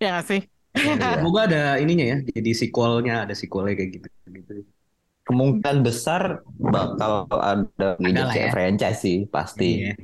Ya 0.00 0.06
nggak 0.18 0.26
sih? 0.26 0.40
Semoga 0.70 1.40
ada 1.50 1.62
ininya 1.82 2.06
ya, 2.14 2.18
jadi 2.30 2.50
sequelnya 2.54 3.26
ada 3.26 3.34
sequelnya 3.34 3.74
kayak 3.74 3.90
gitu. 4.00 4.08
gitu. 4.30 4.52
Kemungkinan 5.26 5.86
besar 5.86 6.42
bakal 6.58 7.26
ada 7.30 7.94
gitu, 7.98 8.22
ya. 8.34 8.50
franchise 8.50 8.98
sih 9.02 9.18
pasti. 9.30 9.90
Iya. 9.90 9.94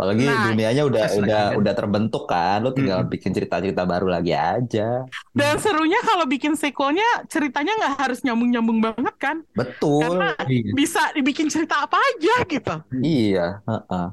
Apalagi 0.00 0.24
Nah, 0.24 0.48
dunianya 0.48 0.82
udah 0.88 1.04
udah 1.12 1.42
kan. 1.52 1.58
udah 1.60 1.74
terbentuk 1.76 2.24
kan, 2.24 2.64
lo 2.64 2.72
tinggal 2.72 3.04
Mm-mm. 3.04 3.12
bikin 3.12 3.36
cerita-cerita 3.36 3.84
baru 3.84 4.08
lagi 4.08 4.32
aja. 4.32 5.04
Dan 5.36 5.60
serunya 5.60 6.00
kalau 6.00 6.24
bikin 6.24 6.56
sequelnya 6.56 7.04
ceritanya 7.28 7.76
nggak 7.76 7.94
harus 8.00 8.24
nyambung-nyambung 8.24 8.80
banget 8.80 9.14
kan? 9.20 9.36
Betul. 9.52 10.00
Karena 10.00 10.32
Iya. 10.48 10.72
bisa 10.72 11.12
dibikin 11.12 11.52
cerita 11.52 11.84
apa 11.84 12.00
aja 12.00 12.34
gitu. 12.48 12.74
Iya, 12.96 13.60
heeh. 13.68 14.06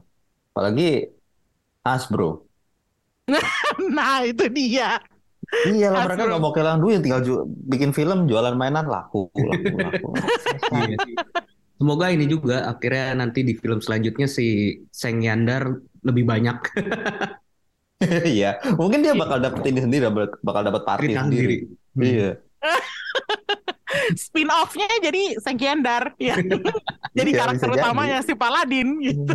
Apalagi 0.51 0.89
Hasbro. 1.87 2.43
Nah 3.87 4.27
itu 4.27 4.43
dia. 4.51 4.99
Iya 5.47 5.87
lah 5.95 6.03
mereka 6.03 6.27
nggak 6.27 6.41
mau 6.43 6.51
kehilangan 6.51 6.81
duit, 6.83 6.99
tinggal 6.99 7.23
ju- 7.23 7.47
bikin 7.47 7.95
film, 7.95 8.27
jualan 8.27 8.51
mainan 8.59 8.83
laku, 8.83 9.31
laku, 9.31 9.75
laku. 9.79 10.09
Iya. 10.83 10.99
Semoga 11.77 12.09
ini 12.09 12.25
juga 12.25 12.65
akhirnya 12.65 13.13
nanti 13.21 13.45
di 13.45 13.53
film 13.53 13.79
selanjutnya 13.85 14.25
si 14.25 14.81
Seng 14.89 15.21
Yandar 15.21 15.63
lebih 16.01 16.25
banyak 16.25 16.57
Iya, 18.37 18.61
mungkin 18.77 19.01
dia 19.01 19.17
bakal 19.17 19.41
dapet 19.41 19.73
ini 19.73 19.81
sendiri, 19.81 20.05
bakal- 20.13 20.65
dapat 20.69 20.83
party 20.85 21.01
cerita 21.09 21.21
sendiri. 21.25 21.55
sendiri. 21.65 22.13
Iya. 22.13 22.29
Spin 24.21 24.49
off-nya 24.53 24.85
jadi 25.01 25.37
Sengkiandar 25.41 26.13
ya. 26.21 26.37
jadi 27.17 27.29
Iya, 27.33 27.39
karakter 27.41 27.69
utamanya 27.73 28.17
si 28.21 28.33
Paladin 28.37 29.01
gitu. 29.01 29.33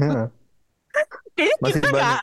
Kayaknya 1.34 1.56
Masih 1.58 1.80
kita 1.82 1.88
nggak 1.90 2.20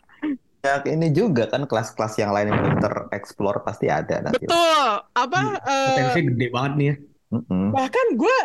banyak 0.59 0.83
ini 0.91 1.07
juga 1.15 1.43
kan 1.47 1.63
kelas-kelas 1.67 2.13
yang 2.19 2.31
lain 2.35 2.51
yang 2.51 2.59
belum 2.59 2.77
tereksplor 2.83 3.55
pasti 3.63 3.87
ada 3.91 4.19
nanti. 4.23 4.43
betul 4.47 4.87
apa 5.15 5.39
Hmm. 5.39 5.55
eh, 5.67 5.87
Potensi 5.91 6.19
gede 6.23 6.47
banget 6.55 6.71
nih 6.79 6.85
ya. 6.87 6.95
Mm-mm. 7.31 7.73
bahkan 7.75 8.07
gue 8.17 8.35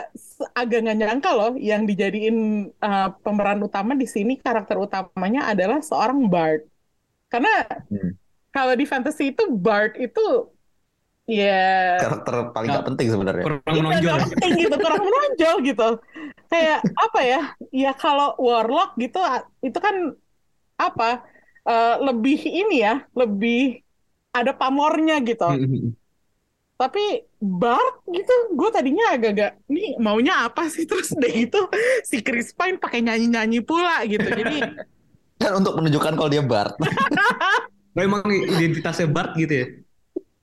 agak 0.61 0.79
nggak 0.85 0.97
nyangka 1.01 1.31
loh 1.39 1.51
yang 1.71 1.83
dijadiin 1.89 2.37
eh, 2.85 3.09
pemeran 3.25 3.61
utama 3.69 3.93
di 4.03 4.07
sini 4.15 4.33
karakter 4.45 4.77
utamanya 4.87 5.41
adalah 5.53 5.79
seorang 5.81 6.21
bard 6.33 6.61
karena 7.33 7.51
Hmm. 7.91 8.17
kalau 8.55 8.75
di 8.81 8.87
fantasy 8.93 9.25
itu 9.33 9.43
bard 9.65 9.93
itu 10.07 10.21
ya 11.29 11.53
Karakter 12.03 12.35
paling 12.55 12.69
nggak 12.75 12.87
penting 12.91 13.07
sebenarnya. 13.13 13.45
Kurang 13.47 13.61
Iya, 13.65 13.81
menonjol. 13.81 14.03
nggak 14.19 14.31
penting 14.35 14.53
gitu, 14.61 14.75
kurang 14.83 15.03
menonjol 15.09 15.55
gitu. 15.69 15.87
Kayak 16.53 16.79
apa 17.05 17.21
ya? 17.25 17.41
Ya 17.73 17.91
kalau 17.97 18.29
warlock 18.37 18.89
gitu, 19.03 19.19
itu 19.67 19.79
kan 19.81 19.95
apa? 20.79 21.09
eh, 21.65 21.95
lebih 22.07 22.39
ini 22.45 22.75
ya, 22.87 22.95
lebih 23.17 23.81
ada 24.37 24.53
pamornya 24.61 25.15
gitu. 25.29 25.45
Hmm. 25.49 25.95
Tapi 26.75 27.03
Bard 27.45 28.01
gitu, 28.09 28.57
gue 28.57 28.71
tadinya 28.73 29.13
agak-agak, 29.13 29.61
ini 29.69 30.01
maunya 30.01 30.49
apa 30.49 30.65
sih? 30.73 30.87
Terus 30.91 31.13
deh 31.13 31.45
itu 31.45 31.61
si 32.01 32.25
Chris 32.25 32.57
Pine 32.57 32.81
pakai 32.81 33.05
nyanyi-nyanyi 33.05 33.61
pula 33.61 34.01
gitu. 34.09 34.25
Jadi 34.25 34.65
Kan 35.45 35.61
untuk 35.61 35.77
menunjukkan 35.77 36.17
kalau 36.17 36.31
dia 36.33 36.41
Bard. 36.41 36.73
Lo 37.93 38.01
emang 38.09 38.25
identitasnya 38.33 39.05
Bart 39.11 39.37
gitu 39.37 39.53
ya? 39.53 39.67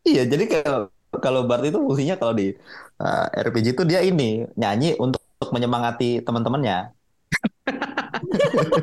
Iya, 0.05 0.23
jadi 0.29 0.61
kalau 0.61 0.93
kalau 1.17 1.41
Bard 1.49 1.65
itu 1.65 1.81
fungsinya 1.81 2.21
kalau 2.21 2.37
di 2.37 2.53
uh, 3.01 3.25
RPG 3.33 3.73
itu 3.73 3.83
dia 3.87 4.05
ini 4.05 4.45
nyanyi 4.53 4.93
untuk, 5.01 5.23
untuk 5.41 5.57
menyemangati 5.57 6.21
teman-temannya. 6.21 6.93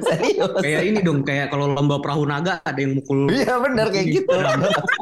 Serius. 0.02 0.58
Kayak 0.58 0.82
ini 0.90 0.98
dong, 1.04 1.22
kayak 1.22 1.54
kalau 1.54 1.70
lomba 1.70 2.02
perahu 2.02 2.26
naga 2.26 2.58
ada 2.66 2.80
yang 2.80 2.98
mukul. 2.98 3.30
Iya 3.30 3.60
benar 3.62 3.92
kayak 3.94 4.06
gitu. 4.10 4.34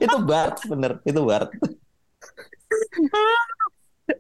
itu 0.05 0.17
Bard, 0.27 0.59
bener. 0.69 0.93
Itu 1.07 1.21
Bard. 1.25 1.49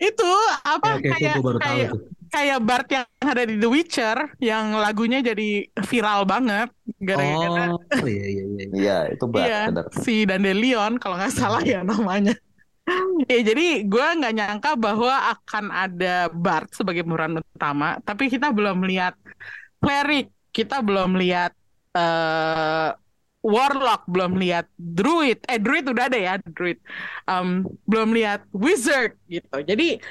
Itu 0.03 0.30
apa 0.66 0.99
oke, 0.99 1.09
kayak 1.14 1.36
kayak 1.62 1.90
kayak 2.26 2.59
Bart 2.59 2.88
yang 2.90 3.07
ada 3.22 3.42
di 3.47 3.55
The 3.55 3.68
Witcher 3.70 4.18
yang 4.42 4.74
lagunya 4.74 5.22
jadi 5.22 5.62
viral 5.86 6.26
banget 6.26 6.68
gara-gara 6.99 7.70
Oh, 7.70 8.07
iya 8.07 8.26
iya 8.26 8.44
iya. 8.51 8.66
Iya, 8.74 8.99
itu 9.14 9.24
iya 9.38 9.61
benar. 9.70 9.86
si 10.03 10.26
Dandelion 10.26 10.99
kalau 10.99 11.14
nggak 11.18 11.34
salah 11.34 11.62
ya 11.62 11.86
namanya. 11.86 12.34
Ya 13.26 13.42
jadi 13.42 13.82
gue 13.82 14.07
nggak 14.22 14.34
nyangka 14.38 14.78
bahwa 14.78 15.11
akan 15.34 15.74
ada 15.74 16.30
Bart 16.30 16.70
sebagai 16.70 17.03
pemeran 17.03 17.42
utama, 17.42 17.99
tapi 18.07 18.30
kita 18.30 18.55
belum 18.55 18.86
lihat 18.86 19.18
cleric, 19.82 20.30
kita 20.55 20.86
belum 20.86 21.18
lihat 21.18 21.51
eh 21.99 22.94
warlock, 23.47 24.03
belum 24.11 24.34
lihat 24.42 24.66
druid, 24.74 25.38
eh 25.47 25.62
druid 25.62 25.86
udah 25.86 26.05
ada 26.11 26.18
ya 26.18 26.34
druid, 26.42 26.82
Em, 27.30 27.62
belum 27.86 28.11
lihat 28.11 28.42
wizard 28.51 29.14
gitu. 29.30 29.57
Jadi 29.62 30.03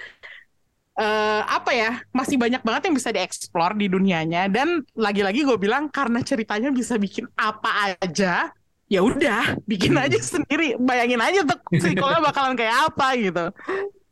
eh 0.95 1.41
apa 1.43 1.75
ya 1.75 1.99
masih 2.15 2.39
banyak 2.39 2.63
banget 2.63 2.87
yang 2.87 2.95
bisa 2.95 3.11
dieksplor 3.11 3.75
di 3.75 3.91
dunianya. 3.91 4.47
Dan 4.47 4.87
lagi-lagi 4.95 5.43
gue 5.43 5.59
bilang 5.59 5.91
karena 5.91 6.23
ceritanya 6.23 6.71
bisa 6.71 6.95
bikin 6.95 7.27
apa 7.35 7.99
aja 7.99 8.55
ya 8.87 8.99
udah 9.03 9.59
bikin 9.67 9.99
aja 9.99 10.15
sendiri. 10.23 10.79
Bayangin 10.79 11.19
aja 11.19 11.43
tuh 11.43 11.59
sequelnya 11.75 12.23
bakalan 12.23 12.55
kayak 12.55 12.75
apa 12.87 13.07
gitu 13.19 13.45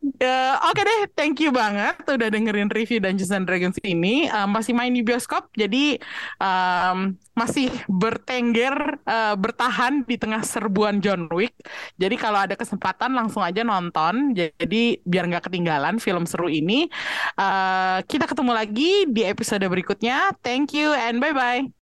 Ya, 0.04 0.60
oke 0.68 0.84
deh, 0.84 1.08
thank 1.16 1.39
you 1.39 1.47
banget 1.47 1.95
udah 2.04 2.28
dengerin 2.28 2.68
review 2.76 2.99
Dungeons 2.99 3.32
and 3.32 3.47
Dragons 3.47 3.80
ini. 3.88 4.28
Eh, 4.28 4.47
masih 4.51 4.76
main 4.76 4.91
di 4.91 4.99
bioskop, 4.99 5.47
jadi 5.56 5.95
em, 6.43 7.16
masih 7.32 7.72
bertengger, 7.88 8.99
eh, 9.08 9.36
bertahan 9.39 10.04
di 10.04 10.20
tengah 10.20 10.43
serbuan 10.43 10.99
John 10.99 11.32
Wick. 11.32 11.56
Jadi 11.95 12.20
kalau 12.20 12.43
ada 12.43 12.60
kesempatan 12.60 13.16
langsung 13.16 13.47
aja 13.47 13.64
nonton. 13.64 14.36
Jadi 14.36 14.99
biar 15.08 15.24
nggak 15.32 15.47
ketinggalan 15.47 16.04
film 16.04 16.28
seru 16.28 16.51
ini. 16.51 16.91
Eh, 17.39 17.97
kita 18.04 18.28
ketemu 18.28 18.51
lagi 18.51 19.08
di 19.08 19.24
episode 19.24 19.64
berikutnya. 19.64 20.36
Thank 20.43 20.76
you 20.76 20.91
and 20.91 21.24
bye-bye. 21.24 21.82